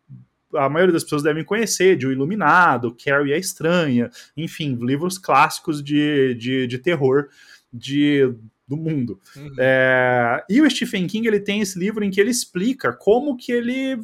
a 0.54 0.68
maioria 0.68 0.92
das 0.92 1.04
pessoas 1.04 1.22
devem 1.22 1.44
conhecer, 1.44 1.96
de 1.96 2.06
O 2.06 2.12
Iluminado, 2.12 2.96
Carrie 3.02 3.32
a 3.32 3.38
Estranha, 3.38 4.10
enfim, 4.36 4.78
livros 4.80 5.18
clássicos 5.18 5.82
de, 5.82 6.34
de, 6.34 6.66
de 6.66 6.78
terror 6.78 7.28
de, 7.72 8.34
do 8.66 8.76
mundo. 8.76 9.20
Uhum. 9.36 9.54
É, 9.58 10.44
e 10.48 10.60
o 10.60 10.70
Stephen 10.70 11.06
King 11.06 11.26
ele 11.26 11.40
tem 11.40 11.60
esse 11.60 11.78
livro 11.78 12.04
em 12.04 12.10
que 12.10 12.20
ele 12.20 12.30
explica 12.30 12.92
como 12.92 13.36
que 13.36 13.52
ele 13.52 13.98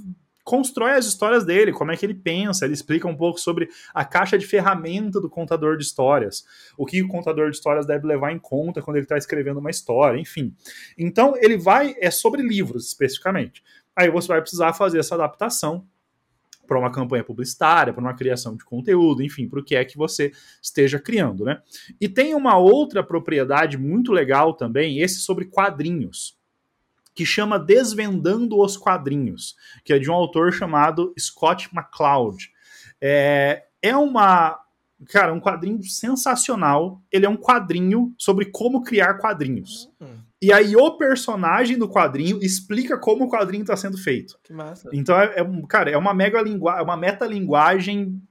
constrói 0.48 0.92
as 0.92 1.04
histórias 1.04 1.44
dele, 1.44 1.74
como 1.74 1.92
é 1.92 1.96
que 1.96 2.06
ele 2.06 2.14
pensa, 2.14 2.64
ele 2.64 2.72
explica 2.72 3.06
um 3.06 3.14
pouco 3.14 3.38
sobre 3.38 3.68
a 3.92 4.02
caixa 4.02 4.38
de 4.38 4.46
ferramenta 4.46 5.20
do 5.20 5.28
contador 5.28 5.76
de 5.76 5.84
histórias, 5.84 6.42
o 6.74 6.86
que 6.86 7.02
o 7.02 7.08
contador 7.08 7.50
de 7.50 7.56
histórias 7.56 7.84
deve 7.84 8.06
levar 8.06 8.32
em 8.32 8.38
conta 8.38 8.80
quando 8.80 8.96
ele 8.96 9.04
está 9.04 9.18
escrevendo 9.18 9.60
uma 9.60 9.68
história, 9.68 10.18
enfim. 10.18 10.54
Então 10.96 11.34
ele 11.36 11.58
vai, 11.58 11.94
é 12.00 12.10
sobre 12.10 12.40
livros 12.40 12.86
especificamente. 12.86 13.62
Aí 13.94 14.08
você 14.08 14.28
vai 14.28 14.40
precisar 14.40 14.72
fazer 14.72 14.98
essa 14.98 15.16
adaptação 15.16 15.84
para 16.68 16.78
uma 16.78 16.92
campanha 16.92 17.24
publicitária, 17.24 17.92
para 17.92 18.02
uma 18.02 18.14
criação 18.14 18.54
de 18.54 18.64
conteúdo, 18.64 19.22
enfim, 19.22 19.48
para 19.48 19.58
o 19.58 19.64
que 19.64 19.74
é 19.74 19.84
que 19.84 19.96
você 19.96 20.30
esteja 20.62 21.00
criando, 21.00 21.44
né? 21.44 21.60
E 21.98 22.08
tem 22.08 22.34
uma 22.34 22.58
outra 22.58 23.02
propriedade 23.02 23.78
muito 23.78 24.12
legal 24.12 24.52
também, 24.52 25.00
esse 25.00 25.18
sobre 25.20 25.46
quadrinhos, 25.46 26.38
que 27.14 27.24
chama 27.24 27.58
Desvendando 27.58 28.60
os 28.60 28.76
Quadrinhos, 28.76 29.56
que 29.82 29.92
é 29.92 29.98
de 29.98 30.08
um 30.08 30.14
autor 30.14 30.52
chamado 30.52 31.12
Scott 31.18 31.68
McCloud. 31.74 32.52
É, 33.00 33.64
é 33.82 33.96
uma, 33.96 34.56
cara, 35.06 35.32
um 35.32 35.40
quadrinho 35.40 35.82
sensacional. 35.82 37.02
Ele 37.10 37.26
é 37.26 37.28
um 37.28 37.36
quadrinho 37.36 38.14
sobre 38.16 38.44
como 38.44 38.84
criar 38.84 39.14
quadrinhos. 39.14 39.90
Uhum. 39.98 40.27
E 40.40 40.52
aí 40.52 40.76
o 40.76 40.96
personagem 40.96 41.76
do 41.76 41.88
quadrinho 41.88 42.38
explica 42.40 42.96
como 42.96 43.24
o 43.24 43.30
quadrinho 43.30 43.62
está 43.62 43.76
sendo 43.76 43.98
feito. 43.98 44.38
Que 44.42 44.52
massa. 44.52 44.88
Então, 44.92 45.20
é, 45.20 45.40
é 45.40 45.44
cara, 45.68 45.90
é 45.90 45.96
uma 45.96 46.14
mega 46.14 46.40
linguagem, 46.40 46.80
é 46.80 46.84
uma 46.84 46.96
metalinguagem 46.96 48.22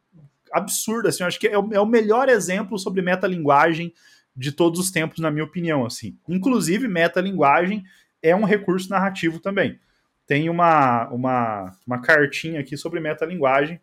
absurda, 0.51 1.09
assim, 1.09 1.23
eu 1.23 1.27
acho 1.27 1.39
que 1.39 1.47
é 1.47 1.57
o, 1.57 1.73
é 1.73 1.79
o 1.79 1.85
melhor 1.85 2.29
exemplo 2.29 2.79
sobre 2.79 3.01
metalinguagem 3.01 3.93
de 4.35 4.51
todos 4.51 4.79
os 4.79 4.91
tempos, 4.91 5.19
na 5.19 5.31
minha 5.31 5.43
opinião, 5.43 5.85
assim. 5.85 6.17
Inclusive, 6.29 6.87
metalinguagem 6.87 7.83
é 8.21 8.35
um 8.35 8.43
recurso 8.43 8.89
narrativo 8.89 9.39
também. 9.39 9.79
Tem 10.25 10.49
uma, 10.49 11.07
uma, 11.09 11.75
uma 11.85 12.01
cartinha 12.01 12.59
aqui 12.59 12.77
sobre 12.77 12.99
metalinguagem. 12.99 13.81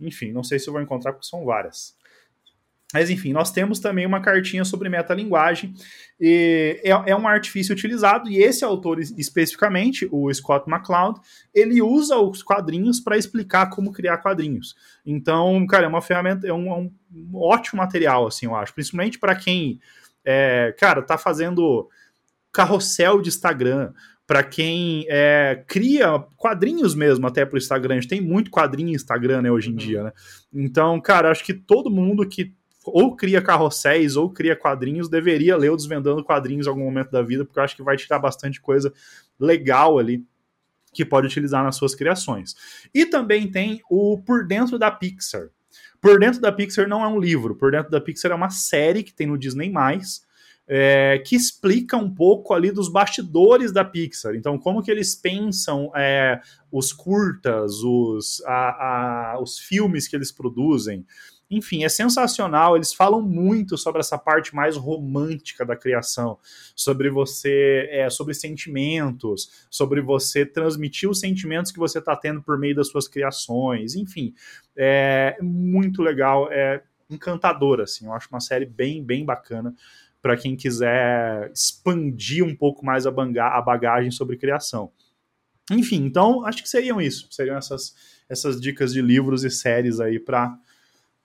Enfim, 0.00 0.32
não 0.32 0.42
sei 0.42 0.58
se 0.58 0.68
eu 0.68 0.72
vou 0.72 0.82
encontrar, 0.82 1.12
porque 1.12 1.26
são 1.26 1.44
várias. 1.44 1.96
Mas 2.94 3.10
enfim, 3.10 3.32
nós 3.32 3.50
temos 3.50 3.80
também 3.80 4.06
uma 4.06 4.20
cartinha 4.20 4.64
sobre 4.64 4.88
metalinguagem. 4.88 5.74
E 6.20 6.80
é, 6.84 6.90
é 6.90 7.16
um 7.16 7.26
artifício 7.26 7.72
utilizado, 7.72 8.30
e 8.30 8.38
esse 8.38 8.64
autor 8.64 9.00
especificamente, 9.00 10.08
o 10.10 10.32
Scott 10.32 10.70
McCloud, 10.70 11.20
ele 11.52 11.82
usa 11.82 12.16
os 12.16 12.42
quadrinhos 12.42 13.00
para 13.00 13.18
explicar 13.18 13.70
como 13.70 13.92
criar 13.92 14.18
quadrinhos. 14.18 14.74
Então, 15.04 15.66
cara, 15.66 15.84
é 15.84 15.88
uma 15.88 16.00
ferramenta, 16.00 16.46
é 16.46 16.52
um, 16.52 16.68
é 16.68 16.76
um 16.76 16.90
ótimo 17.34 17.78
material, 17.78 18.26
assim, 18.26 18.46
eu 18.46 18.54
acho. 18.54 18.72
Principalmente 18.72 19.18
para 19.18 19.34
quem, 19.34 19.80
é, 20.24 20.74
cara, 20.78 21.02
tá 21.02 21.18
fazendo 21.18 21.88
carrossel 22.52 23.20
de 23.20 23.28
Instagram, 23.28 23.92
para 24.26 24.42
quem 24.42 25.04
é, 25.08 25.62
cria 25.68 26.18
quadrinhos 26.36 26.94
mesmo 26.94 27.26
até 27.26 27.44
para 27.44 27.56
o 27.56 27.58
Instagram. 27.58 27.96
A 27.96 28.00
gente 28.00 28.08
tem 28.08 28.20
muito 28.20 28.50
quadrinho 28.50 28.94
Instagram 28.94 29.42
né, 29.42 29.50
hoje 29.50 29.68
em 29.68 29.72
uhum. 29.72 29.78
dia, 29.78 30.02
né? 30.04 30.12
Então, 30.52 31.00
cara, 31.00 31.30
acho 31.30 31.44
que 31.44 31.54
todo 31.54 31.90
mundo 31.90 32.26
que 32.26 32.54
ou 32.86 33.14
cria 33.16 33.42
carrosséis 33.42 34.16
ou 34.16 34.30
cria 34.30 34.56
quadrinhos, 34.56 35.08
deveria 35.08 35.56
ler 35.56 35.70
o 35.70 35.76
Desvendando 35.76 36.24
Quadrinhos 36.24 36.66
em 36.66 36.70
algum 36.70 36.84
momento 36.84 37.10
da 37.10 37.22
vida, 37.22 37.44
porque 37.44 37.58
eu 37.58 37.62
acho 37.62 37.76
que 37.76 37.82
vai 37.82 37.96
tirar 37.96 38.18
bastante 38.18 38.60
coisa 38.60 38.92
legal 39.38 39.98
ali 39.98 40.24
que 40.92 41.04
pode 41.04 41.26
utilizar 41.26 41.62
nas 41.62 41.76
suas 41.76 41.94
criações. 41.94 42.54
E 42.94 43.04
também 43.04 43.50
tem 43.50 43.82
o 43.90 44.18
Por 44.18 44.46
Dentro 44.46 44.78
da 44.78 44.90
Pixar. 44.90 45.50
Por 46.00 46.18
Dentro 46.18 46.40
da 46.40 46.50
Pixar 46.50 46.88
não 46.88 47.04
é 47.04 47.08
um 47.08 47.20
livro, 47.20 47.54
Por 47.54 47.70
Dentro 47.70 47.90
da 47.90 48.00
Pixar 48.00 48.32
é 48.32 48.34
uma 48.34 48.50
série 48.50 49.02
que 49.02 49.12
tem 49.12 49.26
no 49.26 49.36
Disney+, 49.36 49.70
é, 50.68 51.22
que 51.24 51.36
explica 51.36 51.96
um 51.96 52.12
pouco 52.12 52.52
ali 52.52 52.72
dos 52.72 52.88
bastidores 52.88 53.72
da 53.72 53.84
Pixar. 53.84 54.34
Então, 54.34 54.58
como 54.58 54.82
que 54.82 54.90
eles 54.90 55.14
pensam 55.14 55.92
é, 55.94 56.40
os 56.72 56.92
curtas, 56.92 57.82
os, 57.82 58.42
a, 58.46 59.34
a, 59.34 59.40
os 59.40 59.58
filmes 59.58 60.08
que 60.08 60.16
eles 60.16 60.32
produzem, 60.32 61.06
enfim, 61.50 61.84
é 61.84 61.88
sensacional. 61.88 62.76
Eles 62.76 62.92
falam 62.92 63.22
muito 63.22 63.78
sobre 63.78 64.00
essa 64.00 64.18
parte 64.18 64.54
mais 64.54 64.76
romântica 64.76 65.64
da 65.64 65.76
criação, 65.76 66.38
sobre 66.74 67.08
você, 67.08 67.88
é, 67.90 68.10
sobre 68.10 68.34
sentimentos, 68.34 69.66
sobre 69.70 70.00
você 70.00 70.44
transmitir 70.44 71.08
os 71.08 71.20
sentimentos 71.20 71.70
que 71.70 71.78
você 71.78 71.98
está 71.98 72.16
tendo 72.16 72.42
por 72.42 72.58
meio 72.58 72.74
das 72.74 72.88
suas 72.88 73.06
criações. 73.06 73.94
Enfim, 73.94 74.34
é 74.76 75.36
muito 75.40 76.02
legal, 76.02 76.50
é 76.50 76.82
encantador, 77.08 77.80
assim. 77.80 78.06
Eu 78.06 78.12
acho 78.12 78.28
uma 78.30 78.40
série 78.40 78.66
bem, 78.66 79.04
bem 79.04 79.24
bacana 79.24 79.74
para 80.20 80.36
quem 80.36 80.56
quiser 80.56 81.52
expandir 81.52 82.44
um 82.44 82.56
pouco 82.56 82.84
mais 82.84 83.06
a, 83.06 83.10
a 83.10 83.62
bagagem 83.62 84.10
sobre 84.10 84.36
criação. 84.36 84.90
Enfim, 85.70 86.04
então 86.04 86.44
acho 86.44 86.62
que 86.62 86.68
seriam 86.68 87.00
isso, 87.00 87.28
seriam 87.30 87.56
essas, 87.56 87.94
essas 88.28 88.60
dicas 88.60 88.92
de 88.92 89.02
livros 89.02 89.44
e 89.44 89.50
séries 89.50 90.00
aí 90.00 90.18
para 90.18 90.56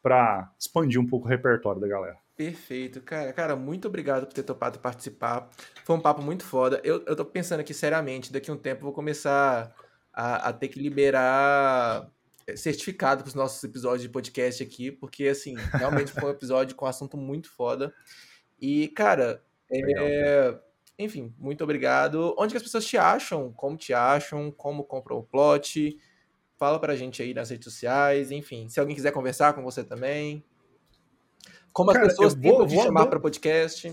para 0.02 0.52
expandir 0.60 1.00
um 1.00 1.08
pouco 1.08 1.28
o 1.28 1.30
repertório 1.30 1.80
da 1.80 1.88
galera. 1.88 2.18
Perfeito, 2.36 3.02
cara. 3.02 3.32
Cara, 3.34 3.56
muito 3.56 3.88
obrigado 3.88 4.26
por 4.26 4.34
ter 4.34 4.44
topado 4.44 4.80
participar. 4.80 5.50
Foi 5.84 5.96
um 5.96 6.00
papo 6.00 6.22
muito 6.22 6.44
foda. 6.44 6.82
Eu, 6.84 7.04
eu 7.06 7.16
tô 7.16 7.24
pensando 7.24 7.60
aqui 7.60 7.74
seriamente, 7.74 8.34
daqui 8.34 8.50
a 8.50 8.54
um 8.54 8.58
tempo 8.58 8.82
eu 8.82 8.86
vou 8.86 8.94
começar 8.94 9.76
a, 10.12 10.50
a 10.50 10.54
ter 10.54 10.68
que 10.70 10.80
liberar 10.80 12.10
eh, 12.48 12.56
certificado 12.56 13.22
para 13.22 13.30
os 13.30 13.36
nossos 13.36 13.64
episódios 13.64 14.02
de 14.02 14.10
podcast 14.10 14.64
aqui, 14.64 14.92
porque, 14.92 15.28
assim, 15.28 15.56
realmente 15.72 16.12
foi 16.12 16.30
um 16.30 16.34
episódio 16.34 16.76
com 16.76 16.86
um 16.86 16.90
assunto 16.90 17.16
muito 17.16 17.50
foda. 17.50 17.94
E, 18.60 18.88
cara, 18.90 19.44
é, 19.72 20.58
enfim, 20.98 21.34
muito 21.38 21.64
obrigado. 21.64 22.36
Onde 22.38 22.54
que 22.54 22.58
as 22.58 22.64
pessoas 22.64 22.86
te 22.86 22.98
acham? 22.98 23.52
Como 23.54 23.78
te 23.78 23.94
acham? 23.94 24.52
Como 24.52 24.84
compram 24.84 25.18
o 25.18 25.24
plot? 25.24 25.98
Fala 26.62 26.80
pra 26.80 26.96
gente 26.96 27.24
aí 27.24 27.34
nas 27.34 27.50
redes 27.50 27.66
sociais, 27.66 28.30
enfim. 28.30 28.70
Se 28.70 28.80
alguém 28.80 28.96
quiser 28.96 29.12
conversar 29.12 29.54
com 29.54 29.64
você 29.64 29.84
também. 29.84 30.46
Como 31.74 31.90
as 31.90 31.98
cara, 31.98 32.10
pessoas 32.10 32.36
vou, 32.36 32.68
te 32.68 32.76
chamar 32.76 33.08
para 33.08 33.20
podcast. 33.20 33.92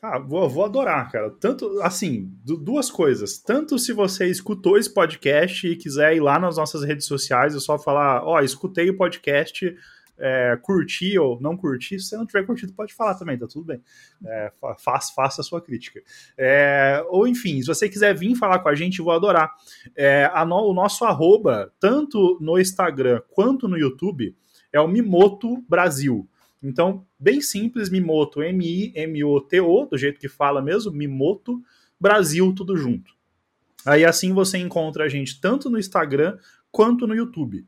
Ah, 0.00 0.20
vou, 0.20 0.48
vou 0.48 0.64
adorar, 0.64 1.10
cara. 1.10 1.28
Tanto, 1.40 1.82
assim, 1.82 2.32
duas 2.44 2.92
coisas. 2.92 3.38
Tanto 3.38 3.76
se 3.76 3.92
você 3.92 4.30
escutou 4.30 4.78
esse 4.78 4.88
podcast 4.88 5.66
e 5.66 5.74
quiser 5.74 6.14
ir 6.14 6.20
lá 6.20 6.38
nas 6.38 6.58
nossas 6.58 6.84
redes 6.84 7.06
sociais, 7.06 7.56
é 7.56 7.58
só 7.58 7.76
falar, 7.76 8.22
ó, 8.22 8.36
oh, 8.36 8.40
escutei 8.40 8.88
o 8.88 8.96
podcast, 8.96 9.76
é, 10.18 10.58
curtir 10.62 11.18
ou 11.18 11.40
não 11.40 11.56
curtir, 11.56 11.98
se 11.98 12.08
você 12.08 12.16
não 12.16 12.26
tiver 12.26 12.44
curtido, 12.44 12.72
pode 12.72 12.94
falar 12.94 13.14
também, 13.14 13.38
tá 13.38 13.46
tudo 13.46 13.64
bem. 13.64 13.80
É, 14.24 14.52
faça, 14.78 15.12
faça 15.14 15.40
a 15.40 15.44
sua 15.44 15.60
crítica. 15.60 16.00
É, 16.36 17.04
ou 17.08 17.26
enfim, 17.26 17.60
se 17.60 17.66
você 17.66 17.88
quiser 17.88 18.14
vir 18.14 18.34
falar 18.34 18.60
com 18.60 18.68
a 18.68 18.74
gente, 18.74 19.02
vou 19.02 19.12
adorar. 19.12 19.52
É, 19.94 20.30
no, 20.46 20.70
o 20.70 20.74
nosso 20.74 21.04
arroba, 21.04 21.72
tanto 21.78 22.38
no 22.40 22.58
Instagram 22.58 23.20
quanto 23.30 23.68
no 23.68 23.78
YouTube, 23.78 24.34
é 24.72 24.80
o 24.80 24.88
Mimoto 24.88 25.62
Brasil. 25.68 26.28
Então, 26.62 27.06
bem 27.18 27.40
simples, 27.40 27.90
Mimoto, 27.90 28.42
M-I-M-O-T-O, 28.42 29.86
do 29.86 29.98
jeito 29.98 30.18
que 30.18 30.28
fala 30.28 30.62
mesmo, 30.62 30.90
Mimoto 30.92 31.62
Brasil, 32.00 32.52
tudo 32.54 32.76
junto. 32.76 33.16
Aí 33.86 34.04
assim 34.04 34.32
você 34.32 34.58
encontra 34.58 35.04
a 35.04 35.08
gente 35.08 35.40
tanto 35.40 35.70
no 35.70 35.78
Instagram 35.78 36.36
quanto 36.76 37.06
no 37.06 37.14
YouTube. 37.14 37.64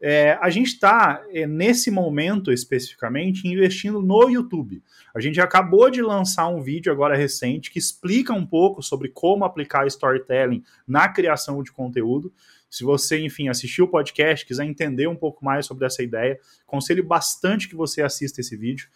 É, 0.00 0.38
a 0.40 0.48
gente 0.48 0.68
está, 0.68 1.20
é, 1.30 1.48
nesse 1.48 1.90
momento 1.90 2.52
especificamente, 2.52 3.48
investindo 3.48 4.00
no 4.00 4.30
YouTube. 4.30 4.80
A 5.12 5.20
gente 5.20 5.40
acabou 5.40 5.90
de 5.90 6.00
lançar 6.00 6.46
um 6.46 6.62
vídeo 6.62 6.92
agora 6.92 7.16
recente 7.16 7.72
que 7.72 7.78
explica 7.80 8.32
um 8.32 8.46
pouco 8.46 8.80
sobre 8.80 9.08
como 9.08 9.44
aplicar 9.44 9.84
storytelling 9.88 10.62
na 10.86 11.08
criação 11.08 11.60
de 11.60 11.72
conteúdo. 11.72 12.32
Se 12.70 12.84
você, 12.84 13.18
enfim, 13.18 13.48
assistiu 13.48 13.86
o 13.86 13.88
podcast, 13.88 14.46
quiser 14.46 14.64
entender 14.64 15.08
um 15.08 15.16
pouco 15.16 15.44
mais 15.44 15.66
sobre 15.66 15.84
essa 15.84 16.00
ideia, 16.00 16.38
conselho 16.64 17.02
bastante 17.02 17.68
que 17.68 17.74
você 17.74 18.00
assista 18.00 18.40
esse 18.40 18.56
vídeo 18.56 18.88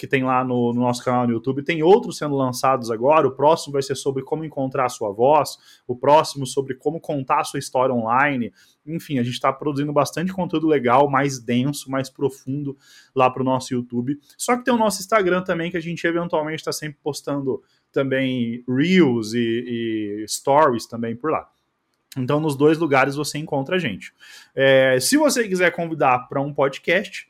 que 0.00 0.06
tem 0.06 0.24
lá 0.24 0.42
no, 0.42 0.72
no, 0.72 0.80
nosso 0.80 1.04
canal 1.04 1.26
no 1.26 1.34
YouTube. 1.34 1.62
Tem 1.62 1.82
outros 1.82 2.16
sendo 2.16 2.34
lançados 2.34 2.90
agora. 2.90 3.28
O 3.28 3.32
próximo 3.32 3.74
vai 3.74 3.82
ser 3.82 3.94
sobre 3.94 4.22
como 4.22 4.42
encontrar 4.42 4.86
a 4.86 4.88
sua 4.88 5.12
voz, 5.12 5.58
o 5.86 5.94
próximo 5.94 6.46
sobre 6.46 6.74
como 6.74 6.98
contar 6.98 7.40
a 7.40 7.44
sua 7.44 7.58
história 7.58 7.94
online. 7.94 8.50
Enfim, 8.86 9.18
a 9.18 9.22
gente 9.22 9.34
está 9.34 9.52
produzindo 9.52 9.92
bastante 9.92 10.32
conteúdo 10.32 10.66
legal, 10.66 11.10
mais 11.10 11.38
denso, 11.38 11.90
mais 11.90 12.08
profundo 12.08 12.78
lá 13.14 13.28
para 13.28 13.42
o 13.42 13.44
nosso 13.44 13.74
YouTube. 13.74 14.18
Só 14.38 14.56
que 14.56 14.64
tem 14.64 14.72
o 14.72 14.78
nosso 14.78 15.02
Instagram 15.02 15.42
também, 15.42 15.70
que 15.70 15.76
a 15.76 15.82
gente 15.82 16.06
eventualmente 16.06 16.62
está 16.62 16.72
sempre 16.72 16.98
postando 17.02 17.62
também 17.92 18.64
Reels 18.66 19.34
e, 19.34 20.22
e 20.22 20.24
Stories 20.26 20.86
também 20.86 21.14
por 21.14 21.30
lá. 21.30 21.46
Então, 22.16 22.40
nos 22.40 22.56
dois 22.56 22.78
lugares 22.78 23.16
você 23.16 23.36
encontra 23.36 23.76
a 23.76 23.78
gente. 23.78 24.14
É, 24.54 24.98
se 24.98 25.18
você 25.18 25.46
quiser 25.46 25.70
convidar 25.72 26.20
para 26.26 26.40
um 26.40 26.54
podcast, 26.54 27.28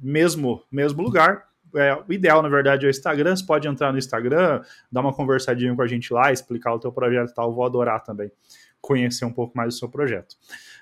mesmo, 0.00 0.62
mesmo 0.70 1.02
lugar, 1.02 1.46
é, 1.74 1.94
o 2.08 2.12
ideal, 2.12 2.42
na 2.42 2.48
verdade, 2.48 2.84
é 2.84 2.88
o 2.88 2.90
Instagram. 2.90 3.36
Você 3.36 3.44
pode 3.44 3.66
entrar 3.66 3.92
no 3.92 3.98
Instagram, 3.98 4.62
dar 4.90 5.00
uma 5.00 5.12
conversadinha 5.12 5.74
com 5.74 5.82
a 5.82 5.86
gente 5.86 6.12
lá, 6.12 6.32
explicar 6.32 6.74
o 6.74 6.78
teu 6.78 6.92
projeto 6.92 7.30
e 7.30 7.34
tal. 7.34 7.52
Vou 7.54 7.64
adorar 7.64 8.02
também 8.02 8.30
conhecer 8.86 9.24
um 9.24 9.32
pouco 9.32 9.56
mais 9.56 9.74
do 9.74 9.78
seu 9.78 9.88
projeto. 9.88 10.36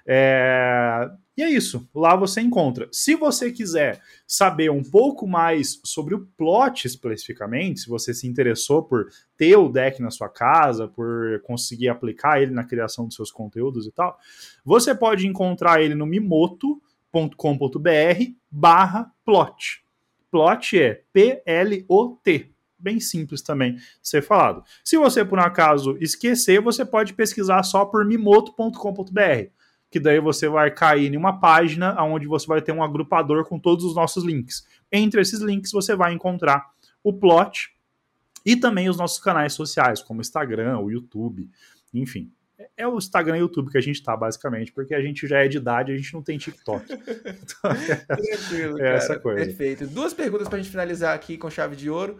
É... 0.06 1.10
E 1.36 1.42
é 1.42 1.50
isso, 1.50 1.88
lá 1.92 2.14
você 2.14 2.40
encontra. 2.40 2.88
Se 2.92 3.16
você 3.16 3.50
quiser 3.50 4.00
saber 4.24 4.70
um 4.70 4.84
pouco 4.84 5.26
mais 5.26 5.80
sobre 5.84 6.14
o 6.14 6.28
plot 6.36 6.86
especificamente, 6.86 7.80
se 7.80 7.88
você 7.88 8.14
se 8.14 8.28
interessou 8.28 8.84
por 8.84 9.08
ter 9.36 9.56
o 9.56 9.68
deck 9.68 10.00
na 10.00 10.12
sua 10.12 10.28
casa, 10.28 10.86
por 10.86 11.40
conseguir 11.42 11.88
aplicar 11.88 12.40
ele 12.40 12.52
na 12.52 12.62
criação 12.62 13.06
dos 13.06 13.16
seus 13.16 13.32
conteúdos 13.32 13.84
e 13.84 13.90
tal, 13.90 14.16
você 14.64 14.94
pode 14.94 15.26
encontrar 15.26 15.82
ele 15.82 15.96
no 15.96 16.06
mimoto.com.br 16.06 16.78
barra 18.48 19.10
plot. 19.24 19.83
Plot 20.34 20.76
é 20.76 21.00
P-L-O-T 21.12 22.50
bem 22.76 22.98
simples 22.98 23.40
também 23.40 23.78
ser 24.02 24.20
falado. 24.20 24.64
Se 24.82 24.98
você, 24.98 25.24
por 25.24 25.38
um 25.38 25.42
acaso, 25.42 25.96
esquecer, 26.00 26.60
você 26.60 26.84
pode 26.84 27.14
pesquisar 27.14 27.62
só 27.62 27.84
por 27.84 28.04
mimoto.com.br, 28.04 29.50
que 29.88 30.00
daí 30.00 30.18
você 30.18 30.48
vai 30.48 30.72
cair 30.72 31.14
em 31.14 31.16
uma 31.16 31.38
página 31.38 32.02
onde 32.02 32.26
você 32.26 32.48
vai 32.48 32.60
ter 32.60 32.72
um 32.72 32.82
agrupador 32.82 33.44
com 33.44 33.60
todos 33.60 33.84
os 33.84 33.94
nossos 33.94 34.24
links. 34.24 34.66
Entre 34.90 35.20
esses 35.20 35.38
links, 35.38 35.70
você 35.70 35.94
vai 35.94 36.12
encontrar 36.12 36.66
o 37.00 37.12
plot 37.12 37.70
e 38.44 38.56
também 38.56 38.88
os 38.88 38.96
nossos 38.96 39.20
canais 39.20 39.52
sociais, 39.52 40.02
como 40.02 40.18
o 40.18 40.20
Instagram, 40.20 40.80
o 40.80 40.90
YouTube, 40.90 41.48
enfim. 41.94 42.32
É 42.76 42.86
o 42.86 42.96
Instagram 42.96 43.36
e 43.36 43.40
o 43.40 43.42
YouTube 43.42 43.70
que 43.70 43.78
a 43.78 43.80
gente 43.80 44.02
tá, 44.02 44.16
basicamente, 44.16 44.72
porque 44.72 44.94
a 44.94 45.00
gente 45.00 45.26
já 45.26 45.38
é 45.44 45.48
de 45.48 45.58
idade, 45.58 45.92
a 45.92 45.96
gente 45.96 46.12
não 46.14 46.22
tem 46.22 46.38
TikTok. 46.38 46.84
Então, 47.24 47.70
Tranquilo, 48.06 48.80
é 48.80 48.96
essa 48.96 49.18
coisa. 49.18 49.44
Perfeito. 49.44 49.86
Duas 49.86 50.14
perguntas 50.14 50.48
pra 50.48 50.58
gente 50.58 50.70
finalizar 50.70 51.14
aqui 51.14 51.36
com 51.36 51.50
chave 51.50 51.76
de 51.76 51.88
ouro. 51.90 52.18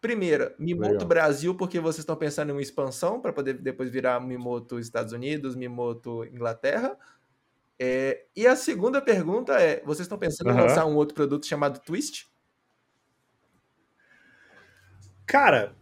Primeira, 0.00 0.54
Mimoto 0.58 0.92
Legal. 0.92 1.08
Brasil, 1.08 1.54
porque 1.54 1.80
vocês 1.80 2.00
estão 2.00 2.16
pensando 2.16 2.50
em 2.50 2.52
uma 2.52 2.62
expansão 2.62 3.20
para 3.20 3.32
poder 3.32 3.54
depois 3.54 3.90
virar 3.90 4.20
Mimoto 4.20 4.78
Estados 4.78 5.12
Unidos, 5.12 5.56
Mimoto 5.56 6.24
Inglaterra. 6.24 6.96
É, 7.78 8.24
e 8.34 8.46
a 8.46 8.56
segunda 8.56 9.00
pergunta 9.02 9.54
é: 9.54 9.82
vocês 9.84 10.06
estão 10.06 10.18
pensando 10.18 10.50
uhum. 10.50 10.58
em 10.58 10.60
lançar 10.60 10.86
um 10.86 10.96
outro 10.96 11.14
produto 11.14 11.46
chamado 11.46 11.80
Twist? 11.80 12.26
Cara, 15.26 15.74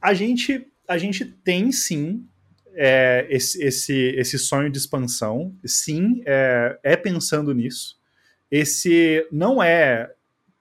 a 0.00 0.14
gente, 0.14 0.72
a 0.88 0.96
gente 0.96 1.24
tem 1.24 1.70
sim 1.70 2.26
é, 2.76 3.26
esse, 3.30 3.62
esse, 3.62 4.14
esse 4.16 4.38
sonho 4.38 4.70
de 4.70 4.78
expansão. 4.78 5.54
Sim, 5.64 6.22
é, 6.26 6.78
é 6.82 6.96
pensando 6.96 7.52
nisso. 7.54 7.98
Esse 8.50 9.26
não 9.32 9.62
é. 9.62 10.12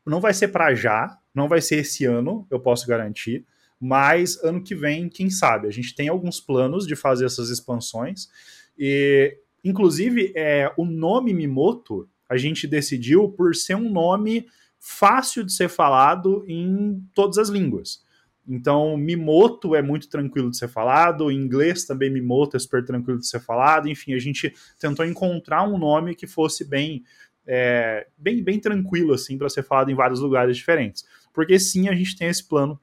Não 0.06 0.22
vai 0.22 0.34
ser 0.34 0.50
para 0.50 0.74
já, 0.74 1.18
não 1.34 1.48
vai 1.48 1.62
ser 1.62 1.78
esse 1.78 2.06
ano, 2.06 2.48
eu 2.50 2.60
posso 2.60 2.88
garantir, 2.88 3.44
mas 3.80 4.42
ano 4.44 4.64
que 4.64 4.76
vem, 4.76 5.10
quem 5.10 5.30
sabe? 5.30 5.68
A 5.68 5.72
gente 5.72 5.96
tem 5.96 6.08
alguns 6.08 6.40
planos 6.40 6.86
de 6.86 6.96
fazer 6.96 7.26
essas 7.26 7.50
expansões 7.50 8.30
e, 8.78 9.36
inclusive, 9.64 10.32
é, 10.36 10.72
o 10.78 10.86
nome 10.86 11.34
Mimoto 11.34 12.08
a 12.30 12.38
gente 12.38 12.68
decidiu 12.68 13.30
por 13.30 13.56
ser 13.56 13.76
um 13.76 13.90
nome 13.92 14.48
fácil 14.80 15.44
de 15.44 15.52
ser 15.52 15.70
falado 15.70 16.46
em 16.48 17.04
todas 17.14 17.38
as 17.38 17.50
línguas. 17.50 18.04
Então, 18.48 18.96
Mimoto 18.96 19.76
é 19.76 19.82
muito 19.82 20.08
tranquilo 20.08 20.52
de 20.52 20.58
ser 20.58 20.68
falado, 20.68 21.32
em 21.32 21.36
inglês 21.36 21.86
também 21.86 22.12
Mimoto 22.12 22.56
é 22.56 22.60
super 22.60 22.86
tranquilo 22.86 23.20
de 23.20 23.28
ser 23.28 23.40
falado. 23.40 23.90
Enfim, 23.90 24.14
a 24.14 24.20
gente 24.20 24.54
tentou 24.80 25.06
encontrar 25.06 25.64
um 25.64 25.78
nome 25.78 26.16
que 26.16 26.28
fosse 26.28 26.64
bem, 26.64 27.04
é, 27.48 28.08
bem, 28.18 28.44
bem 28.44 28.60
tranquilo 28.60 29.14
assim 29.14 29.38
para 29.38 29.50
ser 29.50 29.64
falado 29.64 29.90
em 29.90 29.96
vários 29.96 30.20
lugares 30.20 30.56
diferentes 30.56 31.06
porque 31.36 31.60
sim, 31.60 31.90
a 31.90 31.94
gente 31.94 32.16
tem 32.16 32.30
esse 32.30 32.44
plano 32.44 32.80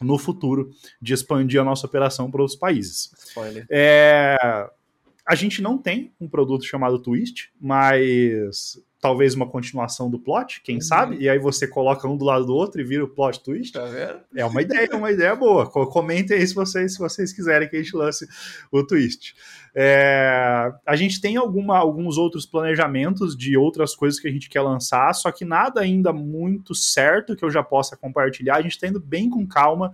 no 0.00 0.18
futuro 0.18 0.70
de 1.00 1.14
expandir 1.14 1.60
a 1.60 1.64
nossa 1.64 1.86
operação 1.86 2.30
para 2.30 2.42
outros 2.42 2.58
países. 2.58 3.10
Spoiler. 3.28 3.64
É, 3.70 4.36
a 5.26 5.34
gente 5.34 5.60
não 5.60 5.76
tem 5.76 6.12
um 6.20 6.28
produto 6.28 6.64
chamado 6.64 6.98
Twist, 6.98 7.50
mas 7.60 8.80
talvez 9.00 9.34
uma 9.34 9.46
continuação 9.48 10.10
do 10.10 10.18
plot, 10.18 10.60
quem 10.62 10.76
uhum. 10.76 10.80
sabe? 10.80 11.16
E 11.18 11.28
aí 11.28 11.38
você 11.38 11.66
coloca 11.66 12.08
um 12.08 12.16
do 12.16 12.24
lado 12.24 12.46
do 12.46 12.54
outro 12.54 12.80
e 12.80 12.84
vira 12.84 13.04
o 13.04 13.08
plot 13.08 13.42
twist. 13.42 13.72
Tá 13.72 13.84
vendo? 13.84 14.20
É 14.34 14.44
uma 14.44 14.62
ideia, 14.62 14.88
é 14.90 14.96
uma 14.96 15.12
ideia 15.12 15.36
boa. 15.36 15.70
Comentem 15.70 16.36
aí 16.36 16.46
se 16.46 16.54
vocês, 16.54 16.94
se 16.94 16.98
vocês 16.98 17.32
quiserem 17.32 17.68
que 17.68 17.76
a 17.76 17.82
gente 17.82 17.94
lance 17.94 18.26
o 18.72 18.84
twist. 18.84 19.34
É, 19.74 20.72
a 20.84 20.96
gente 20.96 21.20
tem 21.20 21.36
alguma, 21.36 21.76
alguns 21.76 22.16
outros 22.18 22.46
planejamentos 22.46 23.36
de 23.36 23.56
outras 23.56 23.94
coisas 23.94 24.18
que 24.18 24.26
a 24.26 24.32
gente 24.32 24.48
quer 24.48 24.62
lançar, 24.62 25.14
só 25.14 25.30
que 25.30 25.44
nada 25.44 25.82
ainda 25.82 26.12
muito 26.12 26.74
certo 26.74 27.36
que 27.36 27.44
eu 27.44 27.50
já 27.50 27.62
possa 27.62 27.96
compartilhar. 27.96 28.56
A 28.56 28.62
gente 28.62 28.72
está 28.72 28.88
indo 28.88 28.98
bem 28.98 29.28
com 29.30 29.46
calma, 29.46 29.92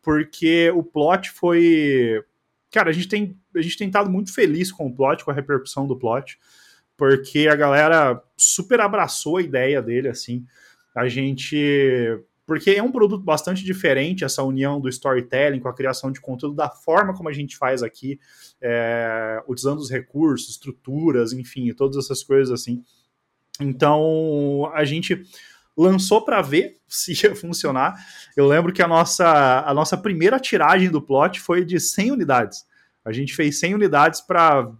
porque 0.00 0.70
o 0.74 0.82
plot 0.82 1.30
foi. 1.32 2.22
Cara, 2.70 2.90
a 2.90 2.92
gente 2.92 3.08
tem, 3.08 3.36
a 3.54 3.62
gente 3.62 3.78
tem 3.78 3.88
estado 3.88 4.10
muito 4.10 4.32
feliz 4.32 4.70
com 4.70 4.86
o 4.86 4.94
plot, 4.94 5.24
com 5.24 5.30
a 5.30 5.34
repercussão 5.34 5.86
do 5.86 5.96
plot 5.96 6.38
porque 6.96 7.48
a 7.48 7.56
galera 7.56 8.22
super 8.36 8.80
abraçou 8.80 9.36
a 9.36 9.42
ideia 9.42 9.82
dele, 9.82 10.08
assim. 10.08 10.44
A 10.94 11.08
gente. 11.08 12.20
Porque 12.46 12.72
é 12.72 12.82
um 12.82 12.92
produto 12.92 13.24
bastante 13.24 13.64
diferente, 13.64 14.22
essa 14.22 14.42
união 14.42 14.78
do 14.78 14.88
storytelling 14.88 15.60
com 15.60 15.68
a 15.68 15.74
criação 15.74 16.12
de 16.12 16.20
conteúdo, 16.20 16.54
da 16.54 16.68
forma 16.68 17.14
como 17.14 17.30
a 17.30 17.32
gente 17.32 17.56
faz 17.56 17.82
aqui, 17.82 18.20
é, 18.60 19.42
utilizando 19.48 19.78
os 19.78 19.90
recursos, 19.90 20.50
estruturas, 20.50 21.32
enfim, 21.32 21.72
todas 21.72 21.96
essas 21.96 22.22
coisas 22.22 22.52
assim. 22.52 22.84
Então, 23.58 24.70
a 24.74 24.84
gente 24.84 25.24
lançou 25.74 26.22
para 26.22 26.42
ver 26.42 26.76
se 26.86 27.12
ia 27.24 27.34
funcionar. 27.34 27.94
Eu 28.36 28.46
lembro 28.46 28.74
que 28.74 28.82
a 28.82 28.88
nossa, 28.88 29.64
a 29.66 29.72
nossa 29.72 29.96
primeira 29.96 30.38
tiragem 30.38 30.90
do 30.90 31.00
plot 31.00 31.40
foi 31.40 31.64
de 31.64 31.80
100 31.80 32.12
unidades. 32.12 32.66
A 33.04 33.12
gente 33.12 33.34
fez 33.34 33.58
100 33.60 33.74
unidades 33.74 34.20
para 34.20 34.72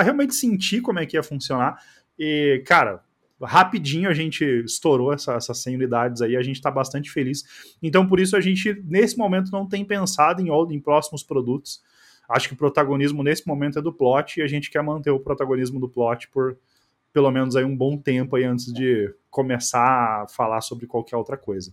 realmente 0.00 0.34
sentir 0.34 0.80
como 0.80 0.98
é 0.98 1.06
que 1.06 1.16
ia 1.16 1.22
funcionar. 1.22 1.82
E, 2.18 2.62
cara, 2.66 3.02
rapidinho 3.40 4.08
a 4.08 4.14
gente 4.14 4.44
estourou 4.64 5.12
essa, 5.12 5.34
essas 5.34 5.58
100 5.58 5.76
unidades 5.76 6.22
aí, 6.22 6.36
a 6.36 6.42
gente 6.42 6.56
está 6.56 6.70
bastante 6.70 7.10
feliz. 7.10 7.76
Então, 7.82 8.06
por 8.06 8.18
isso, 8.18 8.36
a 8.36 8.40
gente, 8.40 8.82
nesse 8.84 9.16
momento, 9.16 9.50
não 9.50 9.66
tem 9.68 9.84
pensado 9.84 10.40
em, 10.40 10.48
em 10.74 10.80
próximos 10.80 11.22
produtos. 11.22 11.82
Acho 12.28 12.48
que 12.48 12.54
o 12.54 12.58
protagonismo 12.58 13.22
nesse 13.22 13.46
momento 13.46 13.78
é 13.78 13.82
do 13.82 13.92
plot 13.92 14.38
e 14.38 14.42
a 14.42 14.46
gente 14.46 14.70
quer 14.70 14.82
manter 14.82 15.10
o 15.10 15.20
protagonismo 15.20 15.80
do 15.80 15.88
plot 15.88 16.28
por 16.28 16.58
pelo 17.12 17.30
menos 17.30 17.56
aí 17.56 17.64
um 17.64 17.76
bom 17.76 17.96
tempo 17.96 18.36
aí 18.36 18.44
antes 18.44 18.72
de 18.72 19.12
começar 19.30 20.22
a 20.22 20.28
falar 20.28 20.60
sobre 20.60 20.86
qualquer 20.86 21.16
outra 21.16 21.36
coisa. 21.36 21.72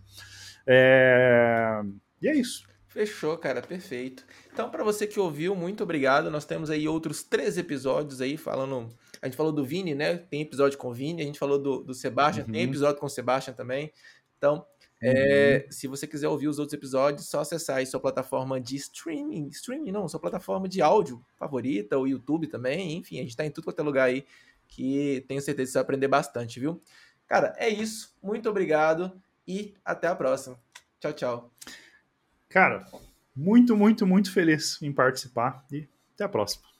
É... 0.65 1.81
E 2.21 2.27
é 2.27 2.33
isso. 2.33 2.65
Fechou, 2.87 3.37
cara, 3.37 3.61
perfeito. 3.61 4.25
Então, 4.55 4.69
para 4.69 4.85
você 4.85 5.05
que 5.05 5.19
ouviu, 5.19 5.53
muito 5.53 5.83
obrigado. 5.83 6.31
Nós 6.31 6.45
temos 6.45 6.69
aí 6.69 6.87
outros 6.87 7.21
três 7.21 7.57
episódios 7.57 8.21
aí 8.21 8.37
falando. 8.37 8.87
A 9.21 9.25
gente 9.25 9.35
falou 9.35 9.51
do 9.51 9.65
Vini, 9.65 9.93
né? 9.93 10.15
Tem 10.15 10.39
episódio 10.39 10.77
com 10.77 10.87
o 10.87 10.93
Vini. 10.93 11.21
A 11.21 11.25
gente 11.25 11.37
falou 11.37 11.59
do, 11.61 11.83
do 11.83 11.93
Sebastian, 11.93 12.45
uhum. 12.45 12.53
tem 12.53 12.61
episódio 12.63 12.97
com 12.97 13.05
o 13.05 13.09
Sebastian 13.09 13.53
também. 13.53 13.91
Então, 14.37 14.65
é, 15.03 15.65
uhum. 15.65 15.71
se 15.73 15.87
você 15.87 16.07
quiser 16.07 16.29
ouvir 16.29 16.47
os 16.47 16.57
outros 16.57 16.73
episódios, 16.73 17.27
só 17.27 17.41
acessar 17.41 17.79
aí 17.79 17.85
sua 17.85 17.99
plataforma 17.99 18.57
de 18.57 18.77
streaming. 18.77 19.49
Streaming 19.49 19.91
não, 19.91 20.07
sua 20.07 20.21
plataforma 20.21 20.69
de 20.69 20.81
áudio 20.81 21.21
favorita, 21.35 21.97
o 21.97 22.07
YouTube 22.07 22.47
também. 22.47 22.95
Enfim, 22.95 23.19
a 23.19 23.23
gente 23.23 23.35
tá 23.35 23.45
em 23.45 23.51
tudo 23.51 23.65
quanto 23.65 23.81
é 23.81 23.83
lugar 23.83 24.05
aí 24.05 24.25
que 24.69 25.25
tenho 25.27 25.41
certeza 25.41 25.67
que 25.67 25.71
você 25.73 25.79
vai 25.79 25.83
aprender 25.83 26.07
bastante, 26.07 26.61
viu? 26.61 26.81
Cara, 27.27 27.53
é 27.57 27.67
isso. 27.67 28.15
Muito 28.23 28.49
obrigado 28.49 29.21
e 29.45 29.73
até 29.83 30.07
a 30.07 30.15
próxima. 30.15 30.57
Tchau, 30.97 31.11
tchau. 31.11 31.51
Cara, 32.47 32.87
muito, 33.35 33.75
muito, 33.75 34.07
muito 34.07 34.31
feliz 34.31 34.81
em 34.81 34.91
participar 34.91 35.65
e 35.71 35.87
até 36.13 36.23
a 36.23 36.29
próxima. 36.29 36.74